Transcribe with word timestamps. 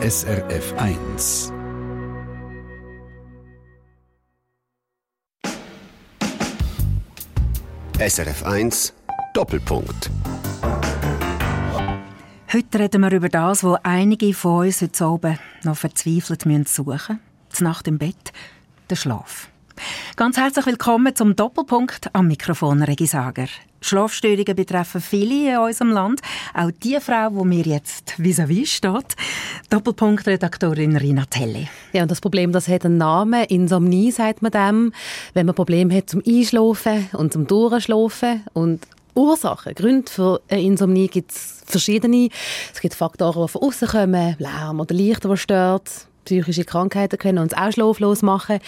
SRF 0.00 0.74
1. 0.76 1.52
SRF 7.98 8.44
1 8.44 8.94
Doppelpunkt. 9.34 10.08
Heute 12.52 12.78
reden 12.78 13.00
wir 13.00 13.10
über 13.10 13.28
das, 13.28 13.64
was 13.64 13.80
einige 13.82 14.32
von 14.34 14.66
uns 14.66 14.82
heute 14.82 15.04
oben 15.04 15.38
noch 15.64 15.76
verzweifelt 15.76 16.42
suchen 16.42 16.62
müssen. 16.86 17.20
Die 17.58 17.64
Nacht 17.64 17.88
im 17.88 17.98
Bett, 17.98 18.32
der 18.88 18.94
Schlaf. 18.94 19.48
Ganz 20.16 20.36
herzlich 20.36 20.66
willkommen 20.66 21.14
zum 21.14 21.36
Doppelpunkt 21.36 22.14
am 22.14 22.28
Mikrofon 22.28 22.82
Regi 22.82 23.06
Sager. 23.06 23.46
Schlafstörungen 23.80 24.56
betreffen 24.56 25.00
viele 25.00 25.52
in 25.52 25.58
unserem 25.58 25.90
Land. 25.90 26.20
Auch 26.54 26.70
die 26.82 26.98
Frau, 27.00 27.30
die 27.30 27.44
mir 27.44 27.64
jetzt 27.64 28.14
vis-à-vis 28.18 28.66
steht. 28.66 29.16
Doppelpunkt-Redaktorin 29.70 30.96
Rina 30.96 31.24
Telli. 31.30 31.68
Ja, 31.92 32.02
und 32.02 32.10
das 32.10 32.20
Problem, 32.20 32.52
das 32.52 32.68
hat 32.68 32.84
einen 32.84 32.98
Namen. 32.98 33.44
Insomnie 33.44 34.10
sagt 34.10 34.42
man 34.42 34.50
dem. 34.50 34.92
Wenn 35.34 35.46
man 35.46 35.54
Probleme 35.54 35.94
hat 35.94 36.10
zum 36.10 36.22
Einschlafen 36.26 37.08
und 37.12 37.32
zum 37.32 37.46
Durchschlafen. 37.46 38.44
Und 38.52 38.86
Ursachen, 39.14 39.74
Gründe 39.74 40.10
für 40.10 40.40
eine 40.48 40.62
Insomnie 40.62 41.08
gibt 41.08 41.32
es 41.32 41.62
verschiedene. 41.66 42.28
Es 42.72 42.80
gibt 42.80 42.94
Faktoren, 42.94 43.46
die 43.46 43.52
von 43.52 43.62
außen 43.62 43.88
kommen, 43.88 44.36
Lärm 44.38 44.80
oder 44.80 44.94
Licht, 44.94 45.24
das 45.24 45.40
stört, 45.40 46.07
psychische 46.28 46.64
Krankheiten 46.64 47.18
können 47.18 47.38
uns 47.38 47.54
auch 47.54 47.72
schlaflos 47.72 48.22
machen. 48.22 48.58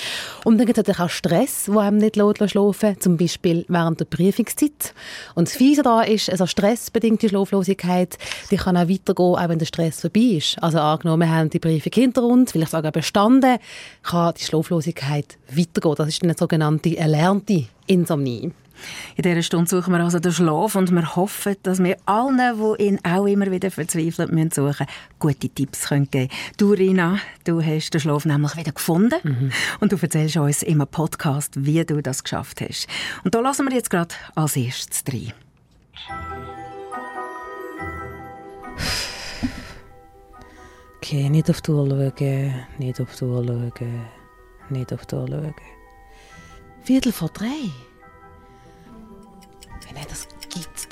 Und 0.45 0.59
dann 0.59 0.67
gibt 0.67 0.79
es 0.79 0.87
natürlich 0.87 1.01
auch 1.01 1.11
Stress, 1.15 1.67
der 1.67 1.77
einem 1.77 1.99
nicht 1.99 2.17
schlafen 2.17 3.01
zum 3.01 3.17
Beispiel 3.19 3.67
während 3.69 4.01
der 4.01 4.07
Prüfungszeit. 4.07 4.95
Und 5.35 5.49
das 5.49 5.57
Fiese 5.57 5.83
da 5.83 6.01
ist, 6.01 6.31
also 6.31 6.47
stressbedingte 6.47 7.29
Schlaflosigkeit, 7.29 8.17
die 8.51 8.57
kann 8.57 8.77
auch 8.77 8.89
weitergehen, 8.89 9.37
auch 9.37 9.49
wenn 9.49 9.59
der 9.59 9.67
Stress 9.67 10.01
vorbei 10.01 10.39
ist. 10.39 10.57
Also 10.63 10.79
angenommen, 10.79 11.29
wir 11.29 11.37
haben 11.37 11.51
die 11.51 11.59
Prüfung 11.59 11.93
hinter 11.93 12.23
uns, 12.23 12.53
vielleicht 12.53 12.73
sogar 12.73 12.93
bestanden, 12.93 13.59
kann 14.03 14.35
die 14.35 14.45
Schlaflosigkeit 14.45 15.37
weitergehen. 15.51 15.95
Das 15.99 16.09
ist 16.09 16.23
eine 16.23 16.35
sogenannte 16.37 16.97
erlernte 16.97 17.67
Insomnie. 17.87 18.53
In 19.17 19.23
dieser 19.23 19.43
Stunde 19.43 19.69
suchen 19.69 19.93
wir 19.93 20.01
also 20.01 20.19
den 20.19 20.33
Schlaf 20.33 20.75
und 20.75 20.91
wir 20.91 21.17
hoffen, 21.17 21.57
dass 21.63 21.83
wir 21.83 21.97
allen, 22.07 22.39
die 22.39 22.85
ihn 22.85 22.99
auch 23.05 23.27
immer 23.27 23.51
wieder 23.51 23.71
verzweifelt 23.71 24.33
müssen 24.33 24.51
suchen, 24.51 24.87
gute 25.19 25.49
Tipps 25.49 25.89
können 25.89 26.11
geben 26.11 26.31
Du, 26.57 26.73
Rina, 26.73 27.19
du 27.45 27.63
hast 27.63 27.91
den 27.91 28.01
Schlaf 28.01 28.25
nämlich 28.25 28.57
wieder 28.57 28.73
gefunden 28.73 29.19
mhm. 29.23 29.53
und 29.81 29.93
du 29.93 29.97
erzählst 30.01 30.37
uns 30.37 30.63
im 30.63 30.85
Podcast, 30.91 31.53
wie 31.57 31.85
du 31.85 32.01
das 32.03 32.23
geschafft 32.23 32.61
hast. 32.61 32.87
Und 33.25 33.35
da 33.35 33.41
lassen 33.41 33.69
wir 33.69 33.75
jetzt 33.75 33.91
gerade 33.91 34.15
als 34.35 34.57
erstes 34.57 35.03
rein. 35.13 35.33
Okay, 40.97 41.29
nicht 41.29 41.51
auf 41.51 41.61
die 41.61 41.71
Uhr 41.73 41.89
schauen, 41.89 42.55
nicht 42.79 43.01
auf 43.01 43.17
die 43.17 43.25
Uhr 43.25 43.45
schauen, 43.45 44.05
nicht 44.69 44.93
auf 44.93 45.07
die 45.07 45.15
Uhr 45.17 45.27
schauen. 45.29 45.55
Viertel 46.83 47.13
vor 47.13 47.31
drei. 47.31 47.71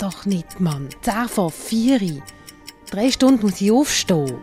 Doch 0.01 0.25
nicht, 0.25 0.59
Mann. 0.59 0.89
Zehn 1.01 1.27
vor 1.27 1.51
vier. 1.51 2.21
Drei 2.89 3.11
Stunden 3.11 3.45
muss 3.45 3.61
ich 3.61 3.71
aufstehen. 3.71 4.37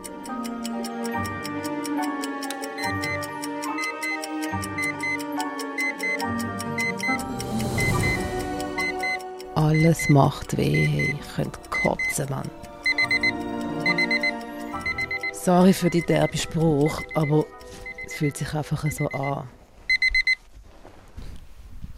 Alles 9.55 10.09
macht 10.09 10.57
weh. 10.57 11.17
Ich 11.19 11.35
könnte 11.35 11.59
kotzen, 11.71 12.29
Mann. 12.31 12.51
Sorry 15.33 15.73
für 15.73 15.91
die 15.91 16.03
derbe 16.03 16.37
Spruch, 16.37 17.03
aber 17.15 17.45
es 18.05 18.15
fühlt 18.15 18.37
sich 18.37 18.53
einfach 18.55 18.85
so 18.91 19.09
an. 19.09 19.49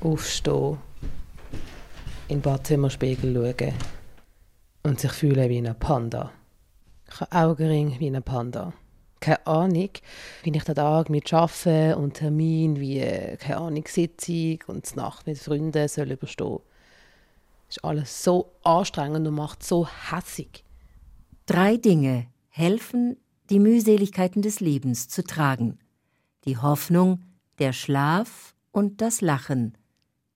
Aufstehen 0.00 0.78
in 2.28 2.36
den 2.36 2.42
Badzimmerspiegel 2.42 3.34
schauen 3.34 3.74
und 4.82 5.00
sich 5.00 5.12
fühlen 5.12 5.48
wie 5.48 5.58
ein 5.58 5.78
Panda. 5.78 6.30
Ich 7.10 7.20
habe 7.20 7.32
Augenring 7.32 7.98
wie 7.98 8.14
ein 8.14 8.22
Panda. 8.22 8.74
Keine 9.20 9.46
Ahnung, 9.46 9.90
wie 10.42 10.50
ich 10.50 10.64
den 10.64 10.74
Tag 10.74 11.08
mit 11.08 11.32
Arbeiten 11.32 11.94
und 11.94 12.14
Termin 12.14 12.78
wie, 12.78 13.00
keine 13.38 13.56
Ahnung, 13.56 13.84
Sitzung 13.88 14.58
und 14.66 14.92
die 14.92 14.96
Nacht 14.96 15.26
mit 15.26 15.38
Freunden 15.38 15.88
soll 15.88 16.12
überstehen. 16.12 16.60
Ist 17.68 17.82
alles 17.82 18.22
so 18.22 18.52
anstrengend 18.62 19.26
und 19.26 19.34
macht 19.34 19.62
so 19.62 19.88
hässig. 19.88 20.64
Drei 21.46 21.78
Dinge 21.78 22.26
helfen, 22.50 23.16
die 23.48 23.58
Mühseligkeiten 23.58 24.42
des 24.42 24.60
Lebens 24.60 25.08
zu 25.08 25.24
tragen. 25.24 25.78
Die 26.44 26.58
Hoffnung, 26.58 27.24
der 27.58 27.72
Schlaf 27.72 28.54
und 28.70 29.00
das 29.00 29.22
Lachen– 29.22 29.77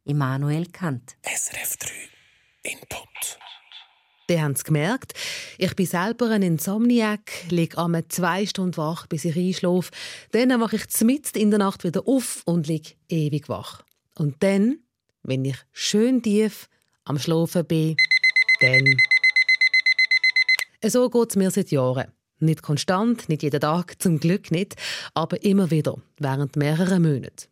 Immanuel 0.05 0.67
Kant. 0.67 1.17
SRF 1.23 1.77
3 1.77 1.91
Input. 2.65 3.39
Die 4.29 4.41
haben 4.41 4.53
es 4.53 4.65
gemerkt. 4.65 5.15
Ich 5.59 5.77
bin 5.77 5.87
selber 5.87 6.31
ein 6.31 6.43
Insomniac, 6.43 7.31
liege 7.51 7.79
einmal 7.79 8.09
zwei 8.09 8.45
Stunden 8.47 8.77
wach, 8.77 9.07
bis 9.07 9.25
ich 9.25 9.37
einschlafe. 9.37 9.93
Dann 10.33 10.61
wache 10.61 10.77
ich 10.77 11.01
mitten 11.03 11.39
in 11.39 11.51
der 11.51 11.61
Nacht 11.61 11.85
wieder 11.85 12.03
auf 12.07 12.43
und 12.47 12.67
liege 12.67 12.95
ewig 13.09 13.49
wach. 13.49 13.85
Und 14.17 14.43
dann, 14.43 14.79
wenn 15.23 15.45
ich 15.45 15.57
schön 15.71 16.21
tief 16.21 16.69
am 17.05 17.19
Schlafen 17.19 17.65
bin, 17.65 17.97
dann... 18.61 18.85
So 20.85 21.11
geht 21.11 21.31
es 21.31 21.37
mir 21.37 21.51
seit 21.53 21.71
Jahren. 21.71 22.11
Nicht 22.41 22.62
konstant, 22.62 23.29
nicht 23.29 23.45
jeden 23.45 23.61
Tag, 23.61 24.03
zum 24.03 24.19
Glück 24.19 24.51
nicht, 24.51 24.75
aber 25.15 25.45
immer 25.45 25.71
wieder, 25.71 25.97
während 26.19 26.57
mehrerer 26.57 26.99
Monate. 26.99 27.47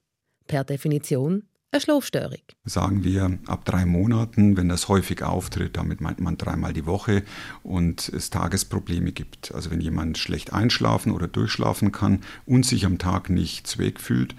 Per 0.48 0.64
Definition 0.64 1.44
eine 1.72 1.80
Schlafstörung. 1.80 2.40
Sagen 2.64 3.04
wir 3.04 3.38
ab 3.46 3.64
drei 3.64 3.86
Monaten, 3.86 4.56
wenn 4.56 4.68
das 4.68 4.88
häufig 4.88 5.22
auftritt, 5.22 5.76
damit 5.76 6.00
meint 6.00 6.20
man 6.20 6.36
dreimal 6.36 6.72
die 6.72 6.86
Woche 6.86 7.22
und 7.62 8.08
es 8.08 8.30
Tagesprobleme 8.30 9.12
gibt. 9.12 9.54
Also 9.54 9.70
wenn 9.70 9.80
jemand 9.80 10.18
schlecht 10.18 10.52
einschlafen 10.52 11.12
oder 11.12 11.28
durchschlafen 11.28 11.92
kann 11.92 12.20
und 12.46 12.66
sich 12.66 12.86
am 12.86 12.98
Tag 12.98 13.30
nicht 13.30 13.66
zweck 13.66 14.00
fühlt 14.00 14.34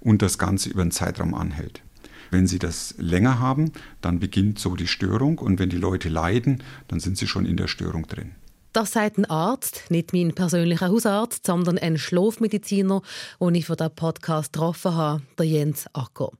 und 0.00 0.22
das 0.22 0.38
Ganze 0.38 0.70
über 0.70 0.82
einen 0.82 0.90
Zeitraum 0.90 1.34
anhält. 1.34 1.82
Wenn 2.30 2.46
Sie 2.46 2.58
das 2.58 2.94
länger 2.96 3.38
haben, 3.38 3.72
dann 4.00 4.18
beginnt 4.18 4.58
so 4.58 4.74
die 4.74 4.86
Störung 4.86 5.38
und 5.38 5.58
wenn 5.58 5.68
die 5.68 5.76
Leute 5.76 6.08
leiden, 6.08 6.62
dann 6.88 6.98
sind 6.98 7.18
sie 7.18 7.26
schon 7.26 7.44
in 7.44 7.58
der 7.58 7.68
Störung 7.68 8.06
drin. 8.06 8.32
Das 8.72 8.92
sagt 8.92 9.18
ein 9.18 9.26
Arzt, 9.26 9.90
nicht 9.90 10.14
mein 10.14 10.34
persönlicher 10.34 10.88
Hausarzt, 10.88 11.46
sondern 11.46 11.76
ein 11.76 11.98
Schlafmediziner, 11.98 13.02
den 13.38 13.54
ich 13.54 13.66
für 13.66 13.76
den 13.76 13.94
Podcast 13.94 14.54
getroffen 14.54 14.94
habe, 14.94 15.22
der 15.38 15.44
Jens 15.44 15.84
Acker. 15.92 16.30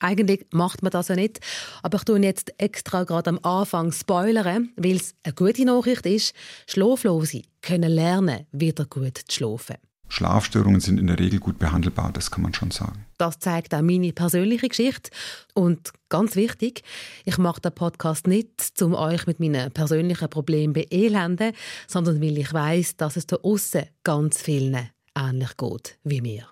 Eigentlich 0.00 0.46
macht 0.52 0.82
man 0.82 0.90
das 0.90 1.08
ja 1.08 1.16
nicht, 1.16 1.40
aber 1.82 1.98
ich 1.98 2.04
tue 2.04 2.20
jetzt 2.20 2.52
extra 2.58 3.04
gerade 3.04 3.30
am 3.30 3.38
Anfang 3.42 3.92
spoilern, 3.92 4.70
weil 4.76 4.96
es 4.96 5.14
eine 5.24 5.34
gute 5.34 5.64
Nachricht 5.64 6.06
ist, 6.06 6.34
Schlaflose 6.66 7.42
können 7.62 7.90
lernen, 7.90 8.46
wieder 8.52 8.84
gut 8.84 9.18
zu 9.18 9.36
schlafen. 9.36 9.76
Schlafstörungen 10.08 10.80
sind 10.80 10.98
in 10.98 11.06
der 11.06 11.18
Regel 11.18 11.38
gut 11.38 11.58
behandelbar, 11.58 12.12
das 12.12 12.30
kann 12.30 12.42
man 12.42 12.54
schon 12.54 12.70
sagen. 12.70 13.04
Das 13.18 13.38
zeigt 13.38 13.74
auch 13.74 13.82
meine 13.82 14.12
persönliche 14.12 14.68
Geschichte. 14.68 15.10
Und 15.54 15.90
ganz 16.08 16.34
wichtig, 16.34 16.82
ich 17.24 17.36
mache 17.36 17.60
den 17.60 17.72
Podcast 17.74 18.26
nicht, 18.26 18.80
um 18.80 18.94
euch 18.94 19.26
mit 19.26 19.38
meinen 19.38 19.70
persönlichen 19.70 20.30
Problemen 20.30 20.72
beelenden, 20.72 21.52
sondern 21.86 22.22
weil 22.22 22.38
ich 22.38 22.52
weiß, 22.52 22.96
dass 22.96 23.16
es 23.16 23.26
da 23.26 23.36
außen 23.36 23.84
ganz 24.02 24.40
vielen 24.40 24.88
ähnlich 25.14 25.56
geht 25.56 25.98
wie 26.04 26.22
mir. 26.22 26.46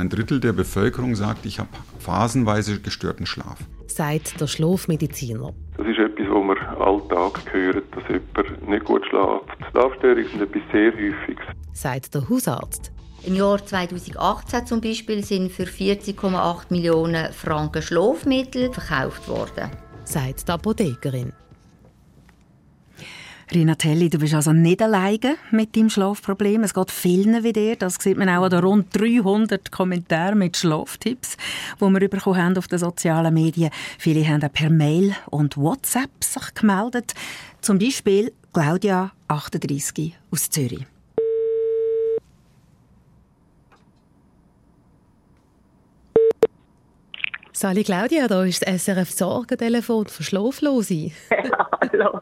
Ein 0.00 0.08
Drittel 0.08 0.40
der 0.40 0.54
Bevölkerung 0.54 1.14
sagt, 1.14 1.44
ich 1.44 1.58
habe 1.58 1.68
phasenweise 1.98 2.80
gestörten 2.80 3.26
Schlaf. 3.26 3.58
Sagt 3.86 4.40
der 4.40 4.46
Schlafmediziner. 4.46 5.52
Das 5.76 5.86
ist 5.86 5.98
etwas, 5.98 6.26
was 6.26 6.42
wir 6.48 6.80
alltag 6.80 7.52
hören, 7.52 7.82
dass 7.94 8.04
jemand 8.08 8.66
nicht 8.66 8.84
gut 8.86 9.04
schläft. 9.04 9.70
Schlafstörungen 9.70 10.30
sind 10.30 10.40
etwas 10.40 10.62
sehr 10.72 10.92
Häufiges. 10.92 11.44
Sagt 11.74 12.14
der 12.14 12.26
Hausarzt. 12.30 12.92
Im 13.26 13.34
Jahr 13.34 13.62
2018 13.62 14.64
zum 14.64 14.80
Beispiel 14.80 15.22
sind 15.22 15.52
für 15.52 15.64
40,8 15.64 16.62
Millionen 16.70 17.30
Franken 17.34 17.82
Schlafmittel 17.82 18.72
verkauft 18.72 19.28
worden. 19.28 19.70
Sagt 20.04 20.48
die 20.48 20.52
Apothekerin. 20.52 21.34
Rinatelli, 23.52 24.08
du 24.08 24.18
bist 24.18 24.34
also 24.34 24.52
nicht 24.52 24.80
alleine 24.80 25.36
mit 25.50 25.76
deinem 25.76 25.90
Schlafproblem. 25.90 26.62
Es 26.62 26.72
geht 26.72 26.90
vielen 26.92 27.42
wie 27.42 27.52
dir. 27.52 27.74
Das 27.74 27.96
sieht 27.96 28.16
man 28.16 28.28
auch 28.28 28.44
an 28.44 28.50
den 28.50 28.60
rund 28.60 28.96
300 28.96 29.72
Kommentaren 29.72 30.38
mit 30.38 30.56
Schlaftipps, 30.56 31.36
die 31.80 31.84
wir 31.84 32.08
bekommen 32.08 32.40
haben 32.40 32.56
auf 32.56 32.68
den 32.68 32.78
sozialen 32.78 33.34
Medien. 33.34 33.70
Viele 33.98 34.26
haben 34.26 34.44
auch 34.44 34.52
per 34.52 34.70
Mail 34.70 35.16
und 35.30 35.56
WhatsApp 35.56 36.22
sich 36.22 36.54
gemeldet. 36.54 37.14
Zum 37.60 37.80
Beispiel 37.80 38.32
Claudia, 38.52 39.10
38, 39.26 40.16
aus 40.30 40.48
Zürich. 40.48 40.86
Sali 47.60 47.84
Claudia, 47.84 48.26
da 48.26 48.42
ist 48.42 48.66
das 48.66 48.86
SRF 48.86 49.10
Sorgentelefon 49.10 50.06
für 50.06 50.22
Schlaflose. 50.22 51.10
hallo. 51.92 52.18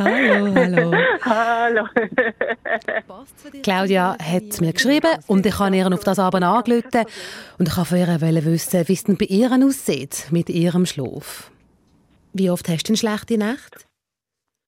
hallo, 0.00 0.52
hallo. 0.52 0.92
Hallo. 1.24 1.84
Claudia 3.62 4.16
hat 4.18 4.60
mir 4.60 4.72
geschrieben 4.72 5.12
und 5.28 5.46
ich 5.46 5.56
habe 5.60 5.76
ihr 5.76 5.86
auf 5.86 6.02
das 6.02 6.18
Abend 6.18 6.42
angerufen 6.42 7.04
und 7.60 7.68
ich 7.68 7.76
wollte 7.76 8.18
von 8.18 8.34
ihr 8.34 8.44
wissen, 8.46 8.88
wie 8.88 8.92
es 8.94 9.04
denn 9.04 9.16
bei 9.16 9.26
ihr 9.26 9.52
aussieht 9.52 10.26
mit 10.32 10.50
ihrem 10.50 10.86
Schlaf. 10.86 11.52
Wie 12.32 12.50
oft 12.50 12.68
hast 12.68 12.88
du 12.88 12.94
eine 12.94 12.96
schlechte 12.96 13.38
Nacht? 13.38 13.86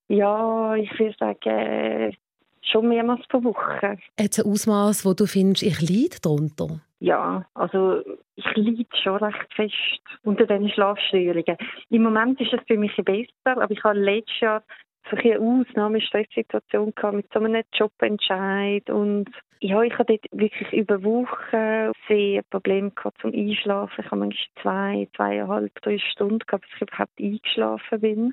Ja, 0.06 0.76
ich 0.76 0.96
würde 1.00 1.16
sagen, 1.18 2.16
schon 2.62 2.88
mehrmals 2.90 3.26
pro 3.28 3.42
Woche. 3.42 3.98
Hat 4.20 4.30
es 4.30 4.38
ein 4.38 4.52
Ausmaß, 4.52 5.04
wo 5.04 5.14
du 5.14 5.26
findest, 5.26 5.64
ich 5.64 5.80
leide 5.80 6.20
darunter? 6.22 6.80
Ja, 6.98 7.44
also 7.54 8.02
ich 8.36 8.56
leide 8.56 8.86
schon 9.02 9.16
recht 9.16 9.54
fest 9.54 10.00
unter 10.22 10.46
diesen 10.46 10.70
Schlafstörungen. 10.70 11.56
Im 11.90 12.02
Moment 12.02 12.40
ist 12.40 12.54
es 12.54 12.60
für 12.66 12.78
mich 12.78 12.96
besser, 12.96 13.60
aber 13.60 13.70
ich 13.70 13.84
habe 13.84 13.98
letztes 13.98 14.40
Jahr 14.40 14.62
so 15.10 15.16
eine 15.16 15.38
Ausnahmestresssituation 15.38 16.92
mit 17.12 17.26
so 17.32 17.38
einem 17.38 17.62
Jobentscheid 17.72 18.88
und 18.90 19.28
ja, 19.60 19.82
ich 19.82 19.96
hatte 19.96 20.18
dort 20.18 20.26
wirklich 20.32 20.72
über 20.72 21.02
Wochen 21.02 21.92
sehr 22.08 22.42
Probleme 22.50 22.90
gehabt 22.90 23.20
zum 23.20 23.32
Einschlafen. 23.32 24.04
Ich 24.04 24.10
habe 24.10 24.20
manchmal 24.20 24.62
zwei, 24.62 25.08
zweieinhalb, 25.16 25.74
drei 25.82 25.98
Stunden 25.98 26.40
gehabt, 26.40 26.64
bis 26.64 26.74
ich 26.74 26.82
überhaupt 26.82 27.20
eingeschlafen 27.20 28.00
bin 28.00 28.32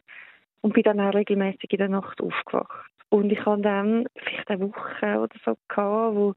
und 0.62 0.74
bin 0.74 0.84
dann 0.84 1.00
auch 1.00 1.14
regelmäßig 1.14 1.72
in 1.72 1.78
der 1.78 1.90
Nacht 1.90 2.22
aufgewacht. 2.22 2.92
Und 3.10 3.32
ich 3.32 3.46
habe 3.46 3.62
dann 3.62 4.06
vielleicht 4.18 4.50
eine 4.50 4.62
Woche 4.62 5.20
oder 5.20 5.36
so 5.46 5.56
gehabt, 5.68 6.16
wo, 6.16 6.34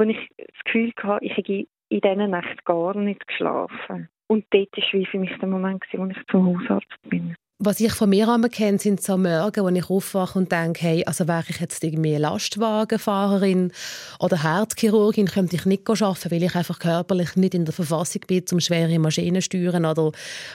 wo 0.00 0.04
ich 0.04 0.28
das 0.38 0.64
Gefühl 0.64 0.92
hatte, 1.02 1.24
ich 1.24 1.36
hätte 1.36 1.52
in 1.52 2.00
dieser 2.00 2.26
Nacht 2.26 2.64
gar 2.64 2.96
nicht 2.96 3.26
geschlafen. 3.26 4.08
Und 4.28 4.44
dort 4.50 4.76
war 4.76 4.84
wie 4.92 5.06
für 5.06 5.18
mich 5.18 5.36
der 5.40 5.48
Moment, 5.48 5.82
wo 5.92 6.06
ich 6.06 6.16
zum 6.30 6.46
Hausarzt 6.46 6.88
bin. 7.08 7.34
Was 7.62 7.78
ich 7.78 7.92
von 7.92 8.08
mir 8.08 8.26
kenne, 8.50 8.78
sind 8.78 9.02
so 9.02 9.18
Morgen, 9.18 9.62
wo 9.62 9.68
ich 9.68 9.90
aufwache 9.90 10.38
und 10.38 10.50
denke, 10.50 10.80
hey, 10.80 11.04
also 11.04 11.28
wäre 11.28 11.44
ich 11.46 11.60
jetzt 11.60 11.84
irgendwie 11.84 12.16
Lastwagenfahrerin 12.16 13.70
oder 14.18 14.42
Herzchirurgin, 14.42 15.26
könnte 15.26 15.56
ich 15.56 15.66
nicht 15.66 15.86
arbeiten, 15.86 16.30
weil 16.30 16.42
ich 16.42 16.54
einfach 16.54 16.78
körperlich 16.78 17.36
nicht 17.36 17.54
in 17.54 17.66
der 17.66 17.74
Verfassung 17.74 18.22
bin, 18.26 18.44
um 18.50 18.60
schwere 18.60 18.98
Maschinen 18.98 19.42
zu 19.42 19.50
steuern 19.50 19.84
oder 19.84 20.10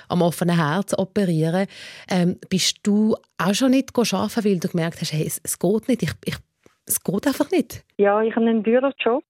am 0.09 0.24
offenen 0.24 0.56
Herz 0.56 0.97
operieren. 0.97 1.68
Ähm, 2.09 2.39
bist 2.50 2.80
du 2.81 3.15
auch 3.38 3.53
schon 3.53 3.71
nicht 3.71 3.95
arbeiten, 3.95 4.44
weil 4.44 4.59
du 4.59 4.68
gemerkt 4.68 5.00
hast, 5.01 5.13
hey, 5.13 5.27
es, 5.27 5.39
es 5.44 5.59
geht 5.59 5.88
nicht, 5.88 6.01
ich, 6.01 6.13
ich, 6.24 6.38
es 6.88 7.03
geht 7.03 7.27
einfach 7.27 7.51
nicht? 7.51 7.83
Ja, 7.97 8.21
ich 8.24 8.36
habe 8.36 8.47
einen 8.47 8.63
Bürojob. 8.63 9.24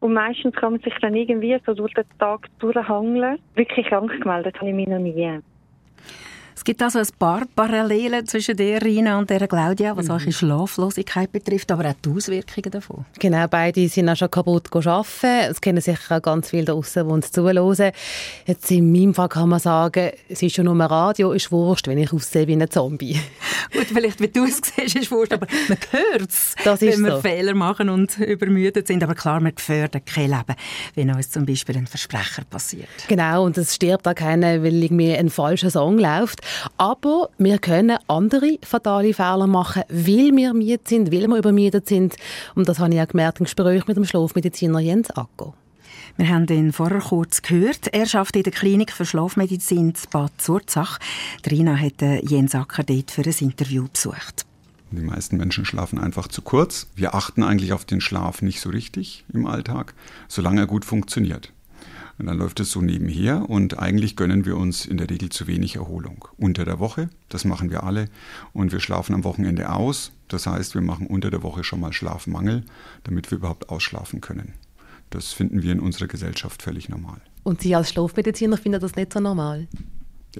Und 0.00 0.12
meistens 0.12 0.54
kann 0.54 0.72
man 0.72 0.80
sich 0.82 0.94
dann 1.00 1.14
irgendwie 1.14 1.58
so 1.66 1.74
durch 1.74 1.94
den 1.94 2.04
Tag 2.18 2.46
durchhangeln. 2.58 3.38
Wirklich 3.54 3.86
krank 3.86 4.10
gemeldet 4.20 4.56
habe 4.56 4.68
ich 4.68 4.74
mich 4.76 4.88
noch 4.88 4.98
nie. 4.98 5.40
Es 6.56 6.64
gibt 6.64 6.82
also 6.82 6.98
ein 6.98 7.06
paar 7.18 7.42
Parallelen 7.54 8.26
zwischen 8.26 8.56
der 8.56 8.80
Rina 8.80 9.18
und 9.18 9.28
der 9.28 9.46
Claudia, 9.46 9.94
was 9.94 10.08
mhm. 10.08 10.32
Schlaflosigkeit 10.32 11.30
betrifft, 11.30 11.70
aber 11.70 11.90
auch 11.90 11.94
die 12.02 12.08
Auswirkungen 12.08 12.70
davon. 12.70 13.04
Genau, 13.18 13.46
beide 13.46 13.86
sind 13.88 14.08
auch 14.08 14.16
schon 14.16 14.30
kaputt 14.30 14.74
arbeiten. 14.74 15.50
Es 15.50 15.60
kennen 15.60 15.82
sicher 15.82 16.16
auch 16.16 16.22
ganz 16.22 16.48
viele 16.48 16.64
draußen, 16.64 17.06
die 17.06 17.12
uns 17.12 17.30
zuhören. 17.30 17.92
Jetzt 18.46 18.70
in 18.70 18.90
meinem 18.90 19.14
Fall 19.14 19.28
kann 19.28 19.50
man 19.50 19.60
sagen, 19.60 20.10
es 20.30 20.42
ist 20.42 20.56
schon 20.56 20.64
nur 20.64 20.74
ein 20.74 20.80
Radio, 20.80 21.32
ist 21.32 21.52
wurscht, 21.52 21.88
wenn 21.88 21.98
ich 21.98 22.12
aussehe 22.12 22.46
wie 22.46 22.54
ein 22.54 22.68
Zombie. 22.70 23.20
Gut, 23.72 23.86
vielleicht 23.86 24.20
wie 24.20 24.28
du 24.28 24.44
es 24.44 24.60
siehst, 24.64 24.96
ist 24.96 25.10
wurscht, 25.10 25.34
aber 25.34 25.46
man 25.68 25.78
hört 25.90 26.30
es, 26.30 26.54
wenn 26.80 27.04
wir 27.04 27.16
so. 27.16 27.20
Fehler 27.20 27.54
machen 27.54 27.90
und 27.90 28.18
übermüdet 28.18 28.86
sind. 28.86 29.02
Aber 29.02 29.14
klar, 29.14 29.40
wir 29.40 29.52
gefährden 29.52 30.00
kein 30.06 30.30
Leben, 30.30 30.54
wenn 30.94 31.10
uns 31.10 31.30
zum 31.30 31.44
Beispiel 31.44 31.76
ein 31.76 31.86
Versprecher 31.86 32.44
passiert. 32.48 32.88
Genau, 33.08 33.44
und 33.44 33.58
es 33.58 33.74
stirbt 33.74 34.08
auch 34.08 34.14
keiner, 34.14 34.62
weil 34.62 34.82
irgendwie 34.82 35.14
ein 35.14 35.28
falscher 35.28 35.70
Song 35.70 35.98
läuft. 35.98 36.45
Aber 36.76 37.30
wir 37.38 37.58
können 37.58 37.98
andere 38.08 38.58
fatale 38.62 39.14
Fehler 39.14 39.46
machen, 39.46 39.82
weil 39.88 40.34
wir 40.34 40.54
müde 40.54 40.80
sind, 40.84 41.12
weil 41.12 41.26
wir 41.28 41.36
übermüdet 41.36 41.88
sind. 41.88 42.16
Und 42.54 42.68
das 42.68 42.78
habe 42.78 42.94
ich 42.94 43.00
auch 43.00 43.08
gemerkt 43.08 43.40
im 43.40 43.44
Gespräch 43.44 43.86
mit 43.86 43.96
dem 43.96 44.04
Schlafmediziner 44.04 44.80
Jens 44.80 45.10
Acker. 45.10 45.54
Wir 46.16 46.28
haben 46.28 46.46
ihn 46.48 46.72
vorher 46.72 47.00
kurz 47.00 47.42
gehört. 47.42 47.88
Er 47.92 48.06
arbeitet 48.14 48.36
in 48.36 48.42
der 48.44 48.52
Klinik 48.52 48.92
für 48.92 49.04
Schlafmedizin 49.04 49.90
in 49.90 49.94
Bad 50.10 50.32
Zurzach. 50.38 50.98
Rina 51.50 51.76
hat 51.76 52.00
Jens 52.22 52.54
Acker 52.54 52.84
dort 52.84 53.10
für 53.10 53.22
ein 53.22 53.34
Interview 53.40 53.86
besucht. 53.92 54.46
Die 54.92 55.02
meisten 55.02 55.36
Menschen 55.36 55.64
schlafen 55.64 55.98
einfach 55.98 56.28
zu 56.28 56.42
kurz. 56.42 56.86
Wir 56.94 57.14
achten 57.14 57.42
eigentlich 57.42 57.72
auf 57.72 57.84
den 57.84 58.00
Schlaf 58.00 58.40
nicht 58.40 58.60
so 58.60 58.70
richtig 58.70 59.24
im 59.32 59.46
Alltag, 59.46 59.94
solange 60.28 60.60
er 60.60 60.66
gut 60.66 60.84
funktioniert. 60.84 61.52
Und 62.18 62.26
dann 62.26 62.38
läuft 62.38 62.60
es 62.60 62.70
so 62.70 62.80
nebenher 62.80 63.48
und 63.50 63.78
eigentlich 63.78 64.16
gönnen 64.16 64.46
wir 64.46 64.56
uns 64.56 64.86
in 64.86 64.96
der 64.96 65.10
Regel 65.10 65.28
zu 65.28 65.46
wenig 65.46 65.76
Erholung. 65.76 66.26
Unter 66.38 66.64
der 66.64 66.78
Woche, 66.78 67.10
das 67.28 67.44
machen 67.44 67.70
wir 67.70 67.84
alle, 67.84 68.08
und 68.52 68.72
wir 68.72 68.80
schlafen 68.80 69.14
am 69.14 69.24
Wochenende 69.24 69.70
aus. 69.70 70.12
Das 70.28 70.46
heißt, 70.46 70.74
wir 70.74 70.80
machen 70.80 71.06
unter 71.06 71.30
der 71.30 71.42
Woche 71.42 71.62
schon 71.62 71.80
mal 71.80 71.92
Schlafmangel, 71.92 72.64
damit 73.04 73.30
wir 73.30 73.38
überhaupt 73.38 73.68
ausschlafen 73.68 74.20
können. 74.20 74.54
Das 75.10 75.32
finden 75.32 75.62
wir 75.62 75.72
in 75.72 75.80
unserer 75.80 76.08
Gesellschaft 76.08 76.62
völlig 76.62 76.88
normal. 76.88 77.20
Und 77.42 77.60
Sie 77.60 77.74
als 77.74 77.90
Schlafmediziner 77.90 78.56
finden 78.56 78.80
das 78.80 78.96
nicht 78.96 79.12
so 79.12 79.20
normal? 79.20 79.68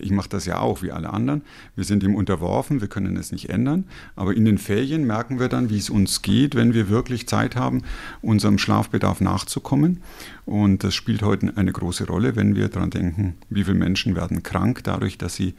Ich 0.00 0.10
mache 0.10 0.28
das 0.28 0.46
ja 0.46 0.58
auch 0.58 0.82
wie 0.82 0.92
alle 0.92 1.10
anderen. 1.10 1.42
Wir 1.74 1.84
sind 1.84 2.02
ihm 2.02 2.14
unterworfen, 2.14 2.80
wir 2.80 2.88
können 2.88 3.16
es 3.16 3.32
nicht 3.32 3.48
ändern. 3.48 3.84
Aber 4.14 4.34
in 4.34 4.44
den 4.44 4.58
Ferien 4.58 5.06
merken 5.06 5.38
wir 5.38 5.48
dann, 5.48 5.70
wie 5.70 5.78
es 5.78 5.90
uns 5.90 6.22
geht, 6.22 6.54
wenn 6.54 6.74
wir 6.74 6.88
wirklich 6.88 7.26
Zeit 7.28 7.56
haben, 7.56 7.82
unserem 8.22 8.58
Schlafbedarf 8.58 9.20
nachzukommen. 9.20 10.02
Und 10.44 10.84
das 10.84 10.94
spielt 10.94 11.22
heute 11.22 11.52
eine 11.56 11.72
große 11.72 12.06
Rolle, 12.06 12.36
wenn 12.36 12.54
wir 12.54 12.68
daran 12.68 12.90
denken, 12.90 13.34
wie 13.50 13.64
viele 13.64 13.78
Menschen 13.78 14.14
werden 14.14 14.42
krank 14.42 14.82
dadurch, 14.84 15.18
dass 15.18 15.34
sie 15.34 15.54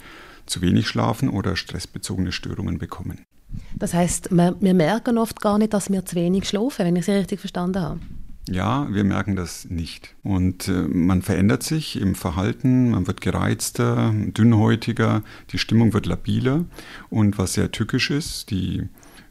zu 0.45 0.61
wenig 0.61 0.87
schlafen 0.87 1.29
oder 1.29 1.55
stressbezogene 1.55 2.31
Störungen 2.31 2.77
bekommen. 2.77 3.25
Das 3.75 3.93
heißt, 3.93 4.31
wir, 4.31 4.73
merken 4.73 5.17
oft 5.17 5.41
gar 5.41 5.57
nicht, 5.57 5.73
dass 5.73 5.89
wir 5.91 6.05
zu 6.05 6.15
wenig 6.15 6.47
schlafen, 6.47 6.85
wenn 6.85 6.95
ich 6.95 7.05
Sie 7.05 7.11
richtig 7.11 7.39
verstanden 7.39 7.81
habe. 7.81 7.99
Ja, 8.49 8.87
wir 8.89 9.03
merken 9.03 9.35
das 9.35 9.65
nicht. 9.69 10.15
Und 10.23 10.69
äh, 10.69 10.87
man 10.87 11.21
verändert 11.21 11.63
sich 11.63 11.99
im 11.99 12.15
Verhalten, 12.15 12.91
man 12.91 13.05
wird 13.05 13.19
gereizter, 13.19 14.13
dünnhäutiger, 14.15 15.21
die 15.51 15.57
Stimmung 15.57 15.93
wird 15.93 16.05
labiler. 16.05 16.65
Und 17.09 17.37
was 17.37 17.53
sehr 17.53 17.71
tückisch 17.71 18.09
ist, 18.09 18.49
die 18.49 18.87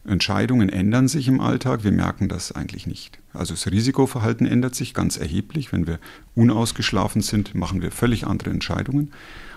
Entscheidungen 0.07 0.69
ändern 0.69 1.09
sich 1.09 1.29
im 1.29 1.41
Alltag, 1.41 1.83
wir 1.83 1.93
merken 1.93 2.29
das 2.29 2.53
eigentlich 2.53 2.87
nicht. 2.87 3.19
Also 3.33 3.55
das 3.55 3.67
Risikoverhalten 3.67 4.47
ändert 4.47 4.75
sich 4.75 4.95
ganz 4.95 5.17
erheblich. 5.17 5.73
Wenn 5.73 5.87
wir 5.87 5.99
unausgeschlafen 6.35 7.23
sind, 7.23 7.55
machen 7.55 7.83
wir 7.83 7.91
völlig 7.91 8.27
andere 8.27 8.51
Entscheidungen. 8.51 9.11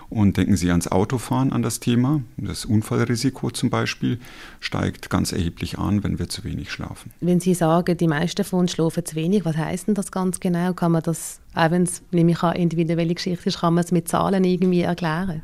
Und 0.09 0.37
denken 0.37 0.57
Sie 0.57 0.71
ans 0.71 0.87
Autofahren, 0.87 1.53
an 1.53 1.61
das 1.61 1.79
Thema. 1.79 2.21
Das 2.37 2.65
Unfallrisiko 2.65 3.51
zum 3.51 3.69
Beispiel 3.69 4.19
steigt 4.59 5.09
ganz 5.09 5.31
erheblich 5.31 5.77
an, 5.77 6.03
wenn 6.03 6.17
wir 6.17 6.29
zu 6.29 6.43
wenig 6.43 6.71
schlafen. 6.71 7.11
Wenn 7.21 7.39
Sie 7.39 7.53
sagen, 7.53 7.95
die 7.95 8.07
meisten 8.07 8.43
von 8.43 8.61
uns 8.61 8.71
schlafen 8.71 9.05
zu 9.05 9.15
wenig, 9.15 9.45
was 9.45 9.55
heißt 9.55 9.87
denn 9.87 9.95
das 9.95 10.11
ganz 10.11 10.39
genau? 10.39 10.73
Kann 10.73 10.93
man 10.93 11.03
das, 11.03 11.39
auch 11.53 11.69
wenn 11.69 11.83
es 11.83 12.01
nämlich 12.11 12.41
eine 12.41 12.57
individuelle 12.57 13.13
Geschichte 13.13 13.49
ist, 13.49 13.59
kann 13.59 13.75
man 13.75 13.83
es 13.83 13.91
mit 13.91 14.07
Zahlen 14.07 14.43
irgendwie 14.43 14.81
erklären? 14.81 15.43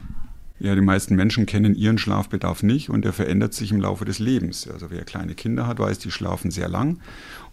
Ja, 0.66 0.74
die 0.74 0.82
meisten 0.82 1.16
Menschen 1.16 1.46
kennen 1.46 1.76
ihren 1.76 2.00
Schlafbedarf 2.00 2.64
nicht 2.64 2.90
und 2.90 3.06
der 3.06 3.14
verändert 3.14 3.54
sich 3.54 3.70
im 3.70 3.80
Laufe 3.80 4.04
des 4.04 4.18
Lebens. 4.18 4.68
Also 4.68 4.90
wer 4.90 5.04
kleine 5.04 5.36
Kinder 5.36 5.68
hat, 5.68 5.78
weiß, 5.78 6.00
die 6.00 6.10
schlafen 6.10 6.50
sehr 6.50 6.68
lang 6.68 6.98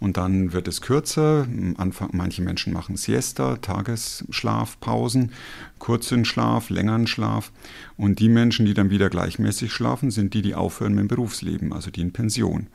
und 0.01 0.17
dann 0.17 0.55
wird 0.55 0.67
es 0.67 0.81
kürzer. 0.81 1.47
Anfang, 1.77 2.09
manche 2.15 2.41
Menschen 2.41 2.73
machen 2.73 2.97
Siesta, 2.97 3.57
Tagesschlafpausen, 3.57 5.33
kurzen 5.79 6.25
Schlaf, 6.25 6.71
längeren 6.71 7.07
Schlaf. 7.07 7.53
Und 7.99 8.19
die 8.19 8.31
Menschen, 8.31 8.65
die 8.65 8.73
dann 8.73 8.89
wieder 8.89 9.11
gleichmäßig 9.11 9.75
schlafen, 9.75 10.11
sind 10.11 10.33
die, 10.33 10.41
die 10.41 10.55
aufhören 10.55 10.95
mit 10.95 11.03
dem 11.03 11.09
Berufsleben, 11.09 11.75
also 11.75 11.91
die 11.91 12.01
in 12.01 12.15
Pension. 12.15 12.69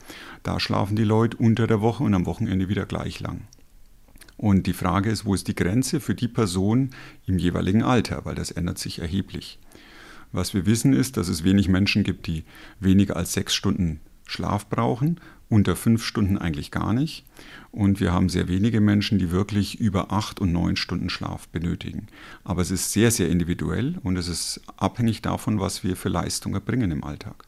Da 0.43 0.59
schlafen 0.59 0.95
die 0.95 1.03
Leute 1.03 1.37
unter 1.37 1.65
der 1.65 1.81
Woche 1.81 2.03
und 2.03 2.13
am 2.13 2.27
Wochenende 2.27 2.69
wieder 2.69 2.85
gleich 2.85 3.19
lang. 3.21 3.41
Und 4.37 4.67
die 4.67 4.73
Frage 4.73 5.09
ist, 5.09 5.25
wo 5.25 5.33
ist 5.33 5.47
die 5.47 5.55
Grenze 5.55 5.99
für 5.99 6.13
die 6.13 6.27
Person 6.27 6.91
im 7.25 7.39
jeweiligen 7.39 7.81
Alter, 7.81 8.23
weil 8.23 8.35
das 8.35 8.51
ändert 8.51 8.77
sich 8.77 8.99
erheblich. 8.99 9.57
Was 10.31 10.53
wir 10.53 10.65
wissen 10.65 10.93
ist, 10.93 11.17
dass 11.17 11.29
es 11.29 11.43
wenig 11.43 11.69
Menschen 11.69 12.03
gibt, 12.03 12.27
die 12.27 12.43
weniger 12.79 13.15
als 13.15 13.33
sechs 13.33 13.55
Stunden 13.55 13.99
Schlaf 14.25 14.67
brauchen, 14.67 15.19
unter 15.49 15.75
fünf 15.75 16.03
Stunden 16.03 16.37
eigentlich 16.37 16.71
gar 16.71 16.93
nicht. 16.93 17.25
Und 17.71 17.99
wir 17.99 18.11
haben 18.11 18.29
sehr 18.29 18.47
wenige 18.47 18.81
Menschen, 18.81 19.17
die 19.17 19.31
wirklich 19.31 19.79
über 19.79 20.11
acht 20.11 20.39
und 20.39 20.51
neun 20.51 20.75
Stunden 20.75 21.09
Schlaf 21.09 21.47
benötigen. 21.47 22.07
Aber 22.43 22.61
es 22.61 22.71
ist 22.71 22.91
sehr, 22.91 23.11
sehr 23.11 23.29
individuell 23.29 23.95
und 24.03 24.17
es 24.17 24.27
ist 24.27 24.61
abhängig 24.75 25.21
davon, 25.21 25.59
was 25.59 25.83
wir 25.83 25.95
für 25.95 26.09
Leistung 26.09 26.53
erbringen 26.53 26.91
im 26.91 27.03
Alltag. 27.03 27.45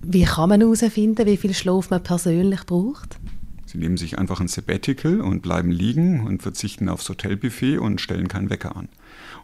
Wie 0.00 0.24
kann 0.24 0.50
man 0.50 0.60
herausfinden, 0.60 1.26
wie 1.26 1.36
viel 1.36 1.54
Schlaf 1.54 1.90
man 1.90 2.02
persönlich 2.02 2.64
braucht? 2.66 3.18
Sie 3.66 3.78
nehmen 3.78 3.96
sich 3.96 4.18
einfach 4.18 4.40
ein 4.40 4.48
Sabbatical 4.48 5.20
und 5.20 5.42
bleiben 5.42 5.70
liegen 5.70 6.26
und 6.26 6.42
verzichten 6.42 6.88
aufs 6.88 7.08
Hotelbuffet 7.08 7.78
und 7.78 8.00
stellen 8.00 8.28
keinen 8.28 8.48
Wecker 8.48 8.76
an. 8.76 8.88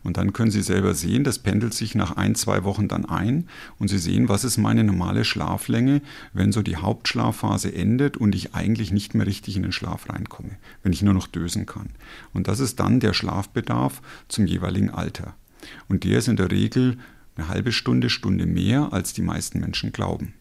Und 0.04 0.18
dann 0.18 0.34
können 0.34 0.50
Sie 0.50 0.62
selber 0.62 0.94
sehen, 0.94 1.24
das 1.24 1.38
pendelt 1.38 1.72
sich 1.72 1.94
nach 1.94 2.16
ein, 2.16 2.34
zwei 2.34 2.62
Wochen 2.62 2.88
dann 2.88 3.06
ein 3.06 3.48
und 3.78 3.88
Sie 3.88 3.98
sehen, 3.98 4.28
was 4.28 4.44
ist 4.44 4.58
meine 4.58 4.84
normale 4.84 5.24
Schlaflänge, 5.24 6.02
wenn 6.34 6.52
so 6.52 6.60
die 6.60 6.76
Hauptschlafphase 6.76 7.74
endet 7.74 8.18
und 8.18 8.34
ich 8.34 8.54
eigentlich 8.54 8.92
nicht 8.92 9.14
mehr 9.14 9.26
richtig 9.26 9.56
in 9.56 9.62
den 9.62 9.72
Schlaf 9.72 10.10
reinkomme, 10.10 10.50
wenn 10.82 10.92
ich 10.92 11.02
nur 11.02 11.14
noch 11.14 11.26
dösen 11.26 11.64
kann. 11.64 11.88
Und 12.34 12.48
das 12.48 12.60
ist 12.60 12.78
dann 12.80 13.00
der 13.00 13.14
Schlafbedarf 13.14 14.02
zum 14.28 14.46
jeweiligen 14.46 14.90
Alter. 14.90 15.34
Und 15.88 16.04
der 16.04 16.18
ist 16.18 16.28
in 16.28 16.36
der 16.36 16.50
Regel 16.50 16.98
eine 17.36 17.48
halbe 17.48 17.72
Stunde, 17.72 18.10
Stunde 18.10 18.44
mehr, 18.44 18.92
als 18.92 19.14
die 19.14 19.22
meisten 19.22 19.58
Menschen 19.58 19.90
glauben. 19.90 20.34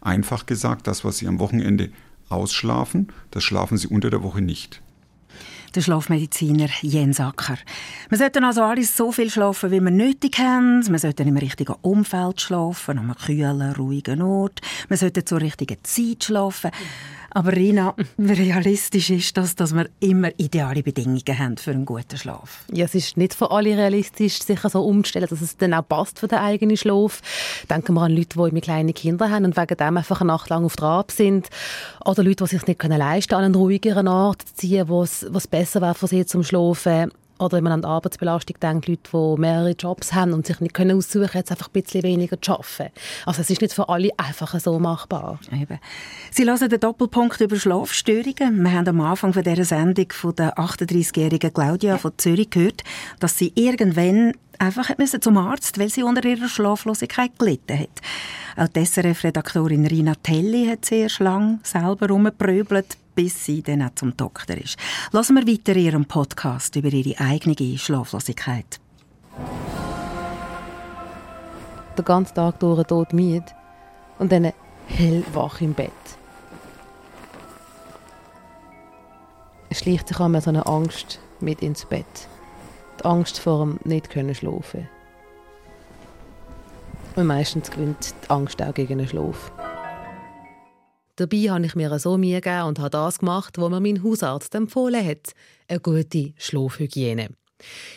Einfach 0.00 0.46
gesagt, 0.46 0.86
das, 0.86 1.04
was 1.04 1.18
Sie 1.18 1.28
am 1.28 1.38
Wochenende 1.38 1.90
ausschlafen, 2.30 3.08
das 3.30 3.44
schlafen 3.44 3.76
Sie 3.76 3.86
unter 3.86 4.08
der 4.08 4.22
Woche 4.22 4.40
nicht 4.40 4.82
der 5.74 5.80
Schlafmediziner 5.80 6.68
Jens 6.82 7.20
Acker. 7.20 7.58
Wir 8.08 8.18
sollten 8.18 8.44
also 8.44 8.62
alles 8.62 8.96
so 8.96 9.10
viel 9.10 9.30
schlafen, 9.30 9.70
wie 9.70 9.80
wir 9.80 9.90
nötig 9.90 10.38
haben. 10.38 10.86
Wir 10.88 10.98
sollten 10.98 11.26
im 11.26 11.36
richtigen 11.36 11.74
Umfeld 11.82 12.40
schlafen, 12.40 12.98
an 12.98 13.10
einem 13.10 13.16
kühlen, 13.16 13.72
ruhigen 13.72 14.22
Ort. 14.22 14.60
Wir 14.88 14.96
sollten 14.96 15.26
zur 15.26 15.40
richtigen 15.40 15.78
Zeit 15.82 16.24
schlafen. 16.24 16.70
Aber 17.36 17.52
Rina, 17.52 17.96
realistisch 18.18 19.10
ist 19.10 19.36
das, 19.36 19.56
dass 19.56 19.74
wir 19.74 19.88
immer 19.98 20.30
ideale 20.36 20.84
Bedingungen 20.84 21.38
haben 21.38 21.56
für 21.56 21.72
einen 21.72 21.84
guten 21.84 22.16
Schlaf? 22.16 22.64
Ja, 22.72 22.84
es 22.84 22.94
ist 22.94 23.16
nicht 23.16 23.34
für 23.34 23.50
alle 23.50 23.76
realistisch, 23.76 24.40
sich 24.40 24.60
so 24.60 24.80
umzustellen, 24.84 25.26
dass 25.28 25.40
es 25.40 25.56
dann 25.56 25.74
auch 25.74 25.86
passt 25.86 26.20
für 26.20 26.28
den 26.28 26.38
eigenen 26.38 26.76
Schlaf. 26.76 27.20
Denken 27.68 27.94
wir 27.94 28.02
an 28.02 28.16
Leute, 28.16 28.38
die 28.50 28.60
kleine 28.60 28.92
Kinder 28.92 29.30
haben 29.30 29.46
und 29.46 29.56
wegen 29.56 29.76
dem 29.76 29.96
einfach 29.96 30.20
eine 30.20 30.28
Nacht 30.28 30.48
lang 30.48 30.64
auf 30.64 30.76
der 30.76 30.84
Ab 30.84 31.10
sind. 31.10 31.48
Oder 32.04 32.22
Leute, 32.22 32.44
die 32.44 32.50
sich 32.50 32.66
nicht 32.68 32.80
leisten 32.82 33.30
können, 33.30 33.40
an 33.40 33.44
einen 33.46 33.54
ruhigeren 33.56 34.06
Ort 34.06 34.42
zu 34.42 34.54
ziehen, 34.54 34.88
was 34.88 35.48
besser 35.48 35.80
wäre 35.80 35.94
für 35.94 36.06
sie 36.06 36.24
zum 36.24 36.44
Schlafen. 36.44 37.10
Oder 37.38 37.56
wenn 37.56 37.64
man 37.64 37.72
an 37.72 37.82
die 37.82 37.88
Arbeitsbelastung 37.88 38.56
denkt, 38.60 38.88
Leute, 38.88 39.10
die 39.12 39.40
mehrere 39.40 39.70
Jobs 39.70 40.12
haben 40.12 40.32
und 40.32 40.46
sich 40.46 40.60
nicht 40.60 40.74
können 40.74 40.96
aussuchen 40.96 41.26
können, 41.26 41.40
jetzt 41.40 41.50
einfach 41.50 41.68
ein 41.68 41.82
bisschen 41.82 42.02
weniger 42.04 42.40
zu 42.40 42.52
arbeiten. 42.52 42.92
Also 43.26 43.40
es 43.42 43.50
ist 43.50 43.60
nicht 43.60 43.74
für 43.74 43.88
alle 43.88 44.10
einfach 44.16 44.58
so 44.60 44.78
machbar. 44.78 45.40
Eben. 45.52 45.80
Sie 46.30 46.44
hören 46.44 46.68
den 46.68 46.80
Doppelpunkt 46.80 47.40
über 47.40 47.56
Schlafstörungen. 47.56 48.62
Wir 48.62 48.72
haben 48.72 48.88
am 48.88 49.00
Anfang 49.00 49.32
von 49.32 49.42
dieser 49.42 49.64
Sendung 49.64 50.06
von 50.12 50.34
der 50.36 50.56
38-jährigen 50.58 51.52
Claudia 51.52 51.98
von 51.98 52.12
Zürich 52.16 52.50
gehört, 52.50 52.84
dass 53.18 53.36
sie 53.36 53.52
irgendwann 53.56 54.34
einfach 54.58 54.90
zum 55.20 55.36
Arzt, 55.36 55.78
weil 55.78 55.88
sie 55.88 56.02
unter 56.02 56.24
ihrer 56.24 56.48
Schlaflosigkeit 56.48 57.38
gelitten 57.38 57.80
hat. 57.80 57.88
Auch 58.56 58.68
die 58.68 58.84
SRF-Redaktorin 58.84 59.86
Rina 59.86 60.14
Telli 60.22 60.66
hat 60.66 60.84
sehr 60.84 61.08
lang 61.18 61.58
selber 61.64 62.08
rumgepröbelt, 62.08 62.96
bis 63.14 63.44
sie 63.44 63.62
dann 63.62 63.82
auch 63.82 63.94
zum 63.94 64.16
Doktor 64.16 64.56
ist. 64.56 64.76
Lassen 65.12 65.36
wir 65.36 65.46
weiter 65.46 65.76
ihren 65.76 66.06
Podcast 66.06 66.76
über 66.76 66.88
ihre 66.88 67.18
eigene 67.20 67.78
Schlaflosigkeit. 67.78 68.80
Den 71.96 72.04
ganzen 72.04 72.34
Tag 72.34 72.58
durch 72.60 72.82
tot 72.84 73.12
müde 73.12 73.46
und 74.18 74.32
dann 74.32 74.52
hellwach 74.88 75.60
im 75.60 75.74
Bett. 75.74 75.90
Schleicht 79.72 80.08
sich 80.08 80.20
einmal 80.20 80.40
so 80.40 80.50
eine 80.50 80.66
Angst 80.66 81.18
mit 81.40 81.62
ins 81.62 81.84
Bett. 81.84 82.28
Die 83.00 83.04
Angst 83.04 83.40
vor 83.40 83.64
dem 83.64 83.80
nicht 83.84 84.10
können 84.10 84.34
schlafen. 84.34 84.88
Und 87.16 87.26
meistens 87.26 87.70
gewinnt 87.70 88.14
die 88.24 88.30
Angst 88.30 88.62
auch 88.62 88.74
gegen 88.74 88.98
den 88.98 89.08
Schlaf. 89.08 89.52
Dabei 91.16 91.48
habe 91.48 91.64
ich 91.64 91.76
mir 91.76 91.96
so 91.98 92.18
Mühe 92.18 92.40
gegeben 92.40 92.64
und 92.64 92.78
habe 92.80 92.90
das 92.90 93.20
gemacht, 93.20 93.56
was 93.58 93.70
mir 93.70 93.80
mein 93.80 94.02
Hausarzt 94.02 94.54
empfohlen 94.54 95.06
hat. 95.06 95.32
Eine 95.68 95.80
gute 95.80 96.34
Schlafhygiene. 96.36 97.28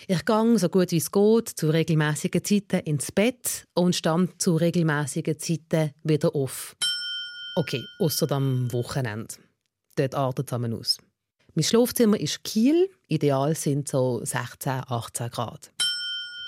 Ich 0.08 0.24
gehe 0.24 0.60
so 0.60 0.70
gut 0.70 0.92
wie 0.92 0.98
es 0.98 1.12
geht 1.12 1.50
zu 1.50 1.70
regelmäßigen 1.70 2.44
Zeiten 2.44 2.80
ins 2.82 3.12
Bett 3.12 3.66
und 3.74 3.96
stand 3.96 4.40
zu 4.40 4.56
regelmäßigen 4.56 5.40
Zeiten 5.40 5.92
wieder 6.04 6.36
auf. 6.36 6.76
Okay, 7.56 7.84
außer 8.00 8.32
am 8.32 8.72
Wochenende. 8.72 9.34
Dort 9.96 10.14
artet 10.14 10.52
es 10.52 10.74
aus. 10.74 10.98
Mein 11.56 11.64
Schlafzimmer 11.64 12.20
ist 12.20 12.44
Kiel. 12.44 12.88
Ideal 13.08 13.56
sind 13.56 13.88
so 13.88 14.22
16, 14.24 14.84
18 14.88 15.30
Grad. 15.32 15.72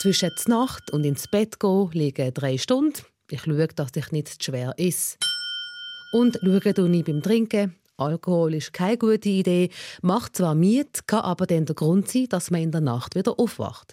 Zwischen 0.02 0.30
der 0.30 0.56
Nacht 0.56 0.92
und 0.92 1.04
ins 1.04 1.28
Bett 1.28 1.60
gehen 1.60 1.90
liegen 1.94 2.32
drei 2.34 2.60
Stunden. 2.60 3.02
Ich 3.32 3.42
schaue, 3.42 3.68
dass 3.70 3.90
ich 3.96 4.12
nicht 4.12 4.28
zu 4.28 4.52
schwer 4.52 4.74
ist. 4.78 5.18
Und 6.12 6.40
schauen 6.42 6.94
ich 6.94 7.06
beim 7.06 7.22
Trinken. 7.22 7.76
Alkohol 7.98 8.56
ist 8.56 8.74
keine 8.74 8.98
gute 8.98 9.30
Idee, 9.30 9.70
macht 10.02 10.38
zwar 10.38 10.56
Miet, 10.56 11.06
kann 11.06 11.20
aber 11.22 11.46
dann 11.46 11.66
der 11.66 11.76
Grund 11.76 12.10
sein, 12.10 12.28
dass 12.30 12.50
man 12.50 12.62
in 12.62 12.72
der 12.72 12.82
Nacht 12.82 13.16
wieder 13.16 13.38
aufwacht. 13.38 13.92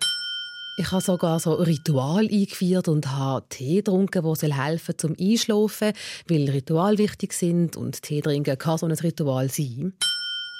Ich 0.78 0.92
habe 0.92 1.02
sogar 1.02 1.40
so 1.40 1.56
ein 1.56 1.64
Ritual 1.64 2.28
eingeführt 2.28 2.88
und 2.88 3.10
habe 3.10 3.46
Tee 3.48 3.76
getrunken, 3.76 4.22
der 4.22 4.64
helfen 4.64 4.94
soll 4.98 5.16
zum 5.16 5.16
Einschlafen, 5.18 5.92
weil 6.28 6.50
Ritual 6.50 6.98
wichtig 6.98 7.32
sind 7.32 7.76
und 7.76 8.02
Tee 8.02 8.20
trinken 8.20 8.58
kann 8.58 8.78
so 8.78 8.86
ein 8.86 8.92
Ritual 8.92 9.50
sein. 9.50 9.94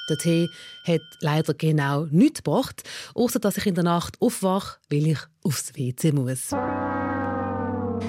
Der 0.09 0.19
Tee 0.19 0.49
hat 0.85 1.03
leider 1.21 1.55
genau 1.55 2.07
nichts 2.07 2.43
gebracht, 2.43 2.83
außer 3.15 3.39
dass 3.39 3.59
ich 3.59 3.67
in 3.67 3.75
der 3.75 3.85
Nacht 3.85 4.17
aufwache, 4.21 4.79
weil 4.91 5.07
ich 5.09 5.19
aufs 5.43 5.75
WC 5.75 6.13
muss. 6.13 6.53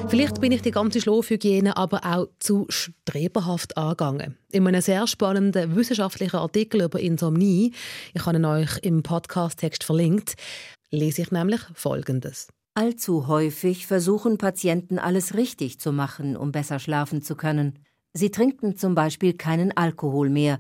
Vielleicht 0.08 0.42
bin 0.42 0.52
ich 0.52 0.62
die 0.62 0.72
ganze 0.72 1.02
Schlafhygiene 1.02 1.76
aber 1.78 2.02
auch 2.06 2.28
zu 2.40 2.66
streberhaft 2.70 3.78
angegangen. 3.78 4.38
In 4.52 4.68
einem 4.68 4.82
sehr 4.82 5.06
spannenden 5.08 5.76
wissenschaftlichen 5.76 6.38
Artikel 6.38 6.82
über 6.82 7.00
Insomnie, 7.00 7.74
ich 8.14 8.26
habe 8.26 8.38
ihn 8.38 8.46
euch 8.46 8.78
im 8.82 9.04
Podcast-Text 9.04 9.84
verlinkt, 9.84 10.36
lese 10.92 11.22
ich 11.22 11.32
nämlich 11.32 11.62
Folgendes. 11.74 12.48
Allzu 12.74 13.28
häufig 13.28 13.88
versuchen 13.88 14.38
Patienten 14.38 15.00
alles 15.00 15.34
richtig 15.34 15.80
zu 15.80 15.92
machen, 15.92 16.38
um 16.38 16.52
besser 16.52 16.80
schlafen 16.80 17.22
zu 17.22 17.36
können. 17.36 17.80
Sie 18.14 18.32
trinken 18.32 18.78
zum 18.78 18.96
Beispiel 18.96 19.34
keinen 19.34 19.76
Alkohol 19.76 20.30
mehr, 20.30 20.60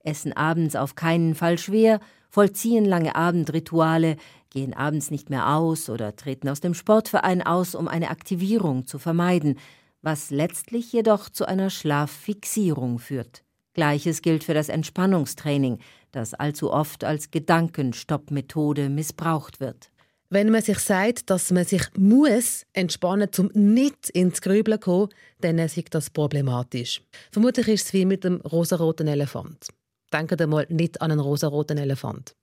essen 0.00 0.32
abends 0.32 0.76
auf 0.76 0.94
keinen 0.94 1.34
Fall 1.34 1.58
schwer, 1.58 2.00
vollziehen 2.30 2.84
lange 2.84 3.16
Abendrituale, 3.16 4.16
gehen 4.54 4.72
abends 4.72 5.10
nicht 5.10 5.30
mehr 5.30 5.54
aus 5.54 5.90
oder 5.90 6.14
treten 6.14 6.48
aus 6.48 6.60
dem 6.60 6.74
Sportverein 6.74 7.42
aus, 7.42 7.74
um 7.74 7.88
eine 7.88 8.08
Aktivierung 8.08 8.86
zu 8.86 8.98
vermeiden, 8.98 9.58
was 10.00 10.30
letztlich 10.30 10.92
jedoch 10.92 11.28
zu 11.28 11.44
einer 11.44 11.70
Schlaffixierung 11.70 13.00
führt. 13.00 13.42
Gleiches 13.74 14.22
gilt 14.22 14.44
für 14.44 14.54
das 14.54 14.68
Entspannungstraining, 14.68 15.80
das 16.12 16.34
allzu 16.34 16.72
oft 16.72 17.02
als 17.02 17.32
Gedankenstoppmethode 17.32 18.88
missbraucht 18.88 19.58
wird. 19.58 19.90
Wenn 20.30 20.50
man 20.50 20.62
sich 20.62 20.78
sagt, 20.78 21.30
dass 21.30 21.50
man 21.50 21.64
sich 21.64 21.82
muss 21.96 22.64
entspannen, 22.72 23.28
um 23.38 23.50
nicht 23.54 24.08
ins 24.10 24.40
Grübeln 24.40 24.80
zu 24.80 24.84
kommen, 24.84 25.08
dann 25.40 25.58
ist 25.58 25.76
das 25.90 26.10
problematisch. 26.10 27.02
Vermutlich 27.32 27.68
ist 27.68 27.86
es 27.86 27.92
wie 27.92 28.04
mit 28.04 28.22
dem 28.22 28.40
rosaroten 28.40 29.08
Elefant. 29.08 29.68
Denkt 30.12 30.40
einmal 30.40 30.66
nicht 30.70 31.02
an 31.02 31.10
einen 31.10 31.20
rosaroten 31.20 31.78
Elefant. 31.78 32.36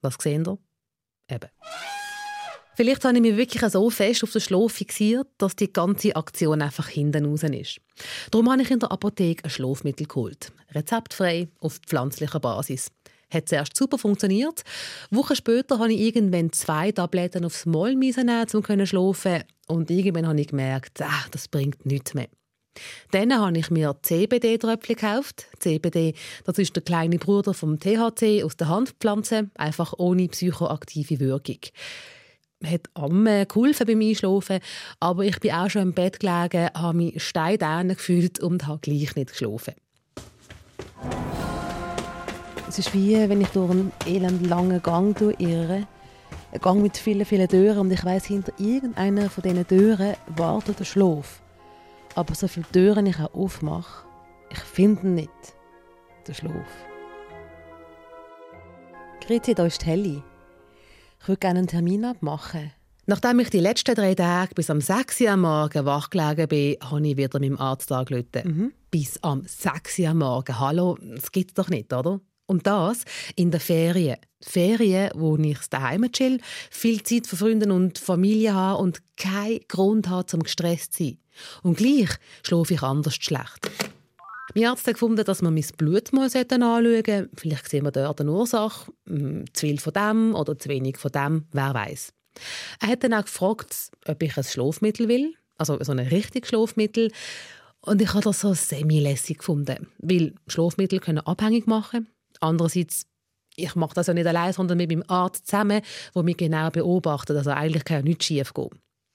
Was 0.00 0.14
sehen 0.20 0.44
ihr? 0.46 0.58
Eben. 1.30 1.50
Vielleicht 2.76 3.04
habe 3.04 3.16
ich 3.16 3.22
mich 3.22 3.36
wirklich 3.38 3.62
so 3.72 3.88
fest 3.88 4.22
auf 4.22 4.32
den 4.32 4.40
Schlaf 4.42 4.72
fixiert, 4.72 5.28
dass 5.38 5.56
die 5.56 5.72
ganze 5.72 6.14
Aktion 6.14 6.60
einfach 6.60 6.88
hinten 6.88 7.24
raus 7.24 7.42
ist. 7.42 7.80
Darum 8.30 8.50
habe 8.50 8.60
ich 8.60 8.70
in 8.70 8.80
der 8.80 8.92
Apotheke 8.92 9.44
ein 9.44 9.50
Schlafmittel 9.50 10.06
geholt. 10.06 10.52
Rezeptfrei, 10.72 11.48
auf 11.60 11.78
pflanzlicher 11.86 12.38
Basis. 12.38 12.92
Hat 13.32 13.48
zuerst 13.48 13.74
super 13.74 13.96
funktioniert. 13.96 14.62
Wochen 15.10 15.34
später 15.34 15.78
habe 15.78 15.94
ich 15.94 16.00
irgendwann 16.00 16.52
zwei 16.52 16.92
Tabletten 16.92 17.46
aufs 17.46 17.64
Mal 17.64 17.94
nehmen, 17.94 18.46
um 18.52 18.64
zu 18.64 18.86
schlafen. 18.86 19.44
Und 19.68 19.90
irgendwann 19.90 20.28
habe 20.28 20.40
ich 20.40 20.48
gemerkt, 20.48 21.00
ach, 21.02 21.30
das 21.30 21.48
bringt 21.48 21.86
nichts 21.86 22.12
mehr. 22.12 22.28
Dann 23.10 23.38
habe 23.38 23.58
ich 23.58 23.70
mir 23.70 23.96
CBD-Tröpfchen 24.02 24.96
gekauft. 24.96 25.46
CBD, 25.58 26.14
das 26.44 26.58
ist 26.58 26.74
der 26.74 26.82
kleine 26.82 27.18
Bruder 27.18 27.54
vom 27.54 27.78
THC 27.78 28.42
aus 28.44 28.56
der 28.56 28.68
Handpflanze, 28.68 29.50
einfach 29.54 29.94
ohne 29.98 30.28
psychoaktive 30.28 31.20
Wirkung. 31.20 31.58
Hat 32.64 32.88
Amme 32.94 33.46
geholfen 33.46 33.86
beim 33.86 34.00
Einschlafen, 34.00 34.60
aber 34.98 35.24
ich 35.24 35.38
bin 35.40 35.52
auch 35.52 35.68
schon 35.68 35.82
im 35.82 35.92
Bett 35.92 36.20
gelegen, 36.20 36.70
habe 36.74 36.96
mich 36.96 37.22
stein 37.22 37.88
gefühlt 37.88 38.40
und 38.40 38.66
habe 38.66 38.78
gleich 38.80 39.14
nicht 39.14 39.30
geschlafen. 39.30 39.74
Es 42.68 42.80
ist 42.80 42.92
wie, 42.94 43.14
wenn 43.14 43.40
ich 43.40 43.48
durch 43.48 43.70
einen 43.70 43.92
elend 44.06 44.46
langen 44.46 44.82
Gang 44.82 45.18
irre. 45.38 45.86
Ein 46.52 46.60
Gang 46.60 46.82
mit 46.82 46.96
vielen, 46.96 47.24
vielen 47.24 47.48
Türen 47.48 47.78
und 47.78 47.90
ich 47.90 48.04
weiß 48.04 48.26
hinter 48.26 48.52
irgendeiner 48.58 49.30
von 49.30 49.42
diesen 49.42 49.66
Türen 49.66 50.14
wartet 50.36 50.80
der 50.80 50.84
Schlaf. 50.84 51.40
Aber 52.16 52.34
so 52.34 52.48
viele 52.48 52.66
Türen 52.72 53.04
ich 53.04 53.20
auch 53.20 53.34
aufmache, 53.34 54.06
ich 54.50 54.58
finde 54.58 55.06
nicht 55.06 55.30
den 56.26 56.34
Schlaf. 56.34 56.66
Grüezi, 59.20 59.54
da 59.54 59.66
ist 59.66 59.84
Helly. 59.84 60.22
Ich 61.20 61.28
würde 61.28 61.40
gerne 61.40 61.58
einen 61.58 61.68
Termin 61.68 62.06
abmachen. 62.06 62.72
Nachdem 63.04 63.38
ich 63.40 63.50
die 63.50 63.60
letzten 63.60 63.94
drei 63.94 64.14
Tage 64.14 64.54
bis 64.54 64.70
am 64.70 64.80
6 64.80 65.20
Uhr 65.20 65.30
am 65.30 65.42
Morgen 65.42 65.84
wach 65.84 66.08
gelegen 66.08 66.48
bin, 66.48 66.76
habe 66.82 67.06
ich 67.06 67.16
wieder 67.18 67.38
meinem 67.38 67.58
Arzt 67.58 67.92
angerufen. 67.92 68.42
Mhm. 68.44 68.72
Bis 68.90 69.22
am 69.22 69.42
6 69.46 69.98
Uhr 69.98 70.08
am 70.08 70.18
Morgen. 70.18 70.58
Hallo, 70.58 70.96
das 71.02 71.30
gibt 71.30 71.50
es 71.50 71.54
doch 71.54 71.68
nicht, 71.68 71.92
oder? 71.92 72.20
Und 72.46 72.66
das 72.66 73.04
in 73.34 73.50
der 73.50 73.60
Ferien. 73.60 74.16
Ferien, 74.40 75.10
wo 75.14 75.36
ich 75.36 75.58
daheim 75.68 76.10
chill, 76.12 76.40
viel 76.70 77.02
Zeit 77.02 77.26
für 77.26 77.36
Freunde 77.36 77.70
und 77.70 77.98
Familie 77.98 78.54
habe 78.54 78.80
und 78.80 79.02
keinen 79.18 79.60
Grund 79.68 80.08
habe, 80.08 80.24
zum 80.24 80.42
gestresst 80.42 80.94
zu 80.94 81.04
sein. 81.04 81.18
Und 81.62 81.76
gleich 81.76 82.10
schlafe 82.42 82.74
ich 82.74 82.82
anders 82.82 83.14
schlecht. 83.14 83.70
Mein 84.54 84.66
Arzt 84.66 84.86
hat 84.86 84.94
gefunden, 84.94 85.24
dass 85.24 85.42
man 85.42 85.52
mein 85.54 85.66
Blut 85.76 86.12
mal 86.12 86.24
anschauen 86.24 86.46
sollte. 86.48 87.28
Vielleicht 87.36 87.68
sehen 87.68 87.84
wir 87.84 87.90
dort 87.90 88.20
eine 88.20 88.32
Ursache. 88.32 88.90
Hm, 89.06 89.44
zu 89.52 89.66
viel 89.66 89.78
von 89.78 89.92
dem 89.92 90.34
oder 90.34 90.58
zu 90.58 90.68
wenig 90.68 90.96
von 90.96 91.12
dem, 91.12 91.44
wer 91.52 91.74
weiß. 91.74 92.12
Er 92.80 92.88
hat 92.88 93.04
dann 93.04 93.14
auch 93.14 93.24
gefragt, 93.24 93.74
ob 94.06 94.22
ich 94.22 94.36
ein 94.36 94.44
Schlafmittel 94.44 95.08
will, 95.08 95.34
also 95.58 95.76
so 95.82 95.92
ein 95.92 95.98
richtiges 95.98 96.48
Schlafmittel. 96.48 97.10
Und 97.80 98.02
ich 98.02 98.12
habe 98.14 98.22
das 98.22 98.40
so 98.40 98.52
semi-lässig 98.52 99.38
gefunden, 99.38 99.88
weil 99.98 100.34
Schlafmittel 100.46 101.00
können 101.00 101.20
abhängig 101.20 101.66
machen. 101.66 102.08
Andererseits, 102.40 103.06
ich 103.56 103.74
mache 103.74 103.94
das 103.94 104.08
ja 104.08 104.14
nicht 104.14 104.26
allein, 104.26 104.52
sondern 104.52 104.78
mit 104.78 104.90
meinem 104.90 105.04
Arzt 105.06 105.46
zusammen, 105.46 105.82
der 106.14 106.22
mich 106.22 106.36
genau 106.36 106.70
beobachtet. 106.70 107.36
Also 107.36 107.50
eigentlich 107.50 107.84
kann 107.84 107.98
ja 107.98 108.02
nichts 108.02 108.26
schief 108.26 108.52
gehen. 108.54 108.70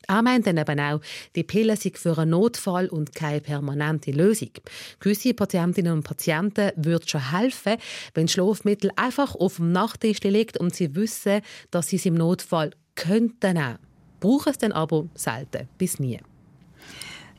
Er 0.08 0.22
meint 0.22 0.48
dann 0.48 0.58
eben 0.58 0.79
auch, 0.79 1.01
die 1.36 1.43
Pille 1.43 1.75
sind 1.75 1.98
für 1.98 2.17
einen 2.17 2.31
Notfall 2.31 2.88
und 2.88 3.13
keine 3.15 3.41
permanente 3.41 4.12
Lösung. 4.12 4.51
Gewisse 5.00 5.34
Patientinnen 5.34 5.93
und 5.93 6.03
Patienten 6.03 6.72
würde 6.75 7.08
schon 7.08 7.31
helfen, 7.31 7.77
wenn 8.13 8.25
das 8.25 8.34
Schlafmittel 8.34 8.91
einfach 8.96 9.36
auf 9.36 9.58
dem 9.58 9.72
Nachttisch 9.72 10.22
liegt 10.22 10.58
und 10.58 10.75
sie 10.75 10.96
wissen, 10.96 11.41
dass 11.70 11.88
sie 11.88 11.98
es 11.98 12.05
im 12.05 12.15
Notfall 12.15 12.72
könnten 12.96 13.53
nehmen. 13.53 13.77
Brauchen 14.20 14.51
es 14.51 14.58
dann 14.58 14.72
aber 14.72 15.05
selten, 15.15 15.67
bis 15.77 16.00
nie. 16.00 16.20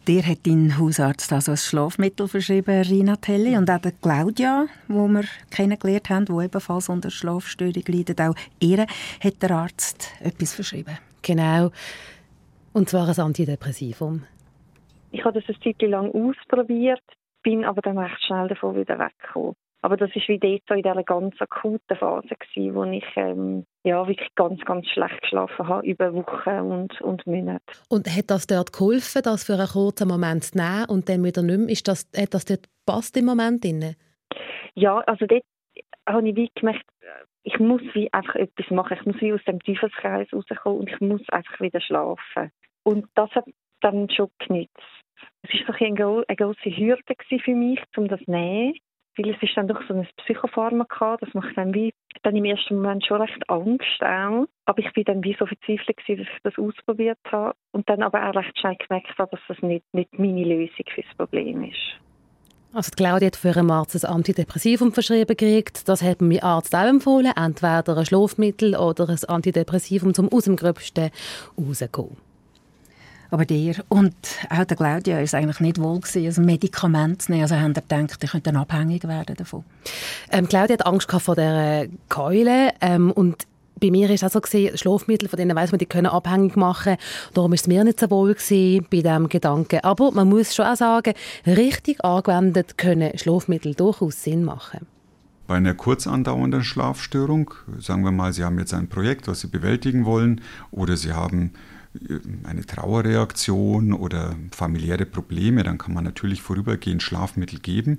Dir 0.09 0.27
hat 0.27 0.39
dein 0.43 0.79
Hausarzt 0.79 1.33
also 1.33 1.53
ein 1.53 1.57
Schlafmittel 1.57 2.27
verschrieben, 2.27 2.83
Rina 2.83 3.15
Telli, 3.15 3.57
und 3.57 3.71
auch 3.71 3.81
Claudia, 4.01 4.67
wo 4.89 5.07
wir 5.07 5.23
kennengelernt 5.51 6.11
haben, 6.11 6.25
die 6.25 6.45
ebenfalls 6.45 6.89
unter 6.89 7.09
Schlafstörung 7.09 7.85
leidet, 7.87 8.21
auch 8.21 8.35
ihr 8.59 8.87
hat 9.21 9.43
der 9.43 9.51
Arzt 9.53 10.09
etwas 10.19 10.55
verschrieben. 10.55 10.99
Genau. 11.23 11.71
Und 12.73 12.89
zwar 12.89 13.09
ein 13.09 13.19
Antidepressivum. 13.19 14.25
Ich 15.11 15.25
habe 15.25 15.41
das 15.41 15.49
eine 15.49 15.61
Zeit 15.61 15.83
lang 15.89 16.11
ausprobiert, 16.11 17.03
bin 17.43 17.65
aber 17.65 17.83
dann 17.83 17.99
recht 17.99 18.23
schnell 18.25 18.49
davon 18.49 18.77
wieder 18.77 18.99
weggekommen. 18.99 19.55
Aber 19.85 19.97
das 19.97 20.15
war 20.15 20.23
wie 20.29 20.39
dort 20.39 20.63
so 20.69 20.75
in 20.75 20.83
dieser 20.83 21.03
ganz 21.03 21.35
akuten 21.41 21.97
Phase, 21.97 22.29
gewesen, 22.29 22.75
wo 22.75 22.85
ich 22.85 23.05
ähm, 23.17 23.67
ja, 23.83 24.07
wirklich 24.07 24.33
ganz, 24.37 24.61
ganz 24.65 24.87
schlecht 24.87 25.21
geschlafen 25.23 25.67
habe, 25.67 25.87
über 25.87 26.15
Wochen 26.15 26.71
und, 26.71 27.01
und 27.01 27.27
Monate. 27.27 27.65
Und 27.89 28.07
hat 28.09 28.31
das 28.31 28.47
dort 28.47 28.73
geholfen, 28.73 29.23
das 29.25 29.43
für 29.43 29.55
einen 29.55 29.67
kurzen 29.67 30.07
Moment 30.07 30.45
zu 30.45 30.57
nehmen 30.57 30.87
und 30.89 31.09
dann 31.09 31.25
wieder 31.25 31.43
nicht 31.43 31.59
mehr? 31.59 31.69
Ist 31.69 31.89
das, 31.89 32.09
hat 32.17 32.33
das 32.33 32.45
dort 32.45 32.69
passt 32.87 33.17
im 33.17 33.25
Moment? 33.25 33.65
Drin? 33.65 33.97
Ja, 34.75 34.99
also 35.01 35.27
dort 35.27 35.43
habe 36.09 36.29
ich 36.29 36.37
wie 36.37 36.51
gemerkt, 36.55 36.87
ich 37.45 37.59
muss 37.59 37.83
wie 37.95 38.13
einfach 38.13 38.37
etwas 38.37 38.71
machen. 38.71 38.97
Ich 38.99 39.07
muss 39.07 39.21
wie 39.21 39.33
aus 39.33 39.45
dem 39.45 39.61
Teufelskreis 39.61 40.29
rauskommen 40.33 40.81
und 40.81 40.91
ich 40.91 41.01
muss 41.01 41.29
einfach 41.31 41.61
wieder 41.61 41.81
schlafen. 41.81 42.53
Und 42.85 43.07
das 43.15 43.31
hat 43.33 43.47
dann 43.81 44.09
schon 44.11 44.31
genützt. 44.39 44.79
Es 45.43 45.51
war 45.67 45.77
so 45.77 45.85
eine, 45.85 46.25
eine 46.29 46.37
grosse 46.37 46.77
Hürde 46.77 47.15
für 47.29 47.55
mich, 47.55 47.81
um 47.97 48.09
das 48.09 48.21
zu 48.21 48.31
nehmen. 48.31 48.75
Weil 49.17 49.29
es 49.29 49.43
ist 49.43 49.55
dann 49.57 49.69
doch 49.69 49.83
so 49.87 49.93
ein 49.93 50.09
Psychopharmaka, 50.25 51.19
das 51.19 51.35
macht 51.35 51.55
dann 51.59 51.75
wie, 51.75 51.93
dann 52.23 52.35
im 52.35 52.47
ersten 52.47 52.77
Moment 52.77 53.05
schon 53.05 53.21
recht 53.21 53.51
Angst 53.51 54.03
auch. 54.03 54.47
Aber 54.65 54.79
ich 54.79 54.91
bin 54.95 55.05
dann 55.05 55.23
wie 55.23 55.37
so 55.39 55.45
verzweifelt 55.45 55.99
gewesen, 55.99 56.25
dass 56.25 56.35
ich 56.35 56.43
das 56.43 56.59
ausprobiert 56.59 57.19
habe. 57.31 57.55
Und 57.73 57.91
dann 57.91 58.03
aber 58.03 58.27
auch 58.27 58.35
recht 58.35 58.59
schnell 58.59 58.77
gemerkt 58.77 59.19
habe, 59.19 59.33
dass 59.33 59.41
das 59.49 59.61
nicht, 59.61 59.85
nicht 59.93 60.19
meine 60.19 60.45
Lösung 60.45 60.87
für 60.95 61.03
das 61.03 61.15
Problem 61.17 61.65
ist. 61.65 62.01
Also 62.75 62.91
Claudia 62.97 63.27
hat 63.27 63.37
für 63.37 63.55
einen 63.55 63.71
Arzt 63.71 64.03
ein 64.03 64.11
Antidepressivum 64.11 64.93
verschrieben 64.93 65.37
gekriegt. 65.37 65.89
Das 65.89 66.01
hat 66.03 66.23
mir 66.23 66.43
Arzt 66.43 66.75
auch 66.75 66.87
empfohlen. 66.87 67.33
Entweder 67.37 67.97
ein 67.99 68.07
Schlafmittel 68.07 68.77
oder 68.77 69.11
ein 69.11 69.19
Antidepressivum, 69.27 70.13
um 70.17 70.33
aus 70.33 70.45
dem 70.45 70.57
Gröbsten 70.57 71.11
rauszukommen. 71.59 72.17
Aber 73.31 73.47
dir 73.47 73.77
und 73.89 74.15
auch 74.51 74.65
der 74.65 74.77
Claudia 74.77 75.21
ist 75.21 75.35
eigentlich 75.35 75.61
nicht 75.61 75.81
wohl 75.81 76.01
gewesen, 76.01 76.43
ein 76.43 76.47
Medikament 76.47 77.23
zu 77.23 77.33
nehmen. 77.33 77.43
Also 77.43 77.57
haben 77.57 77.73
ihr 77.75 77.83
gedacht, 77.83 78.23
ihr 78.23 78.29
könnt 78.29 78.49
abhängig 78.49 79.09
werden 79.09 79.37
davon? 79.37 79.65
Ähm, 80.31 80.49
Claudia 80.49 80.75
hat 80.75 80.87
Angst 80.87 81.11
vor 81.11 81.35
der 81.35 81.89
Keule 82.11 82.73
ähm, 82.83 83.11
und 83.11 83.47
bei 83.83 83.91
mir 83.91 84.09
ist 84.09 84.23
es 84.23 84.37
auch 84.37 84.47
so 84.47 84.59
Schlafmittel, 84.77 85.29
von 85.29 85.37
denen 85.37 85.57
weiß 85.57 85.73
man, 85.73 85.79
die 85.79 85.87
können 85.87 86.07
abhängig 86.07 86.57
machen. 86.57 86.97
Darum 87.35 87.53
ist 87.53 87.63
es 87.63 87.67
mir 87.67 87.83
nicht 87.83 87.99
so 87.99 88.09
wohl 88.11 88.33
gewesen 88.33 88.87
bei 88.91 89.03
diesem 89.03 89.29
Gedanken. 89.29 89.81
Aber 89.83 90.13
man 90.13 90.29
muss 90.29 90.55
schon 90.55 90.67
auch 90.67 90.77
sagen, 90.77 91.15
richtig 91.47 92.03
angewendet 92.05 92.79
können 92.79 93.19
Schlafmittel 93.19 93.75
durchaus 93.75 94.23
Sinn 94.23 94.45
machen. 94.45 94.87
Bei 95.49 95.57
einer 95.57 95.75
kurz 95.75 96.07
andauernden 96.07 96.63
Schlafstörung, 96.63 97.53
sagen 97.81 98.05
wir 98.05 98.13
mal, 98.13 98.33
Sie 98.33 98.45
haben 98.45 98.59
jetzt 98.61 98.73
ein 98.73 98.89
Projekt, 98.89 99.27
was 99.27 99.41
Sie 99.41 99.49
bewältigen 99.49 100.05
wollen, 100.05 100.41
oder 100.71 100.97
Sie 100.97 101.13
haben 101.13 101.53
eine 102.45 102.65
Trauerreaktion 102.65 103.93
oder 103.93 104.35
familiäre 104.51 105.05
Probleme, 105.05 105.63
dann 105.63 105.77
kann 105.77 105.93
man 105.93 106.05
natürlich 106.05 106.41
vorübergehend 106.41 107.03
Schlafmittel 107.03 107.59
geben. 107.59 107.99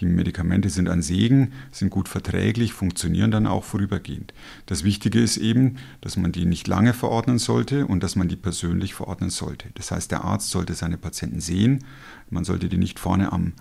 Die 0.00 0.06
Medikamente 0.06 0.70
sind 0.70 0.88
ein 0.88 1.02
Segen, 1.02 1.52
sind 1.70 1.90
gut 1.90 2.08
verträglich, 2.08 2.72
funktionieren 2.72 3.30
dann 3.30 3.46
auch 3.46 3.64
vorübergehend. 3.64 4.32
Das 4.66 4.82
Wichtige 4.82 5.20
ist 5.20 5.36
eben, 5.36 5.76
dass 6.00 6.16
man 6.16 6.32
die 6.32 6.46
nicht 6.46 6.66
lange 6.68 6.94
verordnen 6.94 7.38
sollte 7.38 7.86
und 7.86 8.02
dass 8.02 8.16
man 8.16 8.28
die 8.28 8.36
persönlich 8.36 8.94
verordnen 8.94 9.30
sollte. 9.30 9.68
Das 9.74 9.90
heißt, 9.90 10.10
der 10.10 10.24
Arzt 10.24 10.50
sollte 10.50 10.74
seine 10.74 10.96
Patienten 10.96 11.40
sehen, 11.40 11.84
man 12.30 12.44
sollte 12.44 12.68
die 12.68 12.78
nicht 12.78 12.98
vorne 12.98 13.30
am 13.32 13.52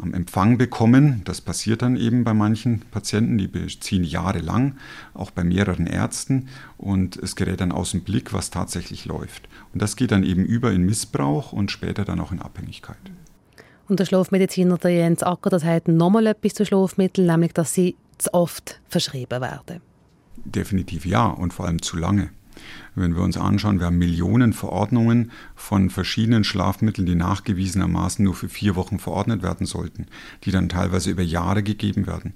am 0.00 0.14
Empfang 0.14 0.58
bekommen. 0.58 1.22
Das 1.24 1.40
passiert 1.40 1.82
dann 1.82 1.96
eben 1.96 2.24
bei 2.24 2.34
manchen 2.34 2.80
Patienten, 2.90 3.38
die 3.38 3.48
beziehen 3.48 4.04
jahrelang, 4.04 4.76
auch 5.14 5.30
bei 5.30 5.44
mehreren 5.44 5.86
Ärzten 5.86 6.48
und 6.76 7.16
es 7.16 7.36
gerät 7.36 7.60
dann 7.60 7.72
aus 7.72 7.92
dem 7.92 8.02
Blick, 8.02 8.32
was 8.32 8.50
tatsächlich 8.50 9.04
läuft. 9.04 9.48
Und 9.72 9.82
das 9.82 9.96
geht 9.96 10.10
dann 10.12 10.24
eben 10.24 10.44
über 10.44 10.72
in 10.72 10.82
Missbrauch 10.82 11.52
und 11.52 11.70
später 11.70 12.04
dann 12.04 12.20
auch 12.20 12.32
in 12.32 12.40
Abhängigkeit. 12.40 12.96
Und 13.88 13.98
der 13.98 14.04
Schlafmediziner 14.04 14.78
der 14.78 14.92
Jens 14.92 15.22
Acker, 15.22 15.50
das 15.50 15.64
hat 15.64 15.88
nochmal 15.88 16.28
etwas 16.28 16.54
zu 16.54 16.64
Schlafmitteln, 16.64 17.26
nämlich 17.26 17.52
dass 17.52 17.74
sie 17.74 17.96
zu 18.18 18.32
oft 18.32 18.80
verschrieben 18.88 19.40
werden. 19.40 19.80
Definitiv 20.44 21.04
ja 21.04 21.26
und 21.26 21.52
vor 21.52 21.66
allem 21.66 21.82
zu 21.82 21.96
lange. 21.96 22.30
Wenn 23.00 23.16
wir 23.16 23.22
uns 23.22 23.36
anschauen, 23.36 23.80
wir 23.80 23.86
haben 23.86 23.98
Millionen 23.98 24.52
Verordnungen 24.52 25.30
von 25.56 25.90
verschiedenen 25.90 26.44
Schlafmitteln, 26.44 27.06
die 27.06 27.14
nachgewiesenermaßen 27.14 28.24
nur 28.24 28.34
für 28.34 28.48
vier 28.48 28.76
Wochen 28.76 28.98
verordnet 28.98 29.42
werden 29.42 29.66
sollten, 29.66 30.06
die 30.44 30.50
dann 30.50 30.68
teilweise 30.68 31.10
über 31.10 31.22
Jahre 31.22 31.62
gegeben 31.62 32.06
werden. 32.06 32.34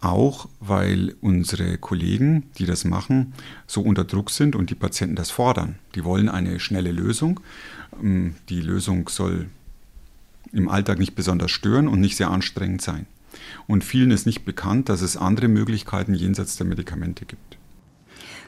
Auch 0.00 0.48
weil 0.60 1.14
unsere 1.20 1.78
Kollegen, 1.78 2.44
die 2.58 2.66
das 2.66 2.84
machen, 2.84 3.34
so 3.66 3.82
unter 3.82 4.04
Druck 4.04 4.30
sind 4.30 4.56
und 4.56 4.70
die 4.70 4.74
Patienten 4.74 5.16
das 5.16 5.30
fordern. 5.30 5.76
Die 5.94 6.04
wollen 6.04 6.28
eine 6.28 6.58
schnelle 6.58 6.90
Lösung. 6.90 7.40
Ähm, 8.02 8.34
die 8.48 8.60
Lösung 8.60 9.08
soll 9.08 9.46
im 10.52 10.68
Alltag 10.68 10.98
nicht 10.98 11.14
besonders 11.14 11.50
stören 11.50 11.88
und 11.88 12.00
nicht 12.00 12.16
sehr 12.16 12.30
anstrengend 12.30 12.82
sein. 12.82 13.06
Und 13.66 13.84
vielen 13.84 14.10
ist 14.10 14.26
nicht 14.26 14.44
bekannt, 14.44 14.88
dass 14.88 15.02
es 15.02 15.16
andere 15.16 15.48
Möglichkeiten 15.48 16.14
jenseits 16.14 16.56
der 16.56 16.66
Medikamente 16.66 17.24
gibt. 17.24 17.58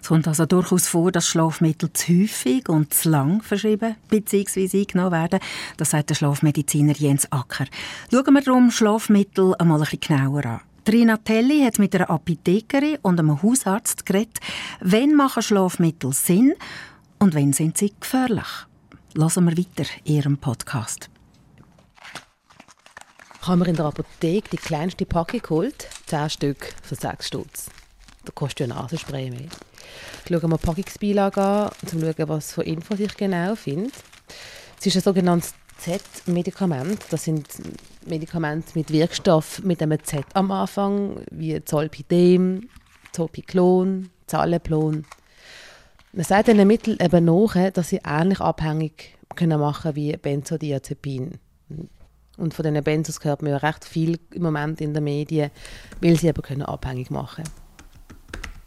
Es 0.05 0.09
kommt 0.09 0.29
also 0.29 0.45
durchaus 0.45 0.87
vor, 0.87 1.11
dass 1.13 1.27
Schlafmittel 1.27 1.91
zu 1.95 2.13
häufig 2.13 2.69
und 2.69 2.93
zu 2.93 3.09
lang 3.09 3.41
verschrieben 3.41 3.97
bzw. 4.11 4.81
eingenommen 4.81 5.13
werden. 5.13 5.41
Das 5.79 5.93
sagt 5.93 6.11
der 6.11 6.15
Schlafmediziner 6.15 6.93
Jens 6.93 7.27
Acker. 7.33 7.65
Schauen 8.11 8.35
wir 8.35 8.43
darum 8.43 8.71
Schlafmittel 8.71 9.55
einmal 9.55 9.79
ein 9.79 9.85
bisschen 9.85 10.01
genauer 10.01 10.45
an. 10.45 10.61
Trina 10.85 11.17
Telli 11.17 11.63
hat 11.63 11.79
mit 11.79 11.95
einer 11.95 12.11
Apothekerin 12.11 12.99
und 13.01 13.19
einem 13.19 13.43
Hausarzt 13.43 14.05
geredet. 14.05 14.41
Wann 14.83 15.15
machen 15.15 15.43
Schlafmittel 15.43 16.13
Sinn 16.13 16.53
und 17.19 17.35
wann 17.35 17.55
sind 17.55 17.79
sie 17.79 17.95
gefährlich? 17.99 18.67
Lassen 19.15 19.47
wir 19.47 19.57
weiter 19.57 19.91
in 20.05 20.17
ihrem 20.17 20.37
Podcast. 20.37 21.09
Ich 23.41 23.49
habe 23.49 23.57
mir 23.57 23.69
in 23.69 23.77
der 23.77 23.87
Apotheke 23.87 24.51
die 24.51 24.59
kleinste 24.59 25.07
Packung 25.07 25.41
geholt, 25.41 25.89
10 26.09 26.29
Stück 26.29 26.75
für 26.83 26.95
6 26.95 27.27
Stutz. 27.27 27.71
Da 28.27 28.33
kostet 28.33 28.69
ja 28.69 28.75
Nasenspray 28.75 29.31
mehr. 29.31 29.49
Schaue 30.29 30.49
mir 30.49 30.59
die 30.59 30.67
Packungsbeilage 30.67 31.41
an, 31.41 31.71
um 31.83 31.89
zu 31.89 32.01
schauen, 32.01 32.29
was 32.29 32.53
für 32.53 32.63
Infos 32.63 33.01
ich 33.01 33.17
genau 33.17 33.55
finde. 33.55 33.91
Es 34.79 34.87
ist 34.87 34.97
ein 34.97 35.03
sogenanntes 35.03 35.55
Z-Medikament. 35.79 37.01
Das 37.11 37.25
sind 37.25 37.47
Medikamente 38.07 38.73
mit 38.75 38.91
Wirkstoff 38.91 39.63
mit 39.63 39.83
einem 39.83 40.03
Z 40.03 40.25
am 40.35 40.51
Anfang, 40.51 41.21
wie 41.31 41.63
Zolpidem, 41.65 42.69
Zopiclon, 43.13 44.11
Zaleplon. 44.27 45.05
Man 46.13 46.25
sagt 46.25 46.49
diesen 46.49 46.67
Mitteln 46.67 46.99
eben 47.01 47.25
nach, 47.25 47.71
dass 47.73 47.89
sie 47.89 48.01
ähnlich 48.05 48.41
abhängig 48.41 49.17
können 49.35 49.61
machen 49.61 49.97
wie 49.97 50.17
Benzodiazepin. 50.17 51.39
Und 52.37 52.55
von 52.55 52.65
diesen 52.65 52.85
Benzos 52.85 53.23
hört 53.23 53.43
man 53.43 53.53
ja 53.53 53.57
recht 53.59 53.85
viel 53.85 54.19
im 54.33 54.43
Moment 54.43 54.81
in 54.81 54.95
den 54.95 55.05
Medien, 55.05 55.51
weil 56.01 56.19
sie 56.19 56.29
eben 56.29 56.43
können 56.43 56.63
abhängig 56.63 57.11
machen 57.11 57.45
können. 57.45 57.64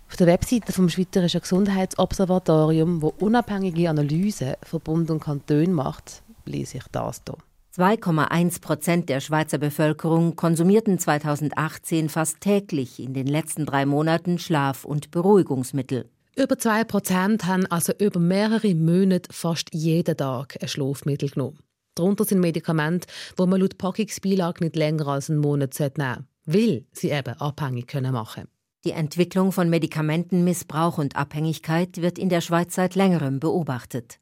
Auf 0.10 0.16
der 0.16 0.28
Webseite 0.28 0.72
vom 0.72 0.90
Schweizerischen 0.90 1.42
Gesundheitsobservatorium, 1.42 3.02
wo 3.02 3.14
unabhängige 3.20 3.90
Analysen 3.90 4.54
von 4.64 4.80
Bund 4.80 5.12
und 5.12 5.20
Kanton 5.20 5.74
macht, 5.74 6.24
lese 6.46 6.78
ich 6.78 6.86
das 6.92 7.22
hier. 7.28 7.38
2,1 7.78 8.62
Prozent 8.62 9.10
der 9.10 9.20
Schweizer 9.20 9.60
Bevölkerung 9.60 10.36
konsumierten 10.36 10.98
2018 10.98 12.10
fast 12.10 12.42
täglich 12.42 13.00
in 13.00 13.14
den 13.14 13.28
letzten 13.28 13.68
drei 13.68 13.86
Monaten 13.86 14.40
Schlaf- 14.40 14.86
und 14.86 15.12
Beruhigungsmittel. 15.12 16.10
Über 16.36 16.58
2 16.58 16.86
Prozent 16.86 17.46
haben 17.46 17.68
also 17.68 17.94
über 18.00 18.20
mehrere 18.20 18.74
Monate 18.74 19.32
fast 19.32 19.74
jeden 19.74 20.18
Tag 20.18 20.58
ein 20.60 20.68
Schlafmittel 20.68 21.30
genommen. 21.30 21.60
Darunter 21.94 22.24
sind 22.24 22.40
Medikamente, 22.40 23.08
wo 23.36 23.46
man 23.46 23.60
laut 23.60 23.78
Packungsbeilage 23.78 24.64
nicht 24.64 24.76
länger 24.76 25.08
als 25.08 25.30
einen 25.30 25.40
Monat 25.40 25.78
nehmen 25.80 25.92
sollte, 25.96 26.26
weil 26.46 26.86
sie 26.94 27.12
eben 27.12 27.40
abhängig 27.40 27.94
machen 27.94 28.44
können. 28.44 28.57
Die 28.86 28.92
Entwicklung 28.92 29.52
von 29.52 29.70
Medikamentenmissbrauch 29.70 30.98
und 30.98 31.16
Abhängigkeit 31.16 32.02
wird 32.02 32.20
in 32.20 32.30
der 32.30 32.42
Schweiz 32.42 32.76
seit 32.76 32.96
längerem 32.96 33.40
beobachtet. 33.40 34.20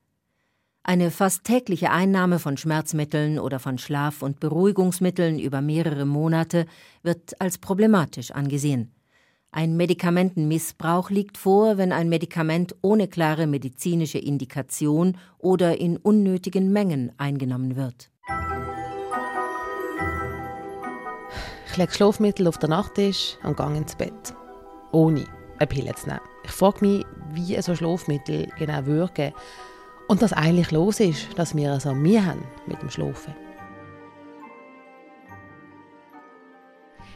Eine 0.88 1.10
fast 1.12 1.44
tägliche 1.44 1.90
Einnahme 1.90 2.40
von 2.40 2.58
Schmerzmitteln 2.58 3.40
oder 3.40 3.60
von 3.60 3.78
Schlaf- 3.80 4.22
und 4.22 4.40
Beruhigungsmitteln 4.40 5.40
über 5.40 5.62
mehrere 5.62 6.06
Monate 6.06 6.68
wird 7.02 7.42
als 7.42 7.58
problematisch 7.58 8.32
angesehen. 8.32 8.92
Ein 9.52 9.78
Medikamentenmissbrauch 9.78 11.10
liegt 11.10 11.38
vor, 11.38 11.78
wenn 11.78 11.92
ein 11.92 12.10
Medikament 12.10 12.76
ohne 12.82 13.08
klare 13.08 13.48
medizinische 13.48 14.20
Indikation 14.20 15.18
oder 15.38 15.80
in 15.80 15.98
unnötigen 15.98 16.72
Mengen 16.72 17.12
eingenommen 17.18 17.76
wird. 17.76 18.12
Ich 21.68 21.78
lege 21.78 21.94
Schlafmittel 21.94 22.48
auf 22.48 22.58
den 22.58 22.70
Nachttisch 22.70 23.38
und 23.44 23.58
gehe 23.58 23.76
ins 23.76 23.96
Bett. 23.96 24.36
Ohne 24.96 25.26
eine 25.58 25.68
Pille 25.68 25.94
zu 25.94 26.08
nehmen. 26.08 26.22
Ich 26.46 26.52
frage 26.52 26.86
mich, 26.86 27.06
wie 27.34 27.62
so 27.62 27.76
Schlafmittel 27.76 28.48
genau 28.58 28.86
wirken 28.86 29.34
und 30.08 30.22
was 30.22 30.32
eigentlich 30.32 30.72
los 30.72 31.02
ist, 31.02 31.28
dass 31.38 31.54
wir 31.54 31.80
so 31.82 31.94
Mühe 31.94 32.26
haben 32.26 32.46
mit 32.66 32.82
dem 32.82 32.90
Schlafen. 32.90 33.36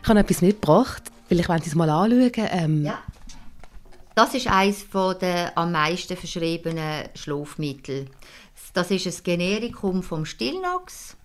Ich 0.03 0.09
habe 0.09 0.19
etwas 0.19 0.41
mitgebracht, 0.41 1.03
weil 1.29 1.39
ich 1.39 1.47
es 1.47 1.75
mal 1.75 1.89
anschauen. 1.89 2.47
Ähm, 2.51 2.85
ja. 2.85 2.99
Das 4.13 4.33
ist 4.33 4.47
eines 4.47 4.85
der 5.21 5.57
am 5.57 5.71
meisten 5.71 6.17
verschriebenen 6.17 7.07
Schlafmittel. 7.15 8.07
Das 8.73 8.91
ist 8.91 9.07
ein 9.07 9.23
Generikum 9.23 10.03
vom 10.03 10.25
Stillnox. 10.25 11.15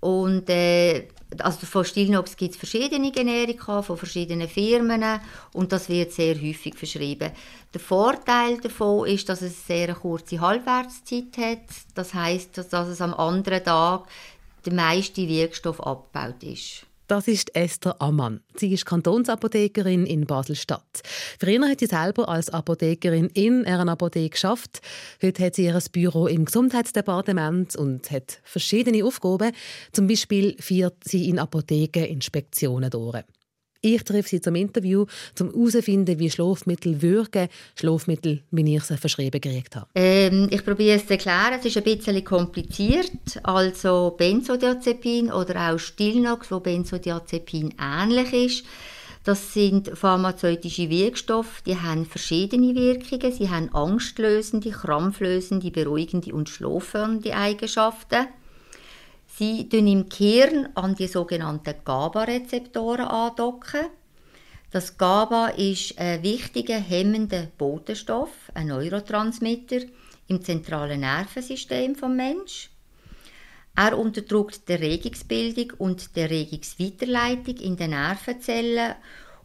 Und 0.00 0.48
äh, 0.48 1.08
also 1.38 1.66
von 1.66 1.84
Stillnox 1.84 2.36
gibt 2.36 2.54
es 2.54 2.58
verschiedene 2.58 3.12
Generika 3.12 3.82
von 3.82 3.96
verschiedenen 3.96 4.48
Firmen 4.48 5.04
und 5.52 5.72
das 5.72 5.88
wird 5.88 6.12
sehr 6.12 6.34
häufig 6.34 6.74
verschrieben. 6.74 7.30
Der 7.72 7.80
Vorteil 7.80 8.58
davon 8.60 9.06
ist, 9.06 9.28
dass 9.28 9.42
es 9.42 9.68
eine 9.68 9.84
sehr 9.84 9.94
kurze 9.94 10.40
Halbwertszeit 10.40 11.36
hat. 11.38 11.68
Das 11.94 12.14
heißt, 12.14 12.58
dass 12.58 12.88
es 12.88 13.00
am 13.00 13.14
anderen 13.14 13.62
Tag 13.62 14.08
der 14.66 14.72
meiste 14.72 15.26
Wirkstoff 15.28 15.80
abgebaut 15.80 16.42
ist. 16.42 16.86
Das 17.10 17.26
ist 17.26 17.56
Esther 17.56 18.00
Ammann. 18.00 18.40
Sie 18.54 18.72
ist 18.72 18.86
Kantonsapothekerin 18.86 20.06
in 20.06 20.26
Basel-Stadt. 20.26 21.02
Früher 21.40 21.68
hat 21.68 21.80
sie 21.80 21.86
selber 21.86 22.28
als 22.28 22.50
Apothekerin 22.50 23.26
in 23.34 23.66
einer 23.66 23.90
Apotheke 23.90 24.28
geschafft. 24.30 24.80
Heute 25.20 25.46
hat 25.46 25.56
sie 25.56 25.64
ihr 25.64 25.82
Büro 25.90 26.28
im 26.28 26.44
Gesundheitsdepartement 26.44 27.74
und 27.74 28.12
hat 28.12 28.38
verschiedene 28.44 29.04
Aufgaben. 29.04 29.50
Zum 29.90 30.06
Beispiel 30.06 30.54
führt 30.60 31.02
sie 31.02 31.28
in 31.28 31.40
Apotheken 31.40 32.04
Inspektionen 32.04 32.90
durch. 32.90 33.24
Ich 33.82 34.04
treffe 34.04 34.28
sie 34.28 34.40
zum 34.42 34.56
Interview, 34.56 35.06
um 35.40 35.52
herauszufinden, 35.52 36.18
wie 36.18 36.30
Schlafmittel 36.30 37.00
wirken. 37.00 37.48
Schlafmittel, 37.74 38.42
wie 38.50 38.76
ich 38.76 38.84
sie 38.84 38.98
verschrieben 38.98 39.40
gekriegt 39.40 39.74
habe. 39.74 39.86
Ähm, 39.94 40.48
ich 40.50 40.62
probiere 40.64 40.96
es 40.96 41.06
zu 41.06 41.14
erklären. 41.14 41.54
Es 41.58 41.64
ist 41.64 41.78
ein 41.78 41.84
bisschen 41.84 42.22
kompliziert. 42.22 43.10
Also 43.42 44.14
Benzodiazepin 44.18 45.32
oder 45.32 45.72
auch 45.72 45.78
Stillnox, 45.78 46.50
wo 46.50 46.60
Benzodiazepin 46.60 47.74
ähnlich 47.80 48.32
ist. 48.32 48.64
Das 49.24 49.52
sind 49.52 49.90
pharmazeutische 49.94 50.88
Wirkstoffe, 50.88 51.62
die 51.66 51.76
haben 51.76 52.06
verschiedene 52.06 52.74
Wirkungen. 52.74 53.32
Sie 53.32 53.50
haben 53.50 53.74
angstlösende, 53.74 54.70
krampflösende, 54.70 55.70
beruhigende 55.70 56.34
und 56.34 56.48
schlaffördernde 56.48 57.34
Eigenschaften. 57.34 58.26
Sie 59.40 59.70
docken 59.70 59.86
im 59.86 60.06
Kern 60.10 60.68
an 60.74 60.94
die 60.94 61.06
sogenannten 61.06 61.74
GABA-Rezeptoren 61.82 63.06
andocken. 63.06 63.86
Das 64.70 64.98
GABA 64.98 65.48
ist 65.56 65.98
ein 65.98 66.22
wichtiger 66.22 66.78
hemmender 66.78 67.46
Botenstoff, 67.56 68.28
ein 68.52 68.66
Neurotransmitter 68.66 69.80
im 70.28 70.42
zentralen 70.42 71.00
Nervensystem 71.00 71.96
vom 71.96 72.16
Mensch. 72.16 72.68
Er 73.74 73.96
unterdrückt 73.98 74.68
die 74.68 74.74
Regungsbildung 74.74 75.72
und 75.78 76.14
die 76.16 76.20
Regungsweiterleitung 76.20 77.56
in 77.56 77.78
den 77.78 77.92
Nervenzellen 77.92 78.94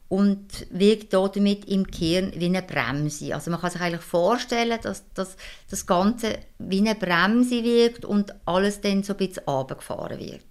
und 0.07 0.67
wirkt 0.69 1.13
damit 1.13 1.65
im 1.65 1.87
Kern 1.87 2.31
wie 2.35 2.45
eine 2.45 2.61
Bremse. 2.61 3.33
Also 3.33 3.49
man 3.49 3.59
kann 3.59 3.71
sich 3.71 3.81
eigentlich 3.81 4.01
vorstellen, 4.01 4.79
dass, 4.81 5.03
dass 5.13 5.35
das 5.69 5.85
Ganze 5.85 6.37
wie 6.59 6.79
eine 6.79 6.95
Bremse 6.95 7.63
wirkt 7.63 8.05
und 8.05 8.33
alles 8.45 8.81
dann 8.81 9.03
so 9.03 9.13
ein 9.13 9.17
bisschen 9.17 9.43
runtergefahren 9.45 10.19
wird. 10.19 10.45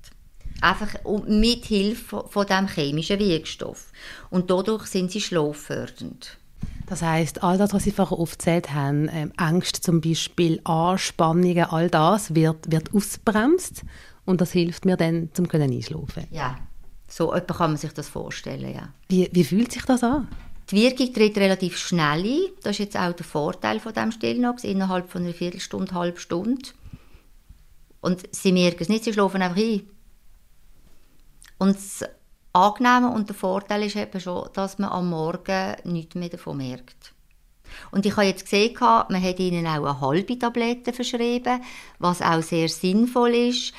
Einfach 0.61 0.95
mit 1.27 1.67
Hilfe 1.67 2.25
von 2.29 2.47
dem 2.47 2.69
chemischen 2.69 3.19
Wirkstoff. 3.19 3.93
Und 4.31 4.51
dadurch 4.51 4.87
sind 4.87 5.11
sie 5.11 5.21
schlaffördernd. 5.21 6.39
Das 6.87 7.03
heißt, 7.03 7.43
all 7.43 7.57
das, 7.57 7.73
was 7.73 7.85
Sie 7.85 7.93
vorher 7.93 8.19
aufgezählt 8.19 8.73
haben, 8.73 9.09
ähm, 9.11 9.33
Ängste 9.39 9.81
zum 9.81 10.01
Beispiel, 10.01 10.61
Anspannungen, 10.65 11.65
all 11.65 11.89
das 11.89 12.35
wird, 12.35 12.71
wird 12.71 12.95
ausbremst 12.95 13.85
und 14.27 14.41
das 14.41 14.53
hilft 14.53 14.85
mir 14.85 14.97
dann 14.97 15.31
zum 15.33 15.49
können 15.49 15.73
einschlafen. 15.73 16.27
Ja, 16.31 16.59
so 17.15 17.33
etwa 17.33 17.55
kann 17.55 17.71
man 17.71 17.77
sich 17.77 17.93
das 17.93 18.09
vorstellen, 18.09 18.75
ja. 18.75 18.89
Wie, 19.09 19.29
wie 19.31 19.45
fühlt 19.45 19.71
sich 19.71 19.85
das 19.85 20.03
an? 20.03 20.27
Die 20.69 20.77
Wirkung 20.77 21.15
tritt 21.15 21.39
relativ 21.39 21.79
schnell 21.79 22.25
ein. 22.25 22.41
Das 22.65 22.73
ist 22.73 22.79
jetzt 22.81 22.97
auch 22.97 23.13
der 23.13 23.25
Vorteil 23.25 23.79
von 23.79 23.93
dem 23.93 24.11
Stillnox, 24.11 24.65
innerhalb 24.65 25.09
von 25.09 25.23
einer 25.23 25.33
Viertelstunde, 25.33 25.95
halbe 25.95 26.19
Stunde. 26.19 26.71
Und 28.01 28.23
sie 28.35 28.51
merken 28.51 28.83
es 28.83 28.89
nicht, 28.89 29.05
sie 29.05 29.13
schlafen 29.13 29.43
einfach 29.43 29.63
ein. 29.63 29.89
Und 31.59 31.77
das 31.77 32.05
Angenehme 32.53 33.11
und 33.11 33.29
der 33.29 33.37
Vorteil 33.37 33.85
ist 33.85 33.95
eben 33.95 34.21
schon, 34.21 34.49
dass 34.53 34.79
man 34.79 34.91
am 34.91 35.09
Morgen 35.11 35.77
nichts 35.85 36.17
mehr 36.17 36.31
davon 36.31 36.57
merkt. 36.57 37.14
Und 37.91 38.07
ich 38.07 38.17
habe 38.17 38.27
jetzt 38.27 38.45
gesehen, 38.45 38.75
man 38.81 39.23
hat 39.23 39.39
ihnen 39.39 39.67
auch 39.67 39.85
eine 39.85 40.01
halbe 40.01 40.39
Tablette 40.39 40.93
verschrieben, 40.93 41.61
was 41.99 42.23
auch 42.23 42.43
sehr 42.43 42.69
sinnvoll 42.69 43.35
ist, 43.35 43.73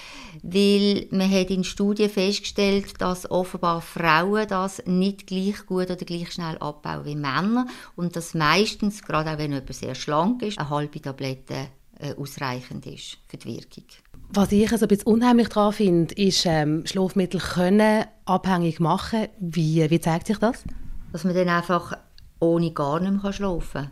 weil 0.44 1.08
man 1.12 1.30
hat 1.30 1.50
in 1.50 1.64
Studien 1.64 2.10
festgestellt, 2.10 2.94
dass 3.00 3.30
offenbar 3.30 3.82
Frauen 3.82 4.48
das 4.48 4.82
nicht 4.86 5.28
gleich 5.28 5.66
gut 5.66 5.90
oder 5.90 5.96
gleich 5.98 6.32
schnell 6.32 6.58
abbauen 6.58 7.06
wie 7.06 7.16
Männer 7.16 7.68
und 7.96 8.16
dass 8.16 8.34
meistens, 8.34 9.04
gerade 9.04 9.32
auch 9.32 9.38
wenn 9.38 9.52
jemand 9.52 9.74
sehr 9.74 9.96
schlank 9.96 10.42
ist, 10.42 10.60
eine 10.60 10.70
halbe 10.70 11.02
Tablette 11.02 11.68
äh, 12.00 12.14
ausreichend 12.16 12.86
ist 12.86 13.18
für 13.28 13.38
die 13.38 13.56
Wirkung. 13.56 13.86
Was 14.30 14.52
ich 14.52 14.72
also 14.72 14.86
ein 14.86 14.90
bisschen 14.90 15.08
unheimlich 15.08 15.50
daran 15.50 15.74
finde, 15.74 16.16
ist, 16.16 16.46
ähm, 16.46 16.86
Schlafmittel 16.86 17.40
können 17.40 18.06
abhängig 18.26 18.80
machen. 18.80 19.28
Wie, 19.40 19.90
wie 19.90 20.00
zeigt 20.00 20.28
sich 20.28 20.38
das? 20.38 20.64
Dass 21.12 21.24
man 21.24 21.36
dann 21.36 21.50
einfach 21.50 21.98
ohne 22.40 22.72
gar 22.72 23.00
nicht 23.00 23.24
mehr 23.24 23.34
schlafen 23.34 23.84
kann. 23.84 23.92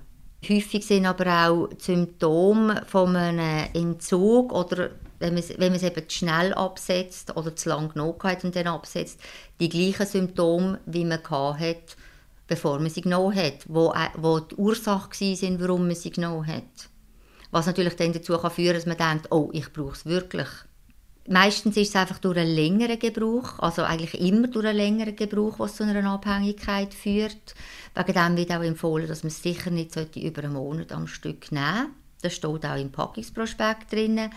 Häufig 0.50 0.86
sind 0.86 1.06
aber 1.06 1.48
auch 1.48 1.68
die 1.68 1.84
Symptome 1.84 2.84
von 2.86 3.16
einem 3.16 3.70
Entzug 3.74 4.52
oder 4.52 4.90
wenn 5.20 5.36
man, 5.36 5.44
wenn 5.58 5.72
man 5.72 5.76
es 5.76 5.84
eben 5.84 6.10
zu 6.10 6.18
schnell 6.18 6.54
absetzt 6.54 7.38
oder 7.38 7.56
zu 7.56 7.70
lange 7.70 7.90
genug 7.90 8.24
hat 8.26 8.44
und 8.44 8.56
dann 8.56 8.68
absetzt, 8.68 9.22
die 9.62 9.70
gleichen 9.70 10.06
Symptome, 10.06 10.80
wie 10.86 11.06
man 11.06 11.24
hat, 11.30 11.96
bevor 12.48 12.80
man 12.80 12.90
sie 12.90 13.02
genommen 13.02 13.36
hat, 13.36 13.64
wo, 13.68 13.92
äh, 13.92 14.10
wo 14.18 14.40
die 14.40 14.56
Ursache 14.56 15.10
war, 15.10 15.60
warum 15.62 15.88
man 15.88 15.96
sie 15.96 16.12
genommen 16.12 16.46
hat. 16.46 16.90
Was 17.52 17.68
natürlich 17.68 17.96
dann 17.96 18.12
dazu 18.12 18.38
kann 18.38 18.52
führen 18.52 18.76
dass 18.76 18.86
man 18.86 18.98
denkt, 18.98 19.32
oh, 19.32 19.50
ich 19.54 19.72
brauche 19.72 19.94
es 19.94 20.06
wirklich. 20.06 20.50
Meistens 21.28 21.78
ist 21.78 21.90
es 21.90 21.96
einfach 21.96 22.20
durch 22.20 22.38
einen 22.38 22.54
längeren 22.54 23.00
Gebrauch, 23.00 23.60
also 23.60 23.84
eigentlich 23.84 24.20
immer 24.20 24.48
durch 24.48 24.66
einen 24.66 24.78
längeren 24.78 25.16
Gebrauch, 25.16 25.58
was 25.58 25.78
zu 25.78 25.84
einer 25.84 26.10
Abhängigkeit 26.12 26.94
führt. 26.94 27.56
Wegen 27.96 28.14
dem 28.14 28.38
wird 28.38 28.52
auch 28.52 28.64
empfohlen, 28.64 29.08
dass 29.08 29.24
man 29.24 29.30
es 29.30 29.42
sicher 29.42 29.72
nicht 29.72 29.96
über 30.18 30.44
einen 30.44 30.54
Monat 30.54 30.92
am 30.92 31.08
Stück 31.08 31.52
nehmen 31.52 31.66
sollte. 31.66 31.92
Das 32.24 32.34
steht 32.34 32.66
auch 32.66 32.78
im 32.78 32.92
Packungsprospekt 32.92 33.92
drin. 33.92 34.30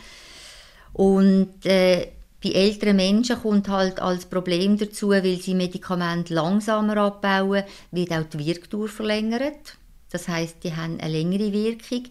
Und 0.92 1.64
äh, 1.66 2.08
bei 2.42 2.50
älteren 2.50 2.96
Menschen 2.96 3.40
kommt 3.40 3.68
halt 3.68 4.00
als 4.00 4.26
Problem 4.26 4.78
dazu, 4.78 5.10
weil 5.10 5.40
sie 5.40 5.54
Medikamente 5.54 6.34
langsamer 6.34 6.96
abbauen, 6.98 7.64
wird 7.90 8.12
auch 8.12 8.24
die 8.24 8.46
Wirkdauer 8.46 8.88
verlängert. 8.88 9.76
Das 10.10 10.28
heißt, 10.28 10.62
die 10.62 10.74
haben 10.74 11.00
eine 11.00 11.12
längere 11.12 11.52
Wirkung. 11.52 12.04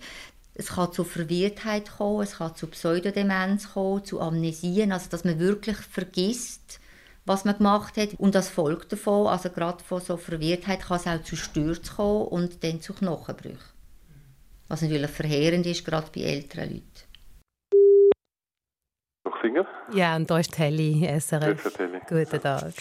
Es 0.57 0.67
kann 0.67 0.93
zu 0.93 1.03
Verwirrtheit 1.03 1.97
kommen, 1.97 2.23
es 2.23 2.37
kann 2.37 2.55
zu 2.55 2.67
Pseudodemenz 2.67 3.73
kommen, 3.73 4.05
zu 4.05 4.21
Amnesien, 4.21 4.93
also 4.93 5.09
dass 5.09 5.25
man 5.25 5.37
wirklich 5.37 5.75
vergisst, 5.75 6.79
was 7.25 7.43
man 7.43 7.57
gemacht 7.57 7.97
hat. 7.97 8.13
Und 8.17 8.35
das 8.35 8.49
folgt 8.49 8.93
davon, 8.93 9.27
also 9.27 9.49
gerade 9.49 9.83
von 9.83 9.99
so 9.99 10.15
Verwirrtheit 10.15 10.81
kann 10.81 10.97
es 10.97 11.07
auch 11.07 11.21
zu 11.21 11.35
Stürzen 11.35 11.97
kommen 11.97 12.27
und 12.27 12.63
dann 12.63 12.79
zu 12.79 12.93
Knochenbrüchen. 12.93 13.59
Was 14.69 14.81
natürlich 14.81 15.11
verheerend 15.11 15.65
ist, 15.65 15.83
gerade 15.83 16.07
bei 16.15 16.21
älteren 16.21 16.69
Leuten. 16.69 16.83
Noch 19.25 19.41
singen? 19.41 19.65
Ja, 19.93 20.15
und 20.15 20.29
da 20.29 20.39
ist 20.39 20.53
Telly, 20.53 21.05
SRF. 21.19 21.73
Telly. 21.73 21.99
Guten 22.07 22.41
Tag. 22.41 22.73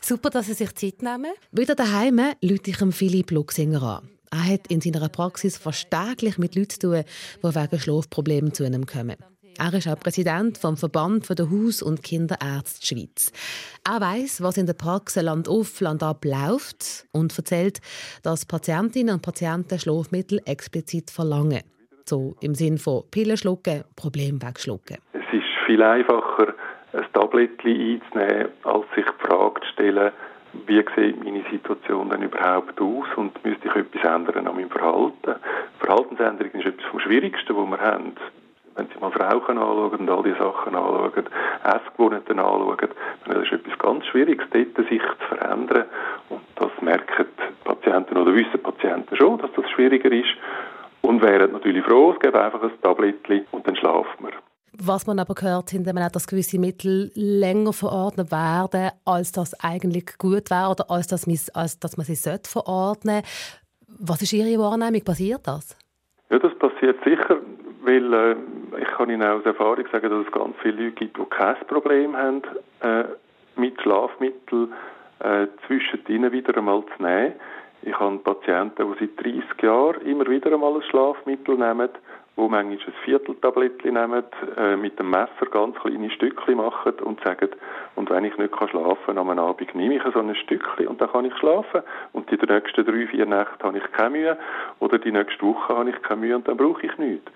Super, 0.00 0.30
dass 0.30 0.46
Sie 0.46 0.54
sich 0.54 0.74
Zeit 0.74 1.02
nehmen. 1.02 1.32
Wieder 1.52 1.76
daheim 1.76 2.20
lüte 2.40 2.70
ich 2.70 2.94
Philipp 2.94 3.30
Luxinger 3.30 3.82
an. 3.82 4.08
Er 4.32 4.54
hat 4.54 4.66
in 4.68 4.80
seiner 4.80 5.10
Praxis 5.10 5.58
fast 5.58 5.90
täglich 5.90 6.38
mit 6.38 6.56
Leuten 6.56 6.70
zu 6.70 6.80
tun, 6.80 7.04
die 7.42 7.54
wegen 7.54 7.78
Schlafproblemen 7.78 8.54
zu 8.54 8.64
ihm 8.64 8.86
kommen. 8.86 9.16
Er 9.58 9.74
ist 9.74 9.86
auch 9.86 10.00
Präsident 10.00 10.56
vom 10.56 10.78
Verband 10.78 11.28
der 11.38 11.50
Haus- 11.50 11.82
und 11.82 12.02
Kinderärzte 12.02 12.86
Schweiz. 12.86 13.30
Er 13.86 14.00
weiß, 14.00 14.42
was 14.42 14.56
in 14.56 14.64
der 14.64 14.72
Praxis 14.72 15.22
Land 15.22 15.48
auf, 15.48 15.78
Land 15.82 16.02
ab 16.02 16.24
läuft 16.24 17.06
und 17.12 17.36
erzählt, 17.36 17.80
dass 18.22 18.46
Patientinnen 18.46 19.16
und 19.16 19.22
Patienten 19.22 19.78
Schlafmittel 19.78 20.40
explizit 20.46 21.10
verlangen. 21.10 21.60
So 22.06 22.34
im 22.40 22.54
Sinn 22.54 22.78
von 22.78 23.02
Pillen 23.10 23.36
schlucken, 23.36 23.84
Problem 23.96 24.42
wegschlucken. 24.42 24.96
Es 25.12 25.34
ist 25.34 25.44
viel 25.66 25.82
einfacher, 25.82 26.54
ein 26.94 27.04
Tablettchen 27.12 28.00
einzunehmen, 28.02 28.48
als 28.64 28.86
sich 28.96 29.04
die 29.04 29.26
Frage 29.26 29.60
zu 29.60 29.66
stellen, 29.74 30.12
wie 30.66 30.84
sieht 30.96 31.24
meine 31.24 31.42
Situation 31.50 32.10
denn 32.10 32.22
überhaupt 32.22 32.80
aus 32.80 33.06
und 33.16 33.44
müsste 33.44 33.68
ich 33.68 33.74
etwas 33.74 34.04
ändern 34.04 34.46
an 34.46 34.54
meinem 34.54 34.70
Verhalten. 34.70 35.36
Verhaltensänderung 35.78 36.52
ist 36.52 36.66
etwas 36.66 36.84
vom 36.86 37.00
Schwierigsten, 37.00 37.56
was 37.56 37.70
wir 37.70 37.80
haben. 37.80 38.12
Wenn 38.74 38.86
Sie 38.86 38.98
mal 39.00 39.10
Rauchen 39.10 39.58
anschauen 39.58 40.00
und 40.00 40.10
all 40.10 40.22
diese 40.22 40.38
Sachen 40.38 40.74
anschauen, 40.74 41.26
Essgewohnheiten 41.64 42.38
anschauen, 42.38 42.88
dann 43.26 43.42
ist 43.42 43.52
es 43.52 43.60
etwas 43.60 43.78
ganz 43.78 44.06
Schwieriges, 44.06 44.46
dort 44.50 44.88
sich 44.88 45.02
zu 45.02 45.36
verändern. 45.36 45.84
Und 46.30 46.40
das 46.56 46.70
merken 46.80 47.26
Patienten 47.64 48.16
oder 48.16 48.34
wissen 48.34 48.62
Patienten 48.62 49.16
schon, 49.16 49.38
dass 49.38 49.52
das 49.52 49.70
schwieriger 49.70 50.10
ist. 50.10 50.34
Und 51.02 51.22
wären 51.22 51.52
natürlich 51.52 51.84
froh, 51.84 52.12
es 52.12 52.20
gäbe 52.20 52.42
einfach 52.42 52.62
ein 52.62 52.70
Tablettchen 52.80 53.46
und 53.50 53.66
dann 53.66 53.76
schlafen 53.76 54.26
wir. 54.26 54.51
Was 54.78 55.06
man 55.06 55.18
aber 55.18 55.34
gehört, 55.34 55.74
indem 55.74 55.96
man 55.96 56.04
auch, 56.04 56.10
dass 56.10 56.26
gewisse 56.26 56.58
Mittel 56.58 57.10
länger 57.14 57.74
verordnet 57.74 58.32
werden, 58.32 58.90
als 59.04 59.30
das 59.32 59.52
eigentlich 59.62 60.16
gut 60.16 60.50
wäre 60.50 60.70
oder 60.70 60.90
als, 60.90 61.08
das, 61.08 61.26
als 61.54 61.78
dass 61.78 61.98
man 61.98 62.06
sie 62.06 62.14
sollte 62.14 62.48
verordnen 62.48 63.22
Was 64.00 64.22
ist 64.22 64.32
Ihre 64.32 64.58
Wahrnehmung? 64.58 65.04
Passiert 65.04 65.46
das? 65.46 65.76
Ja, 66.30 66.38
das 66.38 66.54
passiert 66.58 66.96
sicher, 67.04 67.38
weil 67.84 68.14
äh, 68.14 68.36
ich 68.80 68.88
kann 68.96 69.10
Ihnen 69.10 69.22
aus 69.22 69.44
Erfahrung 69.44 69.84
sagen, 69.92 70.08
dass 70.08 70.26
es 70.26 70.32
ganz 70.32 70.56
viele 70.62 70.84
Leute 70.84 70.96
gibt, 70.96 71.18
die 71.18 71.24
kein 71.28 71.56
Problem 71.66 72.16
haben, 72.16 72.42
äh, 72.80 73.04
mit 73.56 73.78
Schlafmitteln 73.82 74.72
äh, 75.20 75.46
zwischendrin 75.66 76.32
wieder 76.32 76.56
einmal 76.56 76.82
zu 76.96 77.02
nehmen. 77.02 77.34
Ich 77.82 77.98
habe 77.98 78.18
Patienten, 78.18 78.94
die 78.94 79.06
seit 79.06 79.24
30 79.24 79.62
Jahren 79.62 80.00
immer 80.06 80.26
wieder 80.26 80.52
einmal 80.52 80.76
ein 80.76 80.82
Schlafmittel 80.84 81.56
nehmen, 81.56 81.90
wo 82.36 82.48
manchmal 82.48 82.78
ein 82.78 82.94
Vierteltablettchen 83.04 83.94
nehmen, 83.94 84.24
äh, 84.56 84.76
mit 84.76 84.98
dem 84.98 85.10
Messer 85.10 85.46
ganz 85.50 85.76
kleine 85.76 86.10
Stückchen 86.10 86.56
machen 86.56 86.94
und 87.00 87.22
sagen, 87.22 87.50
und 87.94 88.10
wenn 88.10 88.24
ich 88.24 88.36
nicht 88.38 88.54
schlafen 88.56 88.96
kann, 89.06 89.18
am 89.18 89.38
Abend 89.38 89.74
nehme 89.74 89.96
ich 89.96 90.02
so 90.12 90.18
ein 90.18 90.34
Stückchen 90.34 90.88
und 90.88 91.00
dann 91.00 91.10
kann 91.10 91.26
ich 91.26 91.36
schlafen. 91.36 91.82
Und 92.12 92.30
die 92.30 92.36
nächsten 92.36 92.84
drei, 92.84 93.06
vier 93.06 93.26
Nächte 93.26 93.62
habe 93.62 93.78
ich 93.78 93.92
keine 93.92 94.10
Mühe 94.10 94.38
oder 94.80 94.98
die 94.98 95.12
nächste 95.12 95.42
Woche 95.44 95.76
habe 95.76 95.90
ich 95.90 96.02
keine 96.02 96.20
Mühe 96.20 96.36
und 96.36 96.48
dann 96.48 96.56
brauche 96.56 96.86
ich 96.86 96.96
nichts. 96.98 97.30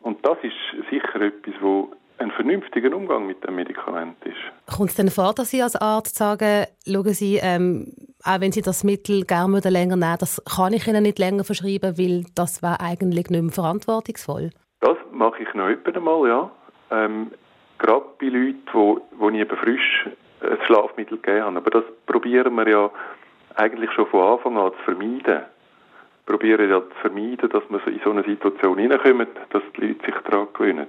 Und 0.00 0.26
das 0.26 0.38
ist 0.42 0.90
sicher 0.90 1.20
etwas, 1.20 1.54
wo 1.60 1.92
ein 2.22 2.30
vernünftiger 2.30 2.94
Umgang 2.96 3.26
mit 3.26 3.44
dem 3.44 3.56
Medikament 3.56 4.16
ist. 4.24 4.76
Kommt 4.76 4.90
es 4.90 4.96
denn 4.96 5.10
vor, 5.10 5.34
dass 5.34 5.50
Sie 5.50 5.62
als 5.62 5.76
Arzt 5.76 6.16
sagen, 6.16 6.66
schauen 6.86 7.12
Sie, 7.12 7.38
ähm, 7.42 7.92
auch 8.24 8.40
wenn 8.40 8.52
Sie 8.52 8.62
das 8.62 8.84
Mittel 8.84 9.24
gerne 9.24 9.60
länger 9.60 9.96
nehmen 9.96 10.16
das 10.18 10.42
kann 10.44 10.72
ich 10.72 10.86
Ihnen 10.86 11.02
nicht 11.02 11.18
länger 11.18 11.44
verschreiben, 11.44 11.98
weil 11.98 12.24
das 12.34 12.62
wäre 12.62 12.80
eigentlich 12.80 13.28
nicht 13.28 13.42
mehr 13.42 13.52
verantwortungsvoll? 13.52 14.50
Das 14.80 14.96
mache 15.12 15.42
ich 15.42 15.54
noch 15.54 15.66
einmal, 15.66 16.28
ja. 16.28 16.50
Ähm, 16.90 17.30
gerade 17.78 18.04
bei 18.20 18.26
Leuten, 18.26 18.62
wo, 18.72 19.00
wo 19.18 19.28
ich 19.30 19.36
eben 19.36 19.56
frisch 19.56 20.08
ein 20.40 20.58
Schlafmittel 20.66 21.18
gegeben 21.18 21.44
habe. 21.44 21.58
Aber 21.58 21.70
das 21.70 21.84
probieren 22.06 22.54
wir 22.54 22.68
ja 22.68 22.90
eigentlich 23.56 23.90
schon 23.92 24.06
von 24.06 24.34
Anfang 24.34 24.58
an 24.58 24.72
zu 24.72 24.84
vermeiden. 24.84 25.42
Probieren 26.26 26.70
ja 26.70 26.80
zu 26.80 26.94
vermeiden, 27.00 27.48
dass 27.50 27.62
man 27.68 27.80
in 27.86 28.00
so 28.04 28.10
eine 28.10 28.22
Situation 28.22 28.78
hineinkommt, 28.78 29.28
dass 29.50 29.62
die 29.76 29.88
Leute 29.88 30.06
sich 30.06 30.14
daran 30.24 30.48
gewöhnen. 30.52 30.86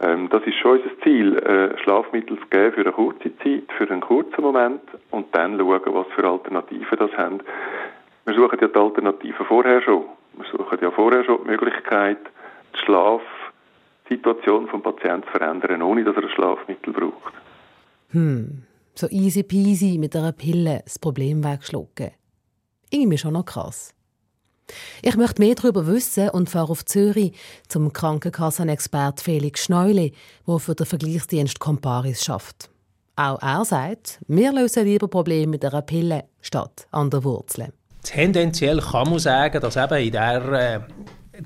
Ähm, 0.00 0.28
das 0.28 0.42
ist 0.44 0.56
schon 0.56 0.78
unser 0.78 1.00
Ziel, 1.02 1.38
äh, 1.38 1.78
Schlafmittel 1.78 2.38
zu 2.38 2.46
geben 2.50 2.72
für 2.74 2.80
eine 2.82 2.92
kurze 2.92 3.36
Zeit, 3.38 3.64
für 3.76 3.90
einen 3.90 4.00
kurzen 4.02 4.42
Moment 4.42 4.82
und 5.10 5.34
dann 5.34 5.58
schauen, 5.58 5.80
was 5.86 6.06
für 6.14 6.24
Alternativen 6.24 6.98
das 6.98 7.12
haben. 7.16 7.40
Wir 8.26 8.34
suchen 8.34 8.58
ja 8.60 8.68
die 8.68 8.78
Alternativen 8.78 9.46
vorher 9.46 9.80
schon. 9.80 10.04
Wir 10.36 10.46
suchen 10.50 10.78
ja 10.82 10.90
vorher 10.90 11.24
schon 11.24 11.38
die 11.44 11.50
Möglichkeit, 11.50 12.18
die 12.74 12.78
Schlafsituation 12.84 14.66
des 14.66 14.82
Patienten 14.82 15.22
zu 15.24 15.30
verändern, 15.30 15.80
ohne 15.80 16.04
dass 16.04 16.16
er 16.16 16.24
ein 16.24 16.28
Schlafmittel 16.30 16.92
braucht. 16.92 17.32
Hm, 18.10 18.64
so 18.94 19.08
easy 19.08 19.42
peasy 19.42 19.96
mit 19.98 20.14
einer 20.14 20.32
Pille 20.32 20.82
das 20.84 20.98
Problem 20.98 21.42
wegschlucken. 21.42 22.10
Irgendwie 22.90 23.18
schon 23.18 23.32
noch 23.32 23.46
krass. 23.46 23.95
Ich 25.02 25.16
möchte 25.16 25.40
mehr 25.40 25.54
darüber 25.54 25.86
wissen 25.86 26.30
und 26.30 26.50
fahre 26.50 26.70
auf 26.70 26.84
Zürich 26.84 27.32
zum 27.68 27.92
Krankenkassenexpert 27.92 29.20
Felix 29.20 29.64
Schneuli, 29.64 30.12
der 30.46 30.58
für 30.58 30.74
den 30.74 30.86
Vergleichsdienst 30.86 31.60
Comparis 31.60 32.24
schafft. 32.24 32.70
Auch 33.16 33.40
er 33.40 33.64
sagt, 33.64 34.18
wir 34.28 34.52
lösen 34.52 34.84
lieber 34.84 35.08
Probleme 35.08 35.52
mit 35.52 35.64
einer 35.64 35.82
Pille 35.82 36.24
statt 36.42 36.86
an 36.90 37.08
der 37.10 37.24
Wurzel. 37.24 37.72
Tendenziell 38.02 38.80
kann 38.80 39.08
man 39.08 39.18
sagen, 39.18 39.60
dass 39.60 39.76
eben 39.76 39.98
in 39.98 40.12
der 40.12 40.52
äh, 40.52 40.80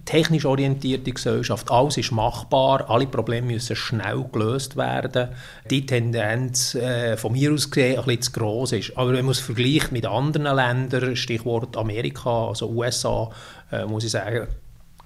technisch 0.05 0.45
orientierte 0.45 1.13
Gesellschaft. 1.13 1.71
Alles 1.71 1.97
ist 1.97 2.13
machbar, 2.13 2.89
alle 2.89 3.07
Probleme 3.07 3.49
müssen 3.49 3.77
schnell 3.77 4.25
gelöst 4.33 4.77
werden. 4.77 5.29
Die 5.71 5.87
Tendenz 5.87 6.75
äh, 6.75 7.17
von 7.17 7.33
mir 7.33 7.53
aus 7.53 7.71
gesehen 7.71 7.99
ein 7.99 8.05
bisschen 8.05 8.23
zu 8.23 8.33
gross 8.33 8.73
ist. 8.73 8.97
Aber 8.97 9.13
wenn 9.13 9.25
man 9.25 9.33
es 9.33 9.41
vergleicht 9.41 9.93
mit 9.93 10.07
anderen 10.07 10.55
Ländern, 10.55 11.17
Stichwort 11.17 11.77
Amerika, 11.77 12.49
also 12.49 12.69
USA, 12.71 13.31
äh, 13.73 13.85
muss 13.85 14.05
ich 14.05 14.11
sagen, 14.11 14.47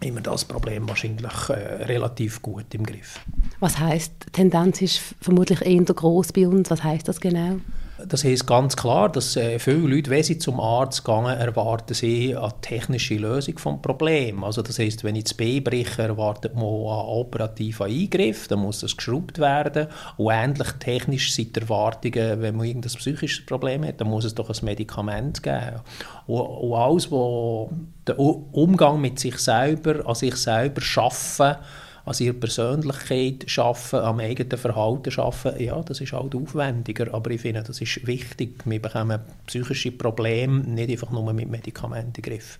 immer 0.01 0.21
das 0.21 0.45
Problem 0.45 0.89
wahrscheinlich 0.89 1.49
äh, 1.49 1.85
relativ 1.85 2.43
gut 2.43 2.73
im 2.75 2.85
Griff. 2.85 3.21
Was 3.61 3.79
heißt 3.79 4.13
Tendenz 4.33 4.83
ist 4.83 5.01
vermutlich 5.21 5.63
eher 5.63 5.83
groß 5.83 6.33
bei 6.33 6.47
uns? 6.47 6.71
Was 6.71 6.83
heißt 6.83 7.09
das 7.09 7.21
genau? 7.21 7.61
Das 8.09 8.25
heisst 8.25 8.47
ganz 8.47 8.77
klar, 8.77 9.11
dass 9.11 9.37
äh, 9.37 9.59
viele 9.59 9.95
Leute, 9.95 10.11
wenn 10.11 10.23
sie 10.23 10.39
zum 10.39 10.61
Arzt 10.61 11.05
gehen, 11.05 11.27
erwarten 11.27 11.95
sie 11.95 12.37
eine 12.37 12.53
technische 12.61 13.15
Lösung 13.15 13.55
des 13.55 13.83
Problems. 13.83 14.43
Also 14.43 14.63
das 14.63 14.79
heisst, 14.79 15.05
wenn 15.05 15.17
ich 15.17 15.25
das 15.25 15.35
B 15.35 15.61
breche, 15.61 16.03
erwartet 16.03 16.55
man 16.55 16.65
einen 16.65 17.09
operativen 17.09 17.87
Eingriff, 17.87 18.49
dann 18.49 18.61
muss 18.61 18.81
das 18.81 18.97
geschraubt 18.97 19.39
werden. 19.39 19.87
Und 20.17 20.33
ähnlich 20.33 20.73
technisch 20.81 21.33
sind 21.33 21.57
die 21.57 21.61
Erwartungen, 21.61 22.43
wenn 22.43 22.57
man 22.57 22.67
irgendein 22.67 22.93
psychisches 22.93 23.47
Problem 23.47 23.85
hat, 23.85 24.01
dann 24.01 24.09
muss 24.09 24.25
es 24.25 24.35
doch 24.35 24.51
ein 24.51 24.65
Medikament 24.65 25.43
geben. 25.43 25.81
Und, 26.27 26.41
und 26.41 26.75
alles, 26.75 27.11
was 27.11 27.69
der 28.07 28.19
Umgang 28.19 29.01
mit 29.01 29.19
sich 29.19 29.39
selber, 29.39 30.07
an 30.07 30.15
sich 30.15 30.37
selber 30.37 30.81
schaffen, 30.81 31.57
an 32.05 32.15
ihrer 32.19 32.35
Persönlichkeit 32.35 33.47
arbeiten, 33.59 33.97
am 33.97 34.21
eigenen 34.21 34.59
Verhalten 34.59 35.19
arbeiten, 35.19 35.63
ja, 35.63 35.81
das 35.83 36.01
ist 36.01 36.13
halt 36.13 36.35
aufwendiger, 36.35 37.13
aber 37.15 37.31
ich 37.31 37.41
finde, 37.41 37.63
das 37.63 37.81
ist 37.81 38.07
wichtig. 38.07 38.61
Wir 38.65 38.81
bekommen 38.81 39.21
psychische 39.47 39.93
Probleme 39.93 40.61
nicht 40.61 40.91
einfach 40.91 41.11
nur 41.11 41.33
mit 41.33 41.49
Medikamenten 41.49 42.17
in 42.17 42.23
Griff. 42.23 42.59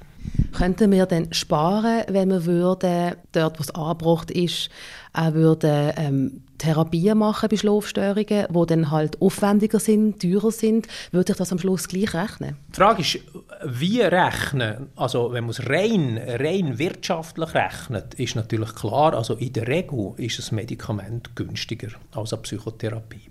Könnten 0.53 0.93
wir 0.93 1.07
dann 1.07 1.33
sparen, 1.33 2.03
wenn 2.09 2.31
wir 2.31 2.47
würden, 2.47 3.17
dort, 3.33 3.59
wo 3.59 3.63
es 3.63 3.75
angebracht 3.75 4.31
ist, 4.31 4.71
auch 5.13 5.35
würden, 5.35 5.93
ähm, 5.97 6.43
Therapien 6.59 7.19
machen 7.19 7.49
bei 7.51 7.57
Schlafstörungen, 7.57 8.47
die 8.49 8.67
dann 8.67 8.91
halt 8.91 9.21
aufwendiger 9.21 9.81
sind, 9.81 10.23
teurer 10.23 10.51
sind, 10.51 10.87
würde 11.11 11.33
ich 11.33 11.39
das 11.39 11.53
am 11.53 11.59
Schluss 11.59 11.89
gleich 11.89 12.15
rechnen? 12.15 12.57
Die 12.71 12.77
Frage 12.77 13.03
ist, 13.03 13.19
wie 13.65 14.01
rechnen? 14.01 14.89
Also 14.97 15.33
wenn 15.33 15.45
man 15.45 15.51
es 15.51 15.69
rein, 15.69 16.19
rein 16.19 16.79
wirtschaftlich 16.79 17.55
rechnet, 17.55 18.15
ist 18.15 18.37
natürlich 18.37 18.75
klar, 18.75 19.15
also 19.15 19.35
in 19.35 19.53
der 19.53 19.67
Regel 19.67 20.15
ist 20.17 20.53
ein 20.53 20.55
Medikament 20.55 21.35
günstiger 21.35 21.89
als 22.13 22.33
eine 22.33 22.43
Psychotherapie. 22.43 23.29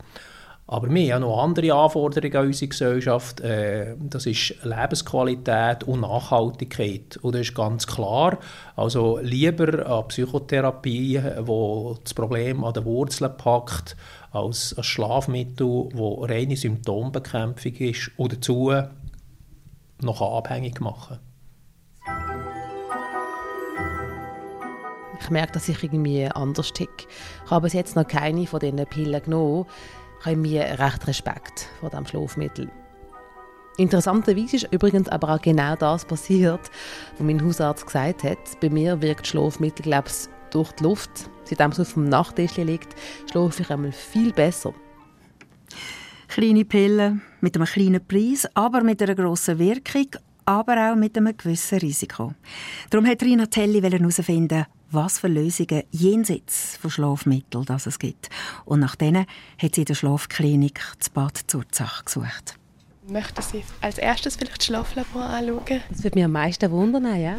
Aber 0.74 0.90
wir 0.90 1.14
haben 1.14 1.22
noch 1.22 1.38
andere 1.38 1.72
Anforderungen 1.72 2.36
an 2.36 2.48
unsere 2.48 2.70
Gesellschaft. 2.70 3.42
Äh, 3.42 3.96
das 4.00 4.26
ist 4.26 4.56
Lebensqualität 4.64 5.84
und 5.84 6.02
Nachhaltigkeit. 6.02 7.18
Und 7.18 7.36
das 7.36 7.42
ist 7.42 7.54
ganz 7.54 7.86
klar. 7.86 8.40
Also 8.76 9.20
lieber 9.22 9.86
eine 9.86 10.04
Psychotherapie, 10.08 11.22
die 11.22 11.94
das 12.04 12.14
Problem 12.16 12.64
an 12.64 12.74
den 12.74 12.86
Wurzeln 12.86 13.38
packt, 13.38 13.96
als 14.32 14.76
ein 14.76 14.84
Schlafmittel, 14.84 15.90
das 15.92 16.30
reine 16.32 16.58
Symptombekämpfung 16.58 17.76
ist 17.76 18.10
und 18.18 18.34
dazu 18.34 18.74
noch 20.02 20.22
abhängig 20.24 20.82
machen 20.82 21.20
Ich 25.22 25.30
merke, 25.30 25.52
dass 25.52 25.70
ich 25.70 25.84
irgendwie 25.84 26.26
anders 26.26 26.74
ticke. 26.74 27.06
Ich 27.46 27.52
habe 27.52 27.66
bis 27.66 27.74
jetzt 27.74 27.96
noch 27.96 28.08
keine 28.08 28.48
von 28.48 28.60
diesen 28.60 28.84
Pillen 28.88 29.22
genommen 29.22 29.68
habe 30.24 30.32
ich 30.32 30.38
mir 30.38 30.64
recht 30.80 31.08
Respekt 31.08 31.70
vor 31.80 31.90
diesem 31.90 32.06
Schlafmittel. 32.06 32.70
Interessanterweise 33.78 34.58
ist 34.58 34.68
übrigens 34.72 35.10
aber 35.10 35.34
auch 35.34 35.42
genau 35.42 35.76
das 35.76 36.06
passiert, 36.06 36.70
was 37.18 37.26
mein 37.26 37.44
Hausarzt 37.44 37.86
gesagt 37.86 38.24
hat. 38.24 38.60
Bei 38.62 38.70
mir 38.70 39.02
wirkt 39.02 39.28
Schlafmittel, 39.28 39.84
glaube 39.84 40.10
durch 40.52 40.72
die 40.74 40.84
Luft. 40.84 41.30
Seitdem 41.46 41.72
es 41.72 41.80
auf 41.80 41.94
dem 41.94 42.10
Nachttisch 42.10 42.58
liegt, 42.58 42.96
schlafe 43.30 43.64
ich 43.64 43.70
einmal 43.70 43.92
viel 43.92 44.32
besser. 44.32 44.74
Kleine 46.28 46.66
Pillen 46.66 47.22
mit 47.42 47.56
einem 47.56 47.66
kleinen 47.66 48.06
Preis, 48.06 48.48
aber 48.54 48.82
mit 48.82 49.02
einer 49.02 49.16
grossen 49.16 49.60
Wirkung, 49.60 50.08
aber 50.46 50.92
auch 50.92 50.96
mit 50.96 51.18
einem 51.18 51.36
gewissen 51.36 51.80
Risiko. 51.80 52.34
Darum 52.90 53.08
hat 53.08 53.22
Rina 53.24 53.46
Telli 53.46 53.82
herausfinden, 53.82 54.66
was 54.94 55.20
für 55.20 55.28
Lösungen 55.28 55.84
jenseits 55.92 56.78
von 56.78 56.92
Schlafmitteln 56.92 57.66
das 57.66 57.86
es 57.86 58.00
gibt. 58.00 58.30
Und 58.66 58.80
nach 58.80 58.96
denen 58.96 59.26
hat 59.58 59.76
sie 59.76 59.82
in 59.82 59.86
der 59.86 59.96
Schlafklinik 59.96 60.82
das 60.98 61.10
Bad 61.10 61.40
Zurzach 61.48 62.06
gesucht. 62.06 62.56
Möchten 63.08 63.42
Sie 63.42 63.64
als 63.82 63.98
erstes 63.98 64.36
vielleicht 64.38 64.60
das 64.60 64.66
Schlaflabor 64.66 65.24
anschauen? 65.24 65.82
Das 65.90 66.04
würde 66.04 66.18
mich 66.18 66.26
am 66.26 66.32
meisten 66.32 66.72
wundern, 66.72 67.20
ja. 67.20 67.38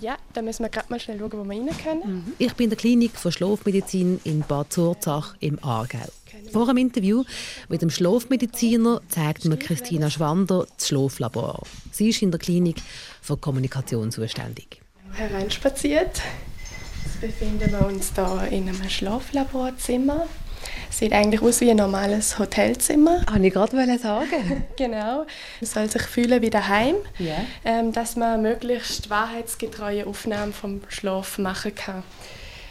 Ja, 0.00 0.16
da 0.34 0.42
müssen 0.42 0.62
wir 0.62 0.68
gerade 0.68 0.88
mal 0.90 1.00
schnell 1.00 1.18
schauen, 1.18 1.32
wo 1.32 1.44
wir 1.44 1.50
rein 1.50 1.68
können. 1.82 2.16
Mhm. 2.16 2.32
Ich 2.38 2.52
bin 2.52 2.64
in 2.64 2.70
der 2.70 2.78
Klinik 2.78 3.12
für 3.12 3.32
Schlafmedizin 3.32 4.20
in 4.24 4.40
Bad 4.40 4.72
Zurzach 4.72 5.34
im 5.40 5.58
Aargau. 5.64 6.06
Vor 6.52 6.66
dem 6.66 6.76
Interview 6.76 7.24
mit 7.70 7.80
dem 7.80 7.88
Schlafmediziner 7.88 9.00
zeigt 9.08 9.46
mir 9.46 9.56
Christina 9.56 10.10
Schwander 10.10 10.66
das 10.76 10.88
Schlaflabor. 10.88 11.62
Sie 11.92 12.10
ist 12.10 12.20
in 12.20 12.30
der 12.30 12.38
Klinik 12.38 12.76
für 13.22 13.38
Kommunikation 13.38 14.10
zuständig. 14.10 14.82
Hereinspaziert. 15.12 16.20
Befinden 17.26 17.72
wir 17.72 17.84
uns 17.84 18.12
hier 18.14 18.48
in 18.52 18.68
einem 18.68 18.88
Schlaflaborzimmer. 18.88 20.28
Sieht 20.90 21.12
eigentlich 21.12 21.42
aus 21.42 21.60
wie 21.60 21.70
ein 21.70 21.76
normales 21.76 22.38
Hotelzimmer. 22.38 23.24
Kann 23.24 23.42
ich 23.42 23.52
gerade 23.52 23.98
sagen. 23.98 24.64
genau. 24.76 25.26
Man 25.60 25.68
soll 25.68 25.90
sich 25.90 26.02
fühlen 26.02 26.40
wie 26.40 26.50
daheim, 26.50 26.94
Ja. 27.18 27.34
ähm, 27.64 27.90
dass 27.92 28.14
man 28.14 28.42
möglichst 28.42 29.10
wahrheitsgetreue 29.10 30.06
Aufnahmen 30.06 30.52
vom 30.52 30.82
Schlaf 30.88 31.38
machen 31.38 31.74
kann. 31.74 32.04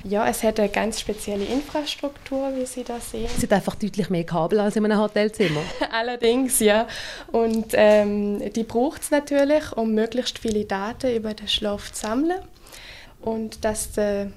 Ja, 0.06 0.26
es 0.26 0.42
hat 0.42 0.58
eine 0.60 0.70
ganz 0.70 1.02
spezielle 1.02 1.44
Infrastruktur, 1.44 2.54
wie 2.56 2.66
Sie 2.66 2.86
da 2.86 3.00
sehen. 3.02 3.26
Es 3.26 3.42
sind 3.42 3.52
einfach 3.52 3.76
deutlich 3.76 4.10
mehr 4.10 4.24
Kabel 4.24 4.62
als 4.62 4.78
in 4.78 4.86
einem 4.86 5.00
Hotelzimmer. 5.00 5.62
Allerdings, 5.92 6.62
ja. 6.62 6.88
Und 7.34 7.68
ähm, 7.74 8.54
die 8.54 8.64
braucht 8.64 9.02
es 9.02 9.12
natürlich, 9.12 9.74
um 9.76 9.94
möglichst 9.94 10.40
viele 10.40 10.64
Daten 10.64 11.14
über 11.14 11.34
den 11.34 11.50
Schlaf 11.50 11.92
zu 11.92 12.06
sammeln. 12.06 12.40
Und 13.22 13.66
dass 13.66 13.92
der, 13.94 14.32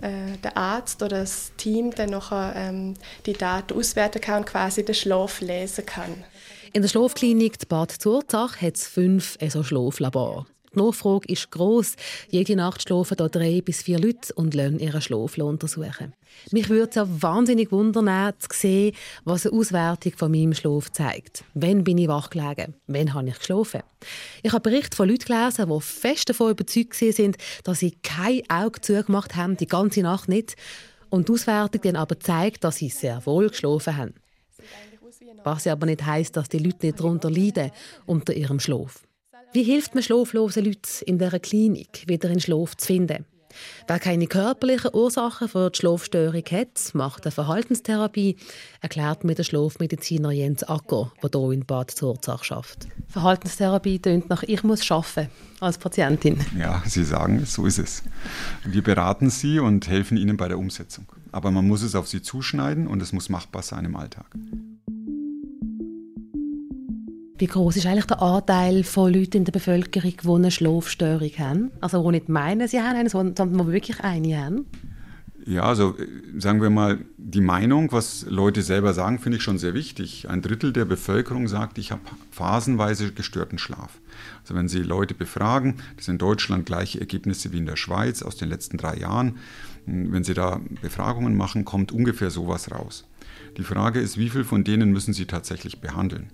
äh, 0.00 0.36
der 0.42 0.56
Arzt 0.56 1.02
oder 1.02 1.20
das 1.20 1.52
Team 1.56 1.90
dann 1.90 2.10
nachher 2.10 2.54
ähm, 2.56 2.94
die 3.26 3.32
Daten 3.32 3.76
auswerten 3.78 4.20
kann 4.20 4.38
und 4.38 4.46
quasi 4.46 4.84
den 4.84 4.94
Schlaf 4.94 5.40
lesen 5.40 5.86
kann. 5.86 6.24
In 6.72 6.82
der 6.82 6.88
Schlafklinik 6.88 7.68
Bad 7.68 7.92
Zurzach 7.92 8.60
hat 8.60 8.76
es 8.76 8.86
fünf 8.86 9.38
so 9.48 9.62
Schlaflabore. 9.62 10.46
Die 10.74 10.78
Nachfrage 10.78 11.32
ist 11.32 11.50
gross. 11.50 11.96
Jede 12.30 12.56
Nacht 12.56 12.82
schlafen 12.82 13.16
hier 13.18 13.28
drei 13.28 13.60
bis 13.60 13.82
vier 13.82 13.98
Leute 13.98 14.32
und 14.34 14.54
lassen 14.54 14.78
ihren 14.78 15.00
Schlaf 15.00 15.38
untersuchen. 15.38 16.14
Mich 16.50 16.68
würde 16.68 16.88
es 16.90 16.94
ja 16.94 17.06
wahnsinnig 17.22 17.72
wundern, 17.72 18.32
zu 18.38 18.48
sehen, 18.52 18.94
was 19.24 19.46
eine 19.46 19.58
Auswertung 19.58 20.12
von 20.16 20.30
meinem 20.30 20.54
Schlaf 20.54 20.90
zeigt. 20.92 21.44
Wann 21.54 21.84
bin 21.84 21.98
ich 21.98 22.08
wach 22.08 22.30
gelegen? 22.30 22.74
Wann 22.86 23.14
habe 23.14 23.28
ich 23.28 23.38
geschlafen? 23.38 23.82
Ich 24.42 24.52
habe 24.52 24.70
Berichte 24.70 24.96
von 24.96 25.08
Leuten 25.08 25.24
gelesen, 25.24 25.68
die 25.68 25.80
fest 25.80 26.28
davon 26.28 26.50
überzeugt 26.50 26.94
sind, 26.94 27.36
dass 27.64 27.80
sie 27.80 27.92
kein 28.02 28.42
Auge 28.48 28.80
zugemacht 28.80 29.36
haben, 29.36 29.56
die 29.56 29.66
ganze 29.66 30.02
Nacht 30.02 30.28
nicht. 30.28 30.56
Und 31.10 31.28
die 31.28 31.32
Auswertung 31.32 31.80
dann 31.82 31.96
aber 31.96 32.20
zeigt, 32.20 32.64
dass 32.64 32.76
sie 32.76 32.90
sehr 32.90 33.24
wohl 33.24 33.48
geschlafen 33.48 33.96
haben. 33.96 34.14
Was 35.44 35.66
aber 35.66 35.86
nicht 35.86 36.04
heisst, 36.04 36.36
dass 36.36 36.48
die 36.48 36.58
Leute 36.58 36.86
nicht 36.86 37.00
darunter 37.00 37.30
leiden, 37.30 37.70
unter 38.06 38.34
ihrem 38.34 38.60
Schlaf. 38.60 39.07
Wie 39.52 39.62
hilft 39.62 39.94
man 39.94 40.02
schlaflosen 40.02 40.64
Leuten 40.64 41.04
in 41.06 41.18
dieser 41.18 41.40
Klinik, 41.40 42.04
wieder 42.06 42.28
in 42.28 42.40
Schlaf 42.40 42.76
zu 42.76 42.86
finden? 42.86 43.24
Wer 43.86 43.98
keine 43.98 44.26
körperlichen 44.26 44.90
Ursachen 44.92 45.48
für 45.48 45.70
die 45.70 45.78
Schlafstörung 45.78 46.44
hat, 46.50 46.90
macht 46.92 47.24
eine 47.24 47.32
Verhaltenstherapie, 47.32 48.36
erklärt 48.82 49.24
mir 49.24 49.34
der 49.34 49.44
Schlafmediziner 49.44 50.32
Jens 50.32 50.64
Acker, 50.64 51.12
der 51.22 51.40
hier 51.40 51.52
in 51.52 51.64
Bad 51.64 51.90
Zurzach 51.90 52.44
schafft. 52.44 52.88
Verhaltenstherapie 53.08 53.98
tönt 54.00 54.28
nach 54.28 54.42
«Ich 54.42 54.62
muss 54.64 54.88
arbeiten» 54.90 55.30
als 55.60 55.78
Patientin. 55.78 56.38
Ja, 56.56 56.82
Sie 56.84 57.04
sagen 57.04 57.40
es, 57.42 57.54
so 57.54 57.64
ist 57.64 57.78
es. 57.78 58.02
Wir 58.64 58.82
beraten 58.82 59.30
Sie 59.30 59.58
und 59.58 59.88
helfen 59.88 60.18
Ihnen 60.18 60.36
bei 60.36 60.48
der 60.48 60.58
Umsetzung. 60.58 61.06
Aber 61.32 61.50
man 61.50 61.66
muss 61.66 61.82
es 61.82 61.94
auf 61.94 62.06
Sie 62.06 62.20
zuschneiden 62.20 62.86
und 62.86 63.00
es 63.00 63.12
muss 63.14 63.30
machbar 63.30 63.62
sein 63.62 63.86
im 63.86 63.96
Alltag. 63.96 64.26
Wie 67.38 67.46
groß 67.46 67.76
ist 67.76 67.86
eigentlich 67.86 68.06
der 68.06 68.20
Anteil 68.20 68.82
von 68.82 69.12
Leuten 69.12 69.38
in 69.38 69.44
der 69.44 69.52
Bevölkerung, 69.52 70.12
die 70.20 70.28
eine 70.28 70.50
Schlafstörung 70.50 71.30
haben? 71.38 71.70
Also 71.80 72.02
die 72.02 72.10
nicht 72.10 72.28
meinen, 72.28 72.66
sie 72.66 72.80
haben 72.80 72.96
eine, 72.96 73.08
sondern 73.08 73.52
die 73.52 73.66
wirklich 73.72 74.00
eine 74.00 74.36
haben? 74.36 74.66
Ja, 75.46 75.62
also 75.62 75.94
sagen 76.36 76.60
wir 76.60 76.68
mal, 76.68 76.98
die 77.16 77.40
Meinung, 77.40 77.92
was 77.92 78.26
Leute 78.28 78.60
selber 78.62 78.92
sagen, 78.92 79.20
finde 79.20 79.38
ich 79.38 79.44
schon 79.44 79.56
sehr 79.56 79.72
wichtig. 79.72 80.28
Ein 80.28 80.42
Drittel 80.42 80.72
der 80.72 80.84
Bevölkerung 80.84 81.46
sagt, 81.46 81.78
ich 81.78 81.92
habe 81.92 82.02
phasenweise 82.32 83.12
gestörten 83.12 83.58
Schlaf. 83.58 84.00
Also 84.42 84.56
wenn 84.56 84.68
Sie 84.68 84.80
Leute 84.80 85.14
befragen, 85.14 85.76
das 85.96 86.06
sind 86.06 86.14
in 86.14 86.18
Deutschland 86.18 86.66
gleiche 86.66 86.98
Ergebnisse 86.98 87.52
wie 87.52 87.58
in 87.58 87.66
der 87.66 87.76
Schweiz 87.76 88.22
aus 88.22 88.36
den 88.36 88.48
letzten 88.48 88.78
drei 88.78 88.96
Jahren. 88.96 89.38
Wenn 89.86 90.24
Sie 90.24 90.34
da 90.34 90.60
Befragungen 90.82 91.36
machen, 91.36 91.64
kommt 91.64 91.92
ungefähr 91.92 92.30
sowas 92.30 92.72
raus. 92.72 93.06
Die 93.56 93.62
Frage 93.62 94.00
ist, 94.00 94.18
wie 94.18 94.28
viel 94.28 94.44
von 94.44 94.64
denen 94.64 94.90
müssen 94.90 95.14
Sie 95.14 95.26
tatsächlich 95.26 95.80
behandeln? 95.80 96.32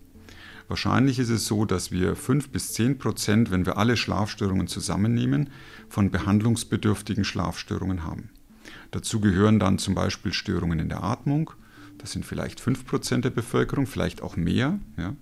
Wahrscheinlich 0.68 1.18
ist 1.18 1.30
es 1.30 1.46
so, 1.46 1.64
dass 1.64 1.90
wir 1.92 2.16
5 2.16 2.50
bis 2.50 2.72
10 2.72 2.98
Prozent, 2.98 3.50
wenn 3.50 3.66
wir 3.66 3.76
alle 3.76 3.96
Schlafstörungen 3.96 4.66
zusammennehmen, 4.66 5.50
von 5.88 6.10
behandlungsbedürftigen 6.10 7.24
Schlafstörungen 7.24 8.04
haben. 8.04 8.30
Dazu 8.90 9.20
gehören 9.20 9.58
dann 9.58 9.78
zum 9.78 9.94
Beispiel 9.94 10.32
Störungen 10.32 10.78
in 10.78 10.88
der 10.88 11.02
Atmung, 11.02 11.50
das 11.98 12.12
sind 12.12 12.26
vielleicht 12.26 12.60
5 12.60 12.86
Prozent 12.86 13.24
der 13.24 13.30
Bevölkerung, 13.30 13.86
vielleicht 13.86 14.22
auch 14.22 14.36
mehr. 14.36 14.78
Ja. 14.98 15.14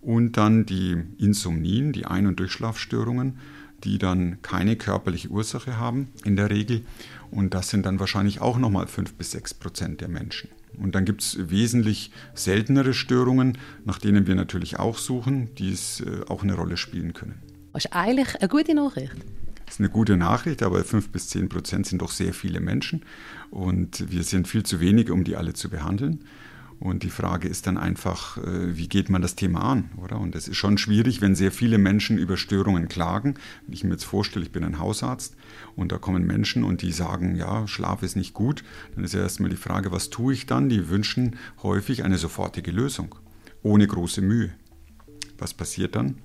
Und 0.00 0.36
dann 0.36 0.66
die 0.66 0.96
Insomnien, 1.18 1.92
die 1.92 2.06
Ein- 2.06 2.26
und 2.26 2.38
Durchschlafstörungen, 2.38 3.38
die 3.82 3.98
dann 3.98 4.40
keine 4.42 4.76
körperliche 4.76 5.28
Ursache 5.28 5.78
haben 5.78 6.08
in 6.24 6.36
der 6.36 6.50
Regel. 6.50 6.82
Und 7.30 7.54
das 7.54 7.70
sind 7.70 7.86
dann 7.86 7.98
wahrscheinlich 7.98 8.40
auch 8.40 8.58
nochmal 8.58 8.86
5 8.86 9.14
bis 9.14 9.32
6 9.32 9.54
Prozent 9.54 10.00
der 10.00 10.08
Menschen. 10.08 10.48
Und 10.78 10.94
dann 10.94 11.04
gibt 11.04 11.22
es 11.22 11.50
wesentlich 11.50 12.10
seltenere 12.34 12.94
Störungen, 12.94 13.58
nach 13.84 13.98
denen 13.98 14.26
wir 14.26 14.34
natürlich 14.34 14.78
auch 14.78 14.98
suchen, 14.98 15.54
die 15.56 15.72
es 15.72 16.00
äh, 16.00 16.20
auch 16.28 16.42
eine 16.42 16.54
Rolle 16.54 16.76
spielen 16.76 17.12
können. 17.12 17.40
Das 17.72 17.84
ist 17.84 17.92
eigentlich 17.92 18.34
eine 18.36 18.48
gute 18.48 18.74
Nachricht. 18.74 19.12
Das 19.66 19.74
ist 19.74 19.80
eine 19.80 19.90
gute 19.90 20.16
Nachricht, 20.16 20.62
aber 20.62 20.84
5 20.84 21.10
bis 21.10 21.28
10 21.28 21.48
Prozent 21.48 21.86
sind 21.86 22.00
doch 22.00 22.12
sehr 22.12 22.32
viele 22.32 22.60
Menschen 22.60 23.02
und 23.50 24.10
wir 24.10 24.22
sind 24.22 24.46
viel 24.46 24.62
zu 24.62 24.80
wenige, 24.80 25.12
um 25.12 25.24
die 25.24 25.36
alle 25.36 25.54
zu 25.54 25.68
behandeln. 25.68 26.20
Und 26.78 27.02
die 27.02 27.10
Frage 27.10 27.48
ist 27.48 27.66
dann 27.66 27.78
einfach, 27.78 28.36
äh, 28.38 28.76
wie 28.76 28.88
geht 28.88 29.08
man 29.08 29.22
das 29.22 29.34
Thema 29.34 29.62
an, 29.62 29.90
oder? 29.96 30.20
Und 30.20 30.34
es 30.34 30.46
ist 30.46 30.56
schon 30.56 30.76
schwierig, 30.76 31.20
wenn 31.20 31.34
sehr 31.34 31.50
viele 31.50 31.78
Menschen 31.78 32.18
über 32.18 32.36
Störungen 32.36 32.88
klagen. 32.88 33.34
Wenn 33.64 33.74
ich 33.74 33.84
mir 33.84 33.92
jetzt 33.92 34.04
vorstelle, 34.04 34.44
ich 34.44 34.52
bin 34.52 34.62
ein 34.62 34.78
Hausarzt 34.78 35.36
und 35.74 35.90
da 35.90 35.98
kommen 35.98 36.26
Menschen 36.26 36.64
und 36.64 36.82
die 36.82 36.92
sagen, 36.92 37.34
ja, 37.36 37.66
Schlaf 37.66 38.02
ist 38.02 38.16
nicht 38.16 38.34
gut, 38.34 38.62
dann 38.94 39.04
ist 39.04 39.14
ja 39.14 39.20
erstmal 39.20 39.50
die 39.50 39.56
Frage, 39.56 39.90
was 39.90 40.10
tue 40.10 40.34
ich 40.34 40.46
dann? 40.46 40.68
Die 40.68 40.90
wünschen 40.90 41.36
häufig 41.62 42.04
eine 42.04 42.18
sofortige 42.18 42.70
Lösung, 42.70 43.14
ohne 43.62 43.86
große 43.86 44.20
Mühe. 44.20 44.50
Was 45.38 45.54
passiert 45.54 45.96
dann? 45.96 46.16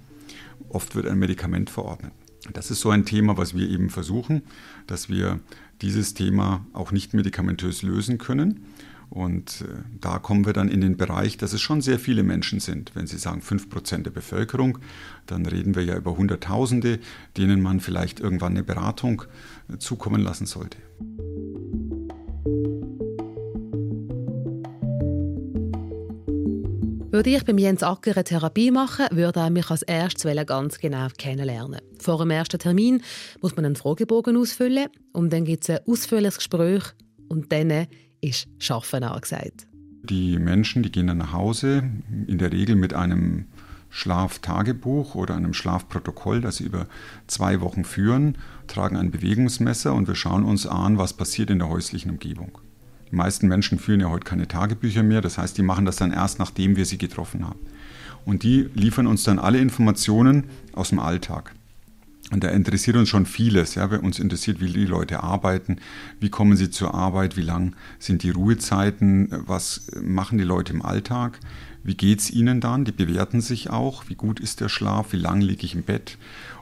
Oft 0.69 0.95
wird 0.95 1.07
ein 1.07 1.19
Medikament 1.19 1.69
verordnet. 1.69 2.11
Das 2.53 2.71
ist 2.71 2.81
so 2.81 2.89
ein 2.89 3.05
Thema, 3.05 3.37
was 3.37 3.55
wir 3.55 3.69
eben 3.69 3.89
versuchen, 3.89 4.41
dass 4.87 5.09
wir 5.09 5.39
dieses 5.81 6.13
Thema 6.13 6.65
auch 6.73 6.91
nicht 6.91 7.13
medikamentös 7.13 7.83
lösen 7.83 8.17
können. 8.17 8.65
Und 9.11 9.65
äh, 9.67 9.83
da 9.99 10.19
kommen 10.19 10.45
wir 10.45 10.53
dann 10.53 10.69
in 10.69 10.79
den 10.79 10.95
Bereich, 10.95 11.35
dass 11.35 11.51
es 11.51 11.59
schon 11.59 11.81
sehr 11.81 11.99
viele 11.99 12.23
Menschen 12.23 12.61
sind. 12.61 12.95
Wenn 12.95 13.07
Sie 13.07 13.17
sagen 13.17 13.41
5% 13.41 14.03
der 14.03 14.11
Bevölkerung, 14.11 14.77
dann 15.25 15.45
reden 15.45 15.75
wir 15.75 15.83
ja 15.83 15.97
über 15.97 16.15
Hunderttausende, 16.15 16.97
denen 17.35 17.61
man 17.61 17.81
vielleicht 17.81 18.21
irgendwann 18.21 18.53
eine 18.53 18.63
Beratung 18.63 19.23
äh, 19.69 19.77
zukommen 19.79 20.21
lassen 20.21 20.45
sollte. 20.45 20.77
Würde 27.11 27.29
ich 27.31 27.43
beim 27.43 27.57
Jens 27.57 27.83
Acker 27.83 28.15
eine 28.15 28.23
Therapie 28.23 28.71
machen, 28.71 29.07
würde 29.11 29.41
er 29.41 29.49
mich 29.49 29.69
als 29.69 29.81
erstes 29.81 30.33
ganz 30.45 30.79
genau 30.79 31.07
kennenlernen. 31.17 31.81
Vor 31.99 32.19
dem 32.19 32.31
ersten 32.31 32.59
Termin 32.59 33.03
muss 33.41 33.57
man 33.57 33.65
einen 33.65 33.75
Fragebogen 33.75 34.37
ausfüllen 34.37 34.87
und 35.11 35.33
dann 35.33 35.43
gibt 35.43 35.67
es 35.67 35.69
ein 35.69 35.85
ausführliches 35.85 36.37
Gespräch 36.37 36.83
und 37.27 37.51
dann 37.51 37.87
ist 38.21 38.47
Schaffen 38.59 39.03
angesagt. 39.03 39.67
Die 40.03 40.39
Menschen, 40.39 40.83
die 40.83 40.91
gehen 40.91 41.07
dann 41.07 41.17
nach 41.17 41.33
Hause, 41.33 41.83
in 42.27 42.37
der 42.37 42.51
Regel 42.51 42.75
mit 42.75 42.93
einem 42.93 43.45
Schlaftagebuch 43.89 45.15
oder 45.15 45.35
einem 45.35 45.53
Schlafprotokoll, 45.53 46.41
das 46.41 46.57
sie 46.57 46.63
über 46.63 46.87
zwei 47.27 47.61
Wochen 47.61 47.83
führen, 47.83 48.37
tragen 48.67 48.95
ein 48.95 49.11
Bewegungsmesser 49.11 49.93
und 49.93 50.07
wir 50.07 50.15
schauen 50.15 50.43
uns 50.43 50.65
an, 50.65 50.97
was 50.97 51.13
passiert 51.13 51.49
in 51.49 51.59
der 51.59 51.69
häuslichen 51.69 52.11
Umgebung. 52.11 52.57
Die 53.11 53.15
meisten 53.15 53.47
Menschen 53.47 53.77
führen 53.77 53.99
ja 53.99 54.09
heute 54.09 54.23
keine 54.23 54.47
Tagebücher 54.47 55.03
mehr, 55.03 55.21
das 55.21 55.37
heißt, 55.37 55.57
die 55.57 55.63
machen 55.63 55.85
das 55.85 55.97
dann 55.97 56.13
erst, 56.13 56.39
nachdem 56.39 56.77
wir 56.77 56.85
sie 56.85 56.97
getroffen 56.97 57.45
haben. 57.45 57.59
Und 58.25 58.43
die 58.43 58.69
liefern 58.73 59.07
uns 59.07 59.23
dann 59.23 59.39
alle 59.39 59.59
Informationen 59.59 60.45
aus 60.73 60.89
dem 60.89 60.99
Alltag. 60.99 61.53
Und 62.31 62.43
da 62.43 62.49
interessiert 62.49 62.95
uns 62.95 63.09
schon 63.09 63.25
vieles. 63.25 63.75
Ja. 63.75 63.85
Uns 63.85 64.17
interessiert, 64.17 64.61
wie 64.61 64.71
die 64.71 64.85
Leute 64.85 65.21
arbeiten, 65.21 65.77
wie 66.19 66.29
kommen 66.29 66.55
sie 66.55 66.69
zur 66.69 66.93
Arbeit, 66.93 67.35
wie 67.37 67.41
lang 67.41 67.75
sind 67.99 68.23
die 68.23 68.29
Ruhezeiten, 68.29 69.27
was 69.31 69.87
machen 70.01 70.37
die 70.37 70.45
Leute 70.45 70.73
im 70.73 70.81
Alltag, 70.81 71.39
wie 71.83 71.95
geht 71.95 72.19
es 72.19 72.31
ihnen 72.31 72.61
dann, 72.61 72.85
die 72.85 72.91
bewerten 72.91 73.41
sich 73.41 73.69
auch, 73.69 74.07
wie 74.07 74.15
gut 74.15 74.39
ist 74.39 74.61
der 74.61 74.69
Schlaf, 74.69 75.11
wie 75.11 75.17
lang 75.17 75.41
liege 75.41 75.65
ich 75.65 75.75
im 75.75 75.83
Bett. 75.83 76.17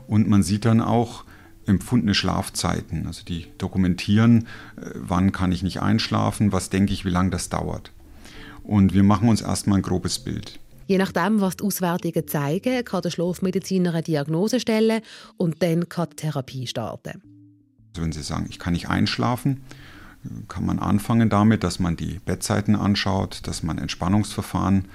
Und 0.08 0.28
man 0.28 0.44
sieht 0.44 0.66
dann 0.66 0.82
auch, 0.82 1.24
empfundene 1.70 2.16
Schlafzeiten. 2.16 3.06
Also 3.08 3.24
die 3.24 3.46
dokumentieren, 3.58 4.48
äh, 4.78 4.90
wann 4.96 5.32
kann 5.32 5.52
ich 5.52 5.64
nicht 5.64 5.82
einschlafen, 5.82 6.52
was 6.52 6.70
denke 6.70 6.94
ich, 6.94 7.06
wie 7.06 7.10
lange 7.10 7.30
das 7.30 7.50
dauert. 7.50 7.92
Und 8.64 8.94
wir 8.94 9.04
machen 9.04 9.30
uns 9.30 9.42
erstmal 9.42 9.80
ein 9.80 9.84
grobes 9.84 10.20
Bild. 10.20 10.60
Je 10.90 10.98
nachdem, 10.98 11.40
was 11.40 11.56
die 11.56 11.66
Auswertungen 11.66 12.28
zeigen, 12.28 12.84
kann 12.84 13.04
der 13.04 13.12
Schlafmediziner 13.12 13.94
eine 13.94 14.02
Diagnose 14.02 14.60
stellen 14.60 15.02
und 15.38 15.62
dann 15.62 15.88
kann 15.88 16.08
die 16.10 16.16
Therapie 16.16 16.66
starten. 16.66 17.22
Also 17.90 18.02
wenn 18.02 18.12
Sie 18.12 18.24
sagen, 18.24 18.48
ich 18.50 18.58
kann 18.58 18.74
nicht 18.74 18.90
einschlafen, 18.90 19.62
kann 20.48 20.66
man 20.66 20.80
anfangen 20.80 21.30
damit, 21.30 21.64
dass 21.64 21.78
man 21.78 21.96
die 21.96 22.20
Bettzeiten 22.26 22.76
anschaut, 22.76 23.42
dass 23.44 23.62
man 23.62 23.78
Entspannungsverfahren 23.78 24.86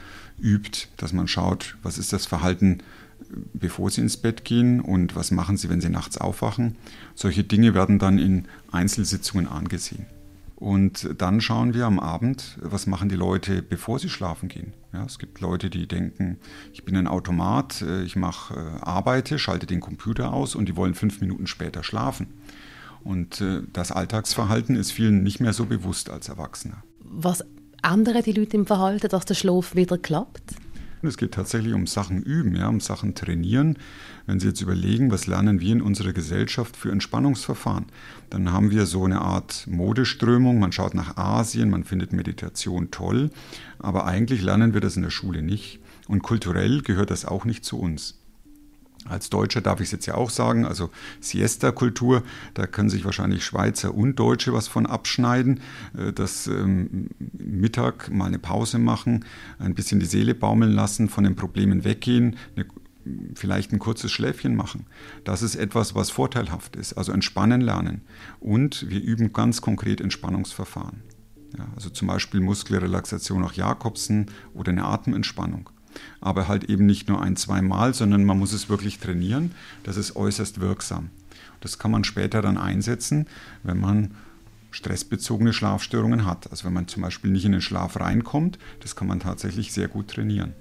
übt, 0.43 0.89
dass 0.97 1.13
man 1.13 1.29
schaut, 1.29 1.77
was 1.85 1.97
ist 1.97 2.13
das 2.13 2.27
Verhalten, 2.27 2.79
bevor 3.53 3.89
sie 3.89 4.01
ins 4.01 4.17
Bett 4.17 4.45
gehen 4.45 4.81
und 4.81 5.15
was 5.15 5.31
machen 5.31 5.57
sie, 5.57 5.69
wenn 5.69 5.81
sie 5.81 5.91
nachts 5.91 6.19
aufwachen. 6.19 6.75
Solche 7.15 7.45
Dinge 7.45 7.73
werden 7.73 8.01
dann 8.01 8.19
in 8.19 8.47
Einzelsitzungen 8.73 9.47
angesehen. 9.47 10.07
Und 10.57 11.09
dann 11.19 11.41
schauen 11.41 11.75
wir 11.75 11.87
am 11.87 11.99
Abend, 11.99 12.59
was 12.61 12.87
machen 12.87 13.09
die 13.09 13.17
Leute, 13.17 13.61
bevor 13.61 13.99
sie 13.99 14.09
schlafen 14.09 14.49
gehen. 14.49 14.73
Ja, 14.93 15.05
es 15.05 15.19
gibt 15.19 15.41
Leute, 15.41 15.69
die 15.69 15.89
denken, 15.89 16.39
ich 16.73 16.85
bin 16.85 16.97
ein 16.97 17.09
Automat, 17.09 17.83
äh, 17.83 18.05
ich 18.05 18.15
mache, 18.15 18.55
äh, 18.55 18.81
arbeite, 18.81 19.39
schalte 19.39 19.67
den 19.67 19.81
Computer 19.81 20.33
aus 20.33 20.55
und 20.55 20.69
die 20.69 20.77
wollen 20.77 20.95
fünf 20.95 21.21
Minuten 21.21 21.49
später 21.49 21.83
schlafen. 21.83 22.29
Und 23.03 23.41
äh, 23.41 23.63
das 23.73 23.91
Alltagsverhalten 23.91 24.77
ist 24.77 24.93
vielen 24.93 25.23
nicht 25.25 25.41
mehr 25.41 25.53
so 25.53 25.67
bewusst 25.67 26.09
als 26.09 26.29
Erwachsener. 26.29 26.85
Was 27.01 27.45
ändern 27.83 28.23
die 28.23 28.33
Leute 28.33 28.57
im 28.57 28.67
Verhalten, 28.67 29.09
dass 29.09 29.25
der 29.25 29.35
Schlaf 29.35 29.75
wieder 29.75 29.99
klappt? 29.99 30.55
Es 31.03 31.19
geht 31.19 31.33
tatsächlich 31.33 31.75
um 31.75 31.87
Sachen 31.87 32.23
üben, 32.23 32.57
ja, 32.57 32.69
um 32.69 32.81
Sachen 32.81 33.15
trainieren. 33.15 33.77
Wenn 34.27 34.41
Sie 34.41 34.47
jetzt 34.49 34.63
überlegen, 34.63 35.11
was 35.11 35.27
lernen 35.27 35.61
wir 35.61 35.73
in 35.73 35.83
unserer 35.83 36.13
Gesellschaft 36.13 36.77
für 36.77 36.91
Entspannungsverfahren, 36.91 37.87
dann 38.31 38.53
haben 38.53 38.71
wir 38.71 38.87
so 38.87 39.05
eine 39.05 39.21
Art 39.21 39.67
Modeströmung. 39.69 40.59
Man 40.59 40.73
schaut 40.73 40.95
nach 40.95 41.17
Asien, 41.17 41.69
man 41.69 41.85
findet 41.85 42.13
Meditation 42.13 42.91
toll, 42.91 43.31
aber 43.79 44.07
eigentlich 44.07 44.41
lernen 44.43 44.73
wir 44.73 44.81
das 44.81 44.97
in 44.97 45.03
der 45.03 45.11
Schule 45.11 45.43
nicht. 45.43 45.81
Und 46.09 46.23
kulturell 46.23 46.83
gehört 46.83 47.11
das 47.11 47.25
auch 47.25 47.45
nicht 47.45 47.65
zu 47.65 47.79
uns. 47.79 48.19
Als 49.07 49.29
Deutscher 49.29 49.61
darf 49.61 49.81
ich 49.81 49.87
es 49.87 49.93
jetzt 49.93 50.07
ja 50.07 50.15
auch 50.15 50.31
sagen, 50.31 50.65
also 50.65 50.89
Siesta-Kultur, 51.21 52.23
da 52.55 52.67
können 52.67 52.89
sich 52.89 53.05
wahrscheinlich 53.05 53.45
Schweizer 53.45 53.95
und 53.95 54.19
Deutsche 54.19 54.55
was 54.55 54.67
von 54.67 54.87
abschneiden, 54.87 55.61
äh, 55.97 56.13
dass 56.13 56.47
ähm, 56.47 57.11
Mittag 57.33 58.11
mal 58.11 58.27
eine 58.27 58.39
Pause 58.39 58.79
machen, 58.79 59.27
ein 59.59 59.75
bisschen 59.75 60.01
die 60.01 60.07
Seele 60.07 60.35
baumeln 60.35 60.73
lassen, 60.73 61.11
von 61.11 61.25
den 61.25 61.37
Problemen 61.37 61.85
weggehen, 61.85 62.37
eine, 62.57 62.65
vielleicht 63.35 63.73
ein 63.73 63.79
kurzes 63.79 64.13
Schläfchen 64.13 64.57
machen. 64.57 64.87
Das 65.25 65.43
ist 65.43 65.57
etwas, 65.57 65.95
was 65.95 66.11
vorteilhaft 66.11 66.77
ist, 66.77 66.95
also 66.95 67.13
entspannen 67.13 67.61
lernen. 67.61 68.03
Und 68.41 68.89
wir 68.89 69.01
üben 69.01 69.33
ganz 69.33 69.61
konkret 69.61 70.01
Entspannungsverfahren. 70.01 71.03
Ja, 71.57 71.69
also 71.77 71.91
zum 71.91 72.09
Beispiel 72.09 72.41
Muskelrelaxation 72.41 73.41
nach 73.41 73.55
Jakobsen 73.55 74.27
oder 74.55 74.73
eine 74.73 74.85
Atementspannung 74.85 75.71
aber 76.21 76.49
halt 76.49 76.65
eben 76.65 76.87
nicht 76.87 77.09
nur 77.09 77.23
ein, 77.23 77.37
zwei 77.37 77.63
Mal, 77.63 77.95
sondern 77.95 78.25
man 78.25 78.39
muss 78.39 78.53
es 78.53 78.69
wirklich 78.69 78.99
trainieren. 78.99 79.53
Das 79.83 79.97
ist 79.97 80.17
äußerst 80.17 80.61
wirksam. 80.61 81.11
Das 81.61 81.79
kann 81.79 81.91
man 81.91 82.05
später 82.05 82.43
dann 82.43 82.59
einsetzen, 82.59 83.27
wenn 83.63 83.81
man 83.81 84.15
stressbezogene 84.71 85.53
Schlafstörungen 85.53 86.27
hat. 86.27 86.51
Also 86.51 86.65
wenn 86.65 86.73
man 86.73 86.89
zum 86.89 87.03
Beispiel 87.03 87.31
nicht 87.31 87.45
in 87.45 87.53
den 87.53 87.61
Schlaf 87.61 87.99
reinkommt, 87.99 88.59
das 88.81 88.97
kann 88.97 89.07
man 89.07 89.21
tatsächlich 89.21 89.73
sehr 89.73 89.89
gut 89.89 90.09
trainieren. 90.09 90.53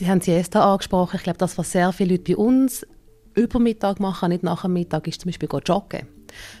Sie 0.00 0.08
haben 0.08 0.22
Siesta 0.22 0.64
angesprochen. 0.72 1.16
Ich 1.16 1.24
glaube, 1.24 1.38
das, 1.38 1.58
was 1.58 1.72
sehr 1.72 1.92
viele 1.92 2.12
Leute 2.12 2.32
bei 2.32 2.36
uns 2.38 2.86
über 3.34 3.58
Mittag 3.58 4.00
machen, 4.00 4.30
nicht 4.30 4.42
nach 4.42 4.62
dem 4.62 4.72
Mittag, 4.72 5.06
ist 5.06 5.20
zum 5.20 5.28
Beispiel 5.28 5.46
joggen. 5.66 6.08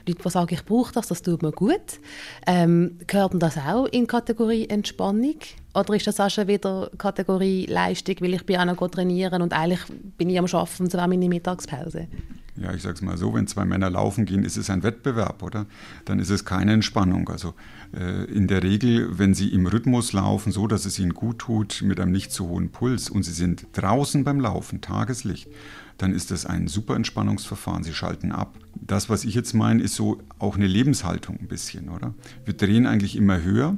Leute, 0.06 0.22
die 0.22 0.28
sagen, 0.28 0.52
ich 0.52 0.62
brauche 0.66 0.92
das, 0.92 1.08
das 1.08 1.22
tut 1.22 1.40
mir 1.40 1.50
gut. 1.50 2.00
Ähm, 2.46 2.98
gehört 3.06 3.32
das 3.42 3.56
auch 3.56 3.86
in 3.86 4.06
Kategorie 4.06 4.68
Entspannung? 4.68 5.38
Oder 5.72 5.94
ist 5.94 6.06
das 6.06 6.20
auch 6.20 6.28
schon 6.28 6.48
wieder 6.48 6.90
Kategorie 6.98 7.64
Leistung, 7.64 8.16
weil 8.20 8.34
ich 8.34 8.44
bin 8.44 8.58
auch 8.58 8.66
noch 8.66 8.88
trainieren 8.88 9.40
und 9.40 9.54
eigentlich 9.54 9.80
bin 10.18 10.28
ich 10.28 10.38
am 10.38 10.44
Arbeiten 10.44 10.82
und 10.82 10.92
so 10.92 10.98
meine 10.98 11.26
Mittagspause? 11.26 12.08
Ja, 12.56 12.74
ich 12.74 12.82
sage 12.82 12.94
es 12.94 13.02
mal 13.02 13.16
so, 13.16 13.32
wenn 13.34 13.46
zwei 13.46 13.64
Männer 13.64 13.90
laufen 13.90 14.24
gehen, 14.24 14.44
ist 14.44 14.56
es 14.56 14.70
ein 14.70 14.82
Wettbewerb, 14.82 15.42
oder? 15.42 15.66
Dann 16.04 16.18
ist 16.18 16.30
es 16.30 16.44
keine 16.44 16.72
Entspannung. 16.72 17.28
Also 17.28 17.54
äh, 17.96 18.24
in 18.24 18.48
der 18.48 18.62
Regel, 18.62 19.18
wenn 19.18 19.34
sie 19.34 19.48
im 19.48 19.66
Rhythmus 19.66 20.12
laufen, 20.12 20.52
so 20.52 20.66
dass 20.66 20.84
es 20.84 20.98
ihnen 20.98 21.14
gut 21.14 21.38
tut, 21.38 21.82
mit 21.82 22.00
einem 22.00 22.12
nicht 22.12 22.32
zu 22.32 22.48
hohen 22.48 22.70
Puls 22.70 23.08
und 23.08 23.22
sie 23.22 23.32
sind 23.32 23.66
draußen 23.72 24.24
beim 24.24 24.40
Laufen, 24.40 24.80
Tageslicht, 24.80 25.48
dann 25.96 26.12
ist 26.12 26.30
das 26.30 26.46
ein 26.46 26.66
super 26.66 26.96
Entspannungsverfahren. 26.96 27.84
Sie 27.84 27.92
schalten 27.92 28.32
ab. 28.32 28.56
Das, 28.74 29.08
was 29.08 29.24
ich 29.24 29.34
jetzt 29.34 29.52
meine, 29.54 29.82
ist 29.82 29.94
so 29.94 30.22
auch 30.38 30.56
eine 30.56 30.66
Lebenshaltung 30.66 31.38
ein 31.38 31.48
bisschen, 31.48 31.88
oder? 31.88 32.14
Wir 32.44 32.54
drehen 32.54 32.86
eigentlich 32.86 33.16
immer 33.16 33.42
höher 33.42 33.76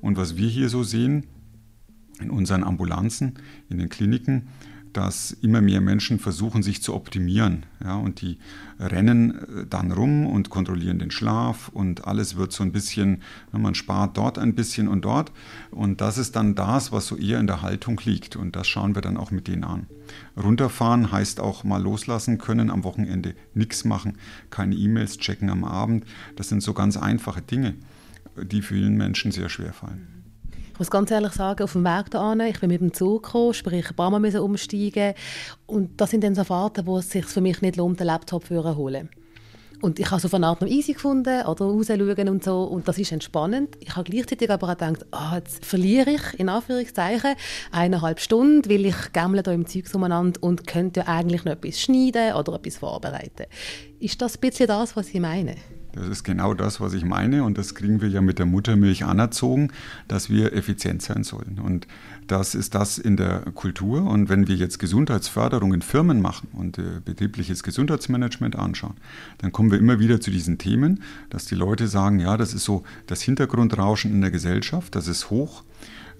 und 0.00 0.16
was 0.16 0.36
wir 0.36 0.48
hier 0.48 0.68
so 0.68 0.82
sehen 0.82 1.26
in 2.20 2.30
unseren 2.30 2.62
Ambulanzen, 2.62 3.34
in 3.68 3.78
den 3.78 3.88
Kliniken, 3.88 4.48
dass 4.92 5.30
immer 5.30 5.60
mehr 5.60 5.80
Menschen 5.80 6.18
versuchen, 6.18 6.62
sich 6.62 6.82
zu 6.82 6.94
optimieren. 6.94 7.64
Ja, 7.82 7.96
und 7.96 8.20
die 8.20 8.38
rennen 8.78 9.30
äh, 9.30 9.66
dann 9.68 9.92
rum 9.92 10.26
und 10.26 10.50
kontrollieren 10.50 10.98
den 10.98 11.10
Schlaf 11.10 11.68
und 11.68 12.06
alles 12.06 12.36
wird 12.36 12.52
so 12.52 12.62
ein 12.62 12.72
bisschen, 12.72 13.22
man 13.52 13.74
spart 13.74 14.16
dort 14.16 14.38
ein 14.38 14.54
bisschen 14.54 14.88
und 14.88 15.04
dort. 15.04 15.32
Und 15.70 16.00
das 16.00 16.18
ist 16.18 16.36
dann 16.36 16.54
das, 16.54 16.92
was 16.92 17.06
so 17.06 17.16
eher 17.16 17.40
in 17.40 17.46
der 17.46 17.62
Haltung 17.62 18.00
liegt. 18.04 18.36
Und 18.36 18.56
das 18.56 18.68
schauen 18.68 18.94
wir 18.94 19.02
dann 19.02 19.16
auch 19.16 19.30
mit 19.30 19.48
denen 19.48 19.64
an. 19.64 19.86
Runterfahren 20.36 21.12
heißt 21.12 21.40
auch 21.40 21.64
mal 21.64 21.82
loslassen 21.82 22.38
können, 22.38 22.70
am 22.70 22.84
Wochenende 22.84 23.34
nichts 23.54 23.84
machen, 23.84 24.18
keine 24.50 24.74
E-Mails 24.74 25.18
checken 25.18 25.50
am 25.50 25.64
Abend. 25.64 26.04
Das 26.36 26.48
sind 26.48 26.62
so 26.62 26.74
ganz 26.74 26.96
einfache 26.96 27.42
Dinge, 27.42 27.74
die 28.36 28.62
vielen 28.62 28.96
Menschen 28.96 29.32
sehr 29.32 29.48
schwer 29.48 29.72
fallen. 29.72 30.21
Ich 30.72 30.78
muss 30.78 30.90
ganz 30.90 31.10
ehrlich 31.10 31.32
sagen, 31.32 31.62
auf 31.62 31.72
dem 31.72 31.84
Weg 31.84 32.10
dahin, 32.10 32.40
ich 32.40 32.58
bin 32.58 32.70
mit 32.70 32.80
dem 32.80 32.92
Zug 32.92 33.24
gekommen, 33.24 33.54
sprich 33.54 33.90
ein 33.90 33.94
paar 33.94 34.10
Mal 34.10 34.20
müssen 34.20 34.40
umsteigen 34.40 35.14
und 35.66 36.00
das 36.00 36.10
sind 36.10 36.24
dann 36.24 36.34
so 36.34 36.44
Fahrten, 36.44 36.86
wo 36.86 36.98
es 36.98 37.10
sich 37.10 37.26
für 37.26 37.40
mich 37.40 37.60
nicht 37.60 37.76
lohnt, 37.76 38.00
den 38.00 38.06
Laptop 38.06 38.46
zu 38.46 38.76
holen. 38.76 39.10
Und 39.82 39.98
ich 39.98 40.06
habe 40.06 40.16
es 40.16 40.24
auf 40.24 40.32
eine 40.32 40.46
Art 40.46 40.60
noch 40.60 40.68
easy 40.68 40.94
gefunden, 40.94 41.44
oder 41.44 41.64
rausschauen 41.66 42.28
und 42.28 42.42
so, 42.42 42.62
und 42.62 42.88
das 42.88 42.98
ist 42.98 43.12
entspannend. 43.12 43.76
Ich 43.80 43.94
habe 43.96 44.08
gleichzeitig 44.08 44.50
aber 44.50 44.68
auch 44.68 44.78
gedacht, 44.78 45.04
oh, 45.12 45.34
jetzt 45.34 45.66
verliere 45.66 46.12
ich, 46.12 46.38
in 46.38 46.48
Anführungszeichen, 46.48 47.34
eineinhalb 47.70 48.20
Stunden, 48.20 48.68
weil 48.70 48.86
ich 48.86 49.12
gammle 49.12 49.42
da 49.42 49.52
im 49.52 49.66
Zeug 49.66 49.84
umeinander 49.92 50.42
und 50.42 50.66
könnte 50.66 51.00
ja 51.00 51.08
eigentlich 51.08 51.44
noch 51.44 51.52
etwas 51.52 51.80
schneiden 51.80 52.34
oder 52.34 52.54
etwas 52.54 52.78
vorbereiten. 52.78 53.46
Ist 54.00 54.22
das 54.22 54.36
ein 54.36 54.40
bisschen 54.40 54.68
das, 54.68 54.96
was 54.96 55.08
ich 55.08 55.20
meine? 55.20 55.56
Das 55.92 56.08
ist 56.08 56.24
genau 56.24 56.54
das, 56.54 56.80
was 56.80 56.94
ich 56.94 57.04
meine 57.04 57.44
und 57.44 57.58
das 57.58 57.74
kriegen 57.74 58.00
wir 58.00 58.08
ja 58.08 58.20
mit 58.20 58.38
der 58.38 58.46
Muttermilch 58.46 59.04
anerzogen, 59.04 59.70
dass 60.08 60.30
wir 60.30 60.54
effizient 60.54 61.02
sein 61.02 61.22
sollen. 61.22 61.60
Und 61.62 61.86
das 62.26 62.54
ist 62.54 62.74
das 62.74 62.98
in 62.98 63.16
der 63.16 63.40
Kultur. 63.54 64.04
Und 64.04 64.28
wenn 64.28 64.48
wir 64.48 64.56
jetzt 64.56 64.78
Gesundheitsförderung 64.78 65.74
in 65.74 65.82
Firmen 65.82 66.20
machen 66.20 66.48
und 66.52 66.78
äh, 66.78 67.00
betriebliches 67.04 67.62
Gesundheitsmanagement 67.62 68.56
anschauen, 68.56 68.94
dann 69.38 69.52
kommen 69.52 69.70
wir 69.70 69.78
immer 69.78 69.98
wieder 69.98 70.20
zu 70.20 70.30
diesen 70.30 70.58
Themen, 70.58 71.02
dass 71.30 71.44
die 71.44 71.54
Leute 71.54 71.88
sagen, 71.88 72.20
ja, 72.20 72.36
das 72.36 72.54
ist 72.54 72.64
so 72.64 72.84
das 73.06 73.20
Hintergrundrauschen 73.22 74.12
in 74.12 74.20
der 74.20 74.30
Gesellschaft, 74.30 74.94
das 74.94 75.08
ist 75.08 75.30
hoch 75.30 75.64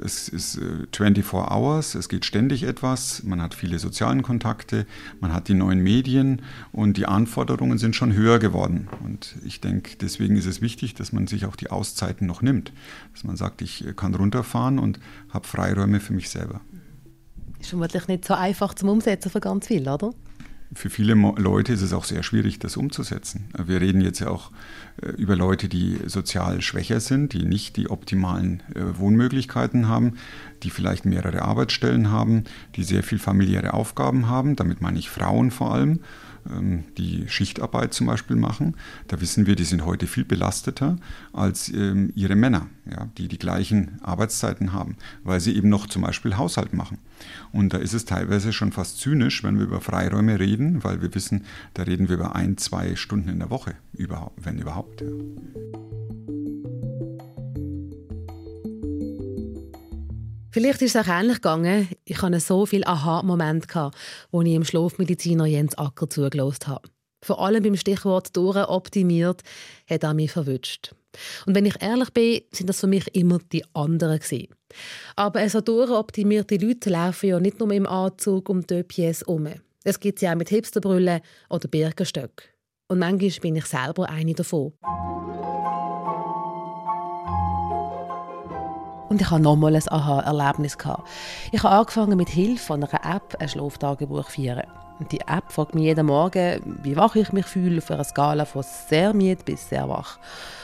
es 0.04 0.28
ist 0.28 0.60
24 0.92 1.24
äh, 1.32 1.36
Hours, 1.36 1.94
es 1.94 2.08
geht 2.08 2.24
ständig 2.24 2.64
etwas, 2.64 3.22
man 3.22 3.40
hat 3.40 3.54
viele 3.54 3.78
sozialen 3.78 4.22
Kontakte, 4.22 4.86
man 5.20 5.32
hat 5.32 5.48
die 5.48 5.54
neuen 5.54 5.80
Medien 5.80 6.42
und 6.72 6.96
die 6.96 7.06
Anforderungen 7.06 7.78
sind 7.78 7.96
schon 7.96 8.12
höher 8.12 8.38
geworden. 8.38 8.88
Und 9.02 9.36
ich 9.44 9.60
denke, 9.60 9.96
deswegen 10.00 10.36
ist 10.36 10.46
es 10.46 10.60
wichtig, 10.60 10.94
dass 10.94 11.12
man 11.12 11.26
sich 11.26 11.46
auch 11.46 11.56
die 11.56 11.70
Auszeiten 11.70 12.26
noch 12.26 12.42
nimmt. 12.42 12.72
Dass 13.12 13.24
man 13.24 13.36
sagt, 13.36 13.62
ich 13.62 13.86
äh, 13.86 13.92
kann 13.92 14.14
runterfahren 14.14 14.78
und 14.78 14.98
habe 15.30 15.46
Freiräume 15.46 16.00
für 16.00 16.12
mich 16.12 16.30
selber. 16.30 16.60
Ist 17.60 17.70
vermutlich 17.70 18.08
nicht 18.08 18.24
so 18.24 18.34
einfach 18.34 18.74
zum 18.74 18.88
Umsetzen 18.88 19.30
für 19.30 19.40
ganz 19.40 19.66
viel, 19.66 19.88
oder? 19.88 20.12
für 20.74 20.90
viele 20.90 21.14
Leute 21.14 21.72
ist 21.72 21.82
es 21.82 21.92
auch 21.92 22.04
sehr 22.04 22.22
schwierig, 22.22 22.58
das 22.58 22.76
umzusetzen. 22.76 23.48
Wir 23.62 23.80
reden 23.80 24.00
jetzt 24.00 24.20
ja 24.20 24.28
auch 24.28 24.50
äh, 24.91 24.91
über 25.16 25.36
Leute, 25.36 25.68
die 25.68 25.98
sozial 26.06 26.60
schwächer 26.60 27.00
sind, 27.00 27.32
die 27.32 27.44
nicht 27.44 27.76
die 27.76 27.90
optimalen 27.90 28.62
äh, 28.74 28.98
Wohnmöglichkeiten 28.98 29.88
haben, 29.88 30.14
die 30.62 30.70
vielleicht 30.70 31.04
mehrere 31.04 31.42
Arbeitsstellen 31.42 32.10
haben, 32.10 32.44
die 32.76 32.84
sehr 32.84 33.02
viel 33.02 33.18
familiäre 33.18 33.74
Aufgaben 33.74 34.28
haben. 34.28 34.56
Damit 34.56 34.80
meine 34.80 34.98
ich 34.98 35.10
Frauen 35.10 35.50
vor 35.50 35.74
allem 35.74 36.00
ähm, 36.50 36.84
die 36.98 37.28
Schichtarbeit 37.28 37.94
zum 37.94 38.06
Beispiel 38.06 38.36
machen, 38.36 38.74
da 39.08 39.20
wissen 39.20 39.46
wir, 39.46 39.56
die 39.56 39.64
sind 39.64 39.84
heute 39.84 40.06
viel 40.06 40.24
belasteter 40.24 40.96
als 41.32 41.68
ähm, 41.68 42.12
ihre 42.14 42.36
Männer, 42.36 42.66
die 43.16 43.28
die 43.28 43.38
gleichen 43.38 44.00
Arbeitszeiten 44.02 44.72
haben, 44.72 44.96
weil 45.22 45.40
sie 45.40 45.54
eben 45.56 45.68
noch 45.68 45.86
zum 45.86 46.02
Beispiel 46.02 46.36
Haushalt 46.36 46.72
machen. 46.72 46.98
Und 47.52 47.72
da 47.72 47.78
ist 47.78 47.92
es 47.92 48.04
teilweise 48.04 48.52
schon 48.52 48.72
fast 48.72 48.98
zynisch, 48.98 49.44
wenn 49.44 49.58
wir 49.58 49.66
über 49.66 49.80
Freiräume 49.80 50.40
reden, 50.40 50.82
weil 50.82 51.00
wir 51.00 51.14
wissen, 51.14 51.44
da 51.74 51.84
reden 51.84 52.08
wir 52.08 52.16
über 52.16 52.34
ein, 52.34 52.56
zwei 52.58 52.96
Stunden 52.96 53.28
in 53.28 53.38
der 53.38 53.50
Woche, 53.50 53.74
wenn 53.92 54.58
überhaupt. 54.58 54.81
Ja. 55.00 55.06
Vielleicht 60.52 60.82
ist 60.82 60.94
es 60.94 61.02
auch 61.02 61.08
ähnlich 61.08 61.36
gegangen. 61.36 61.88
Ich 62.04 62.20
hatte 62.20 62.38
so 62.38 62.66
viele 62.66 62.86
Aha-Momente, 62.86 63.90
wo 64.30 64.42
ich 64.42 64.52
im 64.52 64.64
Schlafmediziner 64.64 65.46
Jens 65.46 65.78
Acker 65.78 66.10
zugelassen 66.10 66.66
habe. 66.66 66.90
Vor 67.24 67.40
allem 67.40 67.62
beim 67.62 67.76
Stichwort 67.76 68.36
«durchoptimiert» 68.36 69.40
hat 69.88 70.02
er 70.02 70.12
mich 70.12 70.32
verwünscht. 70.32 70.94
Und 71.46 71.54
wenn 71.54 71.64
ich 71.64 71.80
ehrlich 71.80 72.10
bin, 72.10 72.42
sind 72.52 72.68
das 72.68 72.80
für 72.80 72.86
mich 72.86 73.14
immer 73.14 73.38
die 73.50 73.64
anderen 73.72 74.18
gewesen. 74.18 74.48
Aber 75.16 75.48
so 75.48 75.62
durchoptimierte 75.62 76.56
Leute 76.56 76.90
laufen 76.90 77.30
ja 77.30 77.40
nicht 77.40 77.58
nur 77.58 77.72
im 77.72 77.86
Anzug 77.86 78.50
um 78.50 78.66
die 78.66 78.74
ÖPS 78.74 79.20
herum. 79.20 79.48
Es 79.84 80.00
gibt 80.00 80.18
sie 80.18 80.28
auch 80.28 80.34
mit 80.34 80.50
Hipsterbrüllen 80.50 81.22
oder 81.48 81.68
Birkenstöcken. 81.68 82.51
Und 82.92 82.98
manchmal 82.98 83.30
bin 83.40 83.56
ich 83.56 83.64
selber 83.64 84.06
eine 84.10 84.34
davon. 84.34 84.74
Und 89.08 89.18
ich 89.18 89.30
hatte 89.30 89.42
nochmal 89.42 89.74
ein 89.74 89.88
Aha-Erlebnis. 89.88 90.76
Ich 91.52 91.62
habe 91.62 91.74
angefangen 91.74 92.18
mit 92.18 92.28
Hilfe 92.28 92.62
von 92.62 92.84
einer 92.84 93.16
App 93.16 93.34
ein 93.38 93.48
Schlaftagebuch 93.48 94.26
zu 94.26 94.32
führen. 94.32 94.64
Die 95.10 95.20
App 95.20 95.50
fragt 95.50 95.74
mich 95.74 95.84
jeden 95.84 96.04
Morgen, 96.04 96.60
wie 96.82 96.94
wach 96.94 97.16
ich 97.16 97.32
mich 97.32 97.46
fühle, 97.46 97.78
auf 97.78 97.90
einer 97.90 98.04
Skala 98.04 98.44
von 98.44 98.62
sehr 98.62 99.14
müde 99.14 99.42
bis 99.42 99.70
sehr 99.70 99.88
wach. 99.88 100.18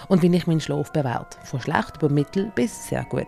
Und 0.08 0.20
wie 0.20 0.36
ich 0.36 0.46
meinen 0.46 0.60
Schlaf 0.60 0.92
bewerte, 0.92 1.38
von 1.44 1.62
schlecht 1.62 1.96
über 1.96 2.10
mittel 2.10 2.52
bis 2.54 2.88
sehr 2.88 3.04
gut. 3.04 3.26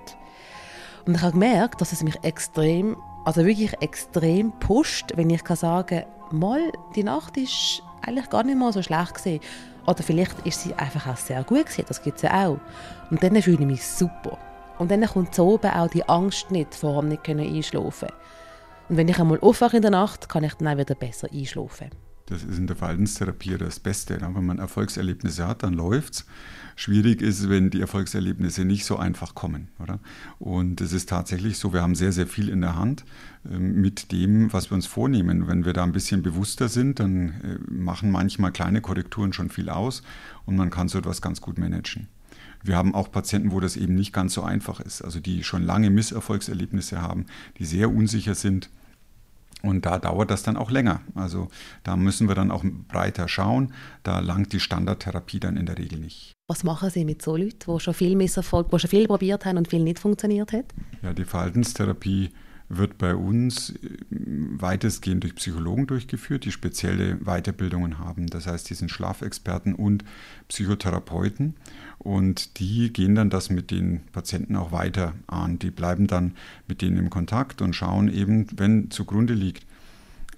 Und 1.06 1.14
ich 1.14 1.22
habe 1.22 1.32
gemerkt, 1.32 1.80
dass 1.80 1.92
es 1.92 2.02
mich 2.02 2.22
extrem, 2.22 2.98
also 3.24 3.46
wirklich 3.46 3.72
extrem 3.80 4.52
pusht, 4.60 5.12
wenn 5.16 5.30
ich 5.30 5.42
kann 5.42 5.56
sagen 5.56 6.04
mal, 6.32 6.70
die 6.94 7.02
Nacht 7.02 7.38
ist 7.38 7.82
eigentlich 8.02 8.30
gar 8.30 8.42
nicht 8.42 8.58
mal 8.58 8.72
so 8.72 8.82
schlecht 8.82 9.14
gewesen. 9.14 9.40
Oder 9.86 10.02
vielleicht 10.02 10.46
ist 10.46 10.62
sie 10.62 10.74
einfach 10.74 11.06
auch 11.06 11.16
sehr 11.16 11.42
gut 11.44 11.66
gewesen, 11.66 11.84
das 11.88 12.02
gibt 12.02 12.16
es 12.16 12.22
ja 12.22 12.46
auch. 12.46 12.58
Und 13.10 13.22
dann 13.22 13.40
fühle 13.42 13.60
ich 13.60 13.66
mich 13.66 13.86
super. 13.86 14.38
Und 14.78 14.90
dann 14.90 15.04
kommt 15.04 15.34
so 15.34 15.46
oben 15.46 15.70
auch 15.70 15.88
die 15.88 16.08
Angst 16.08 16.50
nicht, 16.50 16.74
vor 16.74 17.00
dem 17.02 17.08
nicht 17.08 17.28
einschlafen 17.28 18.08
können. 18.08 18.20
Und 18.88 18.96
wenn 18.96 19.08
ich 19.08 19.18
einmal 19.18 19.38
aufwache 19.40 19.76
in 19.76 19.82
der 19.82 19.90
Nacht, 19.90 20.28
kann 20.28 20.44
ich 20.44 20.54
dann 20.54 20.68
auch 20.68 20.78
wieder 20.78 20.94
besser 20.94 21.28
einschlafen. 21.32 21.90
Das 22.30 22.44
ist 22.44 22.58
in 22.58 22.68
der 22.68 22.76
Verhaltenstherapie 22.76 23.58
das 23.58 23.80
Beste. 23.80 24.18
Wenn 24.20 24.46
man 24.46 24.58
Erfolgserlebnisse 24.58 25.48
hat, 25.48 25.64
dann 25.64 25.74
läuft 25.74 26.14
es. 26.14 26.24
Schwierig 26.76 27.20
ist, 27.20 27.50
wenn 27.50 27.70
die 27.70 27.80
Erfolgserlebnisse 27.80 28.64
nicht 28.64 28.84
so 28.84 28.96
einfach 28.96 29.34
kommen. 29.34 29.68
Oder? 29.80 29.98
Und 30.38 30.80
es 30.80 30.92
ist 30.92 31.08
tatsächlich 31.08 31.58
so, 31.58 31.72
wir 31.72 31.82
haben 31.82 31.96
sehr, 31.96 32.12
sehr 32.12 32.28
viel 32.28 32.48
in 32.48 32.60
der 32.60 32.76
Hand 32.76 33.04
ähm, 33.50 33.80
mit 33.80 34.12
dem, 34.12 34.52
was 34.52 34.70
wir 34.70 34.76
uns 34.76 34.86
vornehmen. 34.86 35.48
Wenn 35.48 35.64
wir 35.64 35.72
da 35.72 35.82
ein 35.82 35.92
bisschen 35.92 36.22
bewusster 36.22 36.68
sind, 36.68 37.00
dann 37.00 37.28
äh, 37.42 37.58
machen 37.68 38.12
manchmal 38.12 38.52
kleine 38.52 38.80
Korrekturen 38.80 39.32
schon 39.32 39.50
viel 39.50 39.68
aus 39.68 40.02
und 40.46 40.54
man 40.56 40.70
kann 40.70 40.88
so 40.88 40.98
etwas 40.98 41.20
ganz 41.20 41.40
gut 41.40 41.58
managen. 41.58 42.06
Wir 42.62 42.76
haben 42.76 42.94
auch 42.94 43.10
Patienten, 43.10 43.50
wo 43.50 43.58
das 43.58 43.76
eben 43.76 43.94
nicht 43.96 44.12
ganz 44.12 44.34
so 44.34 44.42
einfach 44.42 44.80
ist, 44.80 45.02
also 45.02 45.18
die 45.18 45.42
schon 45.42 45.62
lange 45.62 45.90
Misserfolgserlebnisse 45.90 47.02
haben, 47.02 47.26
die 47.58 47.64
sehr 47.64 47.90
unsicher 47.90 48.34
sind 48.34 48.70
und 49.62 49.86
da 49.86 49.98
dauert 49.98 50.30
das 50.30 50.42
dann 50.42 50.56
auch 50.56 50.70
länger. 50.70 51.00
Also 51.14 51.48
da 51.84 51.96
müssen 51.96 52.28
wir 52.28 52.34
dann 52.34 52.50
auch 52.50 52.64
breiter 52.88 53.28
schauen. 53.28 53.72
Da 54.02 54.20
langt 54.20 54.52
die 54.52 54.60
Standardtherapie 54.60 55.40
dann 55.40 55.56
in 55.56 55.66
der 55.66 55.78
Regel 55.78 56.00
nicht. 56.00 56.32
Was 56.48 56.64
machen 56.64 56.90
Sie 56.90 57.04
mit 57.04 57.22
so 57.22 57.36
Leuten, 57.36 57.72
die 57.72 57.80
schon 57.80 57.94
viel 57.94 58.16
Misserfolg, 58.16 58.70
die 58.70 58.78
schon 58.78 58.90
viel 58.90 59.06
probiert 59.06 59.44
haben 59.44 59.58
und 59.58 59.68
viel 59.68 59.82
nicht 59.82 59.98
funktioniert 59.98 60.52
hat? 60.52 60.66
Ja, 61.02 61.12
die 61.12 61.24
Verhaltenstherapie 61.24 62.30
wird 62.70 62.98
bei 62.98 63.14
uns 63.14 63.70
äh, 63.70 63.76
weitestgehend 64.10 65.24
durch 65.24 65.34
Psychologen 65.34 65.86
durchgeführt, 65.86 66.44
die 66.44 66.52
spezielle 66.52 67.16
Weiterbildungen 67.16 67.98
haben. 67.98 68.28
Das 68.28 68.46
heißt, 68.46 68.70
die 68.70 68.74
sind 68.74 68.90
Schlafexperten 68.90 69.74
und 69.74 70.04
Psychotherapeuten. 70.48 71.56
Und 71.98 72.58
die 72.60 72.92
gehen 72.92 73.14
dann 73.14 73.28
das 73.28 73.50
mit 73.50 73.70
den 73.70 74.00
Patienten 74.12 74.56
auch 74.56 74.72
weiter 74.72 75.14
an. 75.26 75.58
Die 75.58 75.70
bleiben 75.70 76.06
dann 76.06 76.32
mit 76.68 76.80
denen 76.80 76.96
im 76.96 77.10
Kontakt 77.10 77.60
und 77.60 77.74
schauen 77.74 78.08
eben, 78.08 78.46
wenn 78.56 78.90
zugrunde 78.90 79.34
liegt 79.34 79.66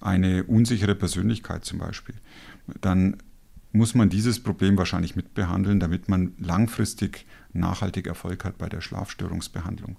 eine 0.01 0.45
unsichere 0.45 0.95
Persönlichkeit 0.97 1.65
zum 1.65 1.79
Beispiel, 1.79 2.17
dann 2.81 3.19
muss 3.73 3.95
man 3.95 4.11
dieses 4.11 4.41
Problem 4.41 4.77
wahrscheinlich 4.77 5.17
mitbehandeln, 5.17 5.81
damit 5.81 6.09
man 6.09 6.35
langfristig 6.39 7.27
nachhaltig 7.53 8.07
Erfolg 8.07 8.45
hat 8.45 8.59
bei 8.59 8.69
der 8.69 8.81
Schlafstörungsbehandlung. 8.81 9.97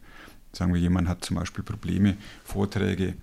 Sagen 0.53 0.73
wir, 0.73 0.79
jemand 0.79 1.07
hat 1.07 1.25
zum 1.25 1.35
Beispiel 1.35 1.63
Probleme, 1.63 2.15
Vorträge 2.43 3.15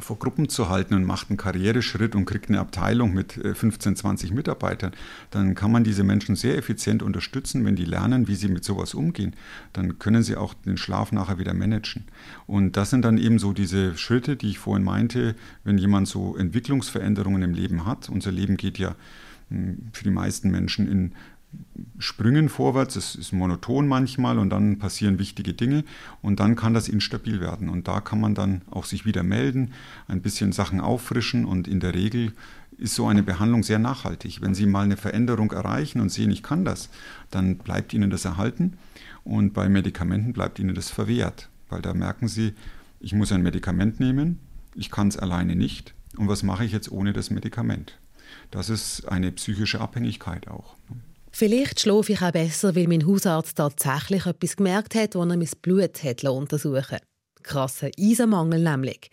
vor 0.00 0.18
Gruppen 0.18 0.48
zu 0.48 0.68
halten 0.68 0.94
und 0.94 1.04
macht 1.04 1.30
einen 1.30 1.36
Karriereschritt 1.36 2.14
und 2.14 2.24
kriegt 2.24 2.48
eine 2.48 2.60
Abteilung 2.60 3.14
mit 3.14 3.32
15, 3.32 3.92
äh, 3.92 3.96
20 3.96 4.32
Mitarbeitern, 4.32 4.92
dann 5.30 5.54
kann 5.54 5.72
man 5.72 5.84
diese 5.84 6.04
Menschen 6.04 6.36
sehr 6.36 6.56
effizient 6.56 7.02
unterstützen, 7.02 7.64
wenn 7.64 7.76
die 7.76 7.84
lernen, 7.84 8.28
wie 8.28 8.34
sie 8.34 8.48
mit 8.48 8.64
sowas 8.64 8.94
umgehen. 8.94 9.34
Dann 9.72 9.98
können 9.98 10.22
sie 10.22 10.36
auch 10.36 10.54
den 10.54 10.76
Schlaf 10.76 11.12
nachher 11.12 11.38
wieder 11.38 11.54
managen. 11.54 12.04
Und 12.46 12.76
das 12.76 12.90
sind 12.90 13.04
dann 13.04 13.18
eben 13.18 13.38
so 13.38 13.52
diese 13.52 13.96
Schritte, 13.96 14.36
die 14.36 14.50
ich 14.50 14.58
vorhin 14.58 14.84
meinte, 14.84 15.34
wenn 15.64 15.78
jemand 15.78 16.08
so 16.08 16.36
Entwicklungsveränderungen 16.36 17.42
im 17.42 17.54
Leben 17.54 17.86
hat. 17.86 18.08
Unser 18.08 18.30
Leben 18.30 18.56
geht 18.56 18.78
ja 18.78 18.94
hm, 19.48 19.88
für 19.92 20.04
die 20.04 20.10
meisten 20.10 20.50
Menschen 20.50 20.90
in 20.90 21.12
Sprüngen 21.98 22.48
vorwärts, 22.48 22.94
es 22.94 23.14
ist 23.16 23.32
monoton 23.32 23.88
manchmal 23.88 24.38
und 24.38 24.50
dann 24.50 24.78
passieren 24.78 25.18
wichtige 25.18 25.54
Dinge 25.54 25.84
und 26.22 26.38
dann 26.38 26.54
kann 26.54 26.74
das 26.74 26.88
instabil 26.88 27.40
werden 27.40 27.68
und 27.68 27.88
da 27.88 28.00
kann 28.00 28.20
man 28.20 28.34
dann 28.34 28.62
auch 28.70 28.84
sich 28.84 29.04
wieder 29.04 29.24
melden, 29.24 29.72
ein 30.06 30.22
bisschen 30.22 30.52
Sachen 30.52 30.80
auffrischen 30.80 31.44
und 31.44 31.66
in 31.66 31.80
der 31.80 31.94
Regel 31.94 32.32
ist 32.76 32.94
so 32.94 33.08
eine 33.08 33.24
Behandlung 33.24 33.64
sehr 33.64 33.80
nachhaltig. 33.80 34.40
Wenn 34.40 34.54
Sie 34.54 34.66
mal 34.66 34.84
eine 34.84 34.96
Veränderung 34.96 35.50
erreichen 35.50 36.00
und 36.00 36.10
sehen, 36.10 36.30
ich 36.30 36.44
kann 36.44 36.64
das, 36.64 36.88
dann 37.30 37.56
bleibt 37.56 37.92
Ihnen 37.92 38.10
das 38.10 38.24
erhalten 38.24 38.78
und 39.24 39.52
bei 39.52 39.68
Medikamenten 39.68 40.32
bleibt 40.32 40.60
Ihnen 40.60 40.76
das 40.76 40.90
verwehrt, 40.90 41.48
weil 41.68 41.82
da 41.82 41.94
merken 41.94 42.28
Sie, 42.28 42.52
ich 43.00 43.12
muss 43.12 43.32
ein 43.32 43.42
Medikament 43.42 43.98
nehmen, 43.98 44.38
ich 44.76 44.90
kann 44.92 45.08
es 45.08 45.16
alleine 45.16 45.56
nicht 45.56 45.94
und 46.16 46.28
was 46.28 46.44
mache 46.44 46.64
ich 46.64 46.72
jetzt 46.72 46.92
ohne 46.92 47.12
das 47.12 47.30
Medikament? 47.30 47.98
Das 48.50 48.70
ist 48.70 49.06
eine 49.08 49.32
psychische 49.32 49.80
Abhängigkeit 49.80 50.46
auch. 50.48 50.76
Vielleicht 51.38 51.78
schlafe 51.78 52.14
ich 52.14 52.20
auch 52.20 52.32
besser, 52.32 52.74
weil 52.74 52.88
mein 52.88 53.06
Hausarzt 53.06 53.56
tatsächlich 53.56 54.26
etwas 54.26 54.56
gemerkt 54.56 54.96
hat, 54.96 55.14
als 55.14 55.30
er 55.30 55.36
mein 55.36 55.48
Blut 55.62 56.02
hat 56.02 56.24
untersuchen 56.24 56.98
Krasser 57.44 57.90
Eisenmangel 57.96 58.60
nämlich. 58.60 59.08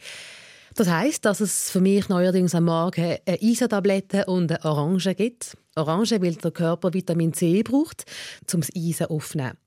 Das 0.74 0.90
heißt, 0.90 1.24
dass 1.24 1.40
es 1.40 1.70
für 1.70 1.82
mich 1.82 2.10
neuerdings 2.10 2.56
am 2.56 2.64
Morgen 2.64 3.20
eine 3.28 3.40
Eisentablette 3.40 4.26
und 4.26 4.52
eine 4.52 4.66
Orange 4.66 5.14
gibt. 5.14 5.56
Orange, 5.76 6.20
weil 6.20 6.34
der 6.34 6.50
Körper 6.50 6.96
Vitamin 6.96 7.32
C 7.32 7.62
braucht, 7.62 8.06
um 8.52 8.62
das 8.62 8.72
Eisen 8.76 9.06
aufzunehmen. 9.06 9.60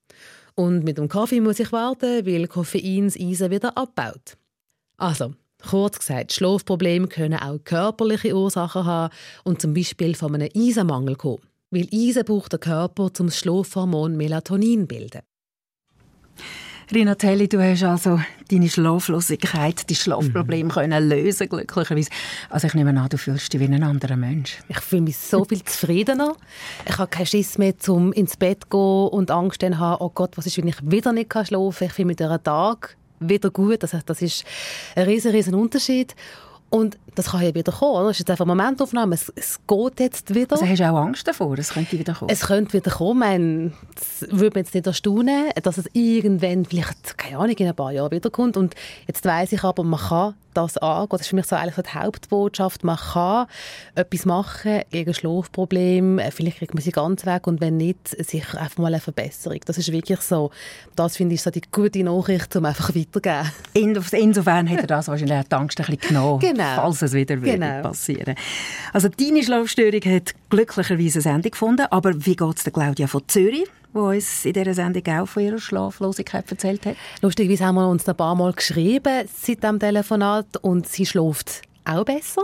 Und 0.56 0.82
mit 0.82 0.98
dem 0.98 1.08
Kaffee 1.08 1.40
muss 1.40 1.60
ich 1.60 1.70
warten, 1.70 2.26
weil 2.26 2.48
Koffein 2.48 3.04
das 3.04 3.20
Eisen 3.20 3.52
wieder 3.52 3.78
abbaut. 3.78 4.36
Also, 4.96 5.32
kurz 5.64 6.00
gesagt, 6.00 6.32
Schlafprobleme 6.32 7.06
können 7.06 7.38
auch 7.38 7.62
körperliche 7.62 8.34
Ursachen 8.34 8.84
haben 8.84 9.14
und 9.44 9.62
zum 9.62 9.74
Beispiel 9.74 10.16
von 10.16 10.34
einem 10.34 10.50
Eisenmangel 10.56 11.14
kommen 11.14 11.47
weil 11.70 11.88
Eisen 11.92 12.24
braucht 12.24 12.52
der 12.52 12.58
Körper, 12.58 13.10
um 13.18 13.26
das 13.26 13.38
Schlafhormon 13.38 14.16
Melatonin 14.16 14.80
zu 14.80 14.86
bilden. 14.86 15.20
Rinatelli, 16.90 17.48
du 17.48 17.62
hast 17.62 17.82
also 17.82 18.18
deine 18.50 18.70
Schlaflosigkeit, 18.70 19.90
die 19.90 19.94
Schlafprobleme 19.94 20.70
mhm. 20.70 20.72
können 20.72 21.08
lösen, 21.10 21.46
glücklicherweise. 21.46 22.08
Also 22.48 22.66
ich 22.66 22.72
nehme 22.72 22.98
an, 22.98 23.10
du 23.10 23.18
fühlst 23.18 23.52
dich 23.52 23.60
wie 23.60 23.66
ein 23.66 23.82
anderer 23.82 24.16
Mensch. 24.16 24.56
Ich 24.68 24.80
fühle 24.80 25.02
mich 25.02 25.18
so 25.18 25.44
viel 25.44 25.62
zufriedener. 25.62 26.34
Ich 26.88 26.96
habe 26.96 27.10
keinen 27.10 27.26
Schiss 27.26 27.58
mehr, 27.58 27.74
um 27.88 28.14
ins 28.14 28.38
Bett 28.38 28.62
zu 28.62 28.68
gehen 28.70 29.18
und 29.18 29.30
Angst 29.30 29.60
zu 29.60 29.78
haben, 29.78 30.02
oh 30.02 30.08
Gott, 30.08 30.38
was 30.38 30.46
ist, 30.46 30.56
wenn 30.56 30.68
ich 30.68 30.78
wieder 30.82 31.12
nicht 31.12 31.30
schlafen 31.30 31.48
kann. 31.78 31.86
Ich 31.88 31.92
fühle 31.92 32.06
mich 32.06 32.16
durch 32.16 32.30
einen 32.30 32.42
Tag 32.42 32.96
wieder 33.20 33.50
gut. 33.50 33.82
Das, 33.82 33.94
das 34.06 34.22
ist 34.22 34.44
ein 34.96 35.04
riesen, 35.04 35.32
riesen 35.32 35.54
Unterschied. 35.54 36.14
Und 36.70 36.98
das 37.18 37.32
kann 37.32 37.42
ja 37.42 37.52
wieder 37.52 37.72
kommen. 37.72 38.06
Das 38.06 38.12
ist 38.12 38.20
jetzt 38.20 38.30
einfach 38.30 38.44
eine 38.44 38.54
Momentaufnahme. 38.54 39.16
Es, 39.16 39.32
es 39.34 39.58
geht 39.66 40.00
jetzt 40.00 40.34
wieder. 40.34 40.52
Also 40.52 40.66
hast 40.66 40.78
du 40.78 40.88
auch 40.88 40.98
Angst 40.98 41.26
davor, 41.26 41.58
es 41.58 41.70
könnte 41.70 41.98
wieder 41.98 42.14
kommen? 42.14 42.30
Es 42.30 42.40
könnte 42.42 42.72
wieder 42.74 42.92
kommen. 42.92 43.72
Das 43.94 44.30
würde 44.30 44.58
mich 44.58 44.66
jetzt 44.66 44.74
nicht 44.74 44.86
erstaunen, 44.86 45.50
dass 45.60 45.78
es 45.78 45.86
irgendwann, 45.94 46.64
vielleicht, 46.64 47.18
keine 47.18 47.38
Ahnung, 47.38 47.56
in 47.56 47.66
ein 47.66 47.74
paar 47.74 47.90
Jahren 47.90 48.12
wiederkommt. 48.12 48.56
Und 48.56 48.74
jetzt 49.08 49.24
weiss 49.24 49.50
ich 49.50 49.64
aber, 49.64 49.82
man 49.82 49.98
kann 49.98 50.34
das 50.54 50.76
angehen. 50.78 51.08
Das 51.10 51.20
ist 51.22 51.28
für 51.28 51.36
mich 51.36 51.46
so 51.46 51.56
eigentlich 51.56 51.74
so 51.74 51.82
die 51.82 51.98
Hauptbotschaft. 51.98 52.84
Man 52.84 52.96
kann 52.96 53.46
etwas 53.94 54.26
machen 54.26 54.82
gegen 54.90 55.14
Schlafprobleme. 55.14 56.30
Vielleicht 56.32 56.58
kriegt 56.58 56.74
man 56.74 56.82
sie 56.82 56.90
ganz 56.90 57.26
weg 57.26 57.46
und 57.46 57.60
wenn 57.60 57.76
nicht, 57.76 58.08
sich 58.08 58.54
einfach 58.54 58.78
mal 58.78 58.88
eine 58.88 59.00
Verbesserung. 59.00 59.60
Das 59.64 59.78
ist 59.78 59.92
wirklich 59.92 60.20
so. 60.20 60.50
Das 60.96 61.16
finde 61.16 61.34
ich 61.34 61.42
so 61.42 61.50
die 61.50 61.62
gute 61.70 62.02
Nachricht, 62.02 62.54
um 62.56 62.64
einfach 62.64 62.94
weiterzugeben. 62.94 63.50
insofern 64.12 64.66
hätte 64.66 64.82
er 64.82 64.86
das 64.86 65.08
wahrscheinlich 65.08 65.46
die 65.48 65.54
Angst 65.54 65.80
ein 65.80 65.86
bisschen 65.86 66.08
genommen, 66.08 66.40
genau. 66.40 66.74
falls 66.76 67.07
es 67.08 67.14
wieder 67.14 67.36
genau. 67.36 67.82
passieren 67.82 68.34
Also 68.92 69.08
deine 69.08 69.42
Schlafstörung 69.42 70.00
hat 70.02 70.34
glücklicherweise 70.50 71.28
ein 71.28 71.36
Ende 71.36 71.50
gefunden. 71.50 71.86
Aber 71.90 72.14
wie 72.26 72.36
geht 72.36 72.56
es 72.56 72.64
der 72.64 72.72
Claudia 72.72 73.06
von 73.06 73.22
Zürich? 73.26 73.66
die 73.94 73.98
uns 73.98 74.44
in 74.44 74.52
dieser 74.52 74.74
Sendung 74.74 75.02
auch 75.14 75.26
von 75.26 75.42
ihrer 75.42 75.58
Schlaflosigkeit 75.58 76.50
erzählt 76.50 76.84
hat. 76.84 76.96
Lustigerweise 77.22 77.64
haben 77.64 77.76
wir 77.76 77.88
uns 77.88 78.06
ein 78.06 78.16
paar 78.16 78.34
Mal 78.34 78.52
geschrieben 78.52 79.26
seit 79.26 79.64
dem 79.64 79.78
Telefonat 79.78 80.58
und 80.60 80.86
sie 80.86 81.06
schläft 81.06 81.62
auch 81.86 82.04
besser. 82.04 82.42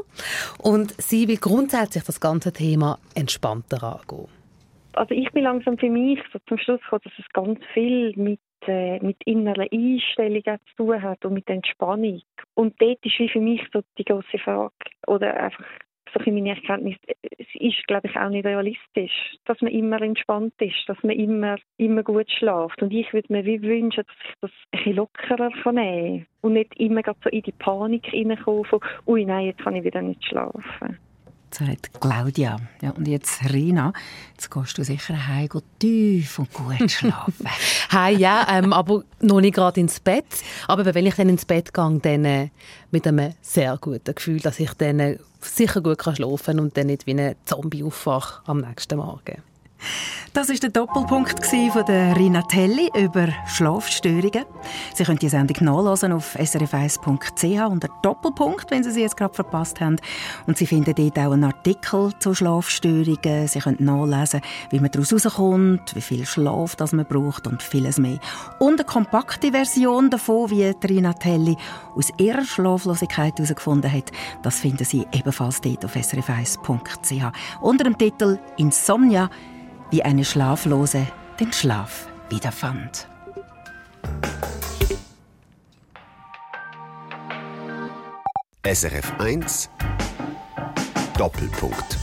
Und 0.59 0.95
sie 1.01 1.29
will 1.29 1.37
grundsätzlich 1.37 2.05
das 2.05 2.21
ganze 2.21 2.53
Thema 2.53 2.99
entspannter 3.15 3.83
angehen. 3.83 4.29
Also 4.95 5.15
ich 5.15 5.31
bin 5.33 5.45
langsam 5.45 5.77
für 5.77 5.91
mich 5.91 6.21
so 6.33 6.39
zum 6.49 6.57
Schluss 6.59 6.81
gekommen, 6.81 7.03
dass 7.05 7.13
es 7.19 7.25
ganz 7.33 7.59
viel 7.73 8.13
mit 8.17 8.41
äh, 8.69 8.99
mit 9.01 9.17
inneren 9.25 9.69
Einstellungen 9.71 10.59
zu 10.69 10.77
tun 10.77 11.03
hat 11.03 11.25
und 11.25 11.35
mit 11.35 11.49
Entspannung. 11.49 12.23
Und 12.55 12.81
dort 12.81 13.05
ist 13.05 13.19
wie 13.19 13.29
für 13.29 13.41
mich 13.41 13.63
so 13.73 13.83
die 13.99 14.05
große 14.05 14.39
Frage 14.39 14.73
oder 15.07 15.35
einfach 15.35 15.65
so 16.15 16.31
meine 16.31 16.51
Erkenntnis, 16.51 16.97
es 17.23 17.47
ist, 17.55 17.87
glaube 17.89 18.09
ich, 18.09 18.17
auch 18.17 18.29
nicht 18.29 18.47
realistisch, 18.47 19.37
dass 19.47 19.61
man 19.61 19.73
immer 19.73 20.01
entspannt 20.01 20.55
ist, 20.61 20.89
dass 20.89 21.03
man 21.03 21.17
immer, 21.17 21.57
immer 21.77 22.03
gut 22.03 22.31
schläft. 22.31 22.81
Und 22.83 22.93
ich 22.93 23.13
würde 23.13 23.33
mir 23.33 23.45
wie 23.45 23.61
wünschen, 23.63 24.05
dass 24.41 24.51
ich 24.53 24.73
das 24.73 24.87
ein 24.87 24.95
lockerer 24.95 25.51
kann 25.63 26.27
und 26.43 26.53
nicht 26.53 26.79
immer 26.79 27.03
so 27.23 27.31
in 27.31 27.43
die 27.43 27.53
Panik 27.53 28.13
reinkommen 28.13 28.65
von, 28.65 28.81
ui, 29.07 29.25
nein, 29.25 29.47
jetzt 29.47 29.63
kann 29.63 29.75
ich 29.75 29.85
wieder 29.85 30.03
nicht 30.03 30.25
schlafen 30.25 30.99
sagt 31.55 32.01
Claudia. 32.01 32.57
Ja, 32.83 32.91
und 32.91 33.07
jetzt, 33.09 33.43
Rina, 33.53 33.93
jetzt 34.33 34.51
gehst 34.51 34.77
du 34.79 34.85
sicher 34.85 35.27
heim 35.27 35.49
tief 35.79 36.39
und 36.39 36.53
gut 36.53 36.91
schlafen. 36.91 37.47
hey, 37.91 38.17
ja, 38.17 38.47
ähm, 38.51 38.73
aber 38.73 39.05
noch 39.21 39.41
nicht 39.41 39.55
gerade 39.55 39.81
ins 39.81 40.01
Bett. 40.01 40.27
Aber 40.69 40.95
wenn 40.95 41.07
ich 41.07 41.15
dann 41.15 41.29
ins 41.29 41.45
Bett 41.45 41.73
gehe, 41.73 42.01
dann 42.01 42.25
äh, 42.25 42.49
mit 42.91 43.07
einem 43.07 43.35
sehr 43.41 43.77
guten 43.81 44.15
Gefühl, 44.15 44.41
dass 44.41 44.61
ich 44.61 44.73
dann 44.75 45.01
äh, 45.01 45.19
sicher 45.41 45.81
gut 45.81 46.03
schlafen 46.03 46.39
kann 46.45 46.61
und 46.61 46.77
dann 46.77 46.89
nicht 46.89 47.07
wie 47.07 47.19
ein 47.19 47.37
Zombie 47.45 47.85
aufwache 47.85 48.43
am 48.47 48.61
nächsten 48.61 48.99
Morgen. 48.99 49.43
Das 50.35 50.51
ist 50.51 50.65
der 50.65 50.71
Doppelpunkt 50.71 51.47
von 51.47 51.85
der 51.87 52.17
Rina 52.17 52.43
Telli 52.43 52.91
über 52.99 53.29
Schlafstörungen. 53.47 54.45
Sie 54.93 55.05
können 55.05 55.21
die 55.21 55.29
Sendung 55.29 55.65
nachlesen 55.65 56.11
auf 56.11 56.35
srf1.ch 56.35 57.71
unter 57.71 57.89
Doppelpunkt, 58.03 58.69
wenn 58.73 58.83
Sie 58.83 58.91
sie 58.91 59.03
jetzt 59.03 59.17
gerade 59.17 59.33
verpasst 59.33 59.81
haben. 59.81 59.95
Und 60.49 60.59
Sie 60.59 60.67
finden 60.67 60.93
dort 60.93 61.17
auch 61.21 61.31
einen 61.31 61.45
Artikel 61.45 62.11
zu 62.19 62.35
Schlafstörungen. 62.35 63.47
Sie 63.47 63.61
können 63.61 63.77
nachlesen, 63.79 64.41
wie 64.71 64.81
man 64.81 64.91
daraus 64.91 65.13
rauskommt, 65.13 65.95
wie 65.95 66.01
viel 66.01 66.27
Schlaf 66.27 66.75
das 66.75 66.93
man 66.93 67.07
braucht 67.07 67.47
und 67.47 67.63
vieles 67.63 67.99
mehr. 67.99 68.19
Und 68.59 68.81
eine 68.81 68.85
kompakte 68.85 69.53
Version 69.53 70.11
davon, 70.11 70.51
wie 70.51 70.65
Rina 70.85 71.13
Telli 71.13 71.57
aus 71.95 72.11
ihrer 72.19 72.45
Schlaflosigkeit 72.45 73.39
herausgefunden 73.39 73.93
hat, 73.93 74.11
das 74.43 74.59
finden 74.59 74.85
Sie 74.85 75.07
ebenfalls 75.13 75.61
dort 75.61 75.85
auf 75.85 75.95
srf1.ch 75.95 77.33
unter 77.61 77.85
dem 77.85 77.97
Titel 77.97 78.41
Insomnia– 78.57 79.31
wie 79.95 80.03
eine 80.03 80.25
Schlaflose 80.25 81.07
den 81.39 81.53
Schlaf 81.53 82.09
wiederfand. 82.29 83.07
SRF 88.67 89.13
1 89.21 89.71
Doppelpunkt 91.17 91.97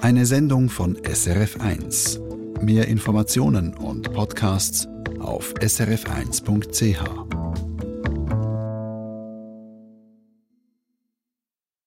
Eine 0.00 0.26
Sendung 0.26 0.68
von 0.68 0.96
SRF 1.02 1.60
1. 1.60 2.20
Mehr 2.60 2.86
Informationen 2.86 3.74
und 3.74 4.12
Podcasts 4.12 4.86
auf 5.18 5.52
srf1.ch. 5.54 7.71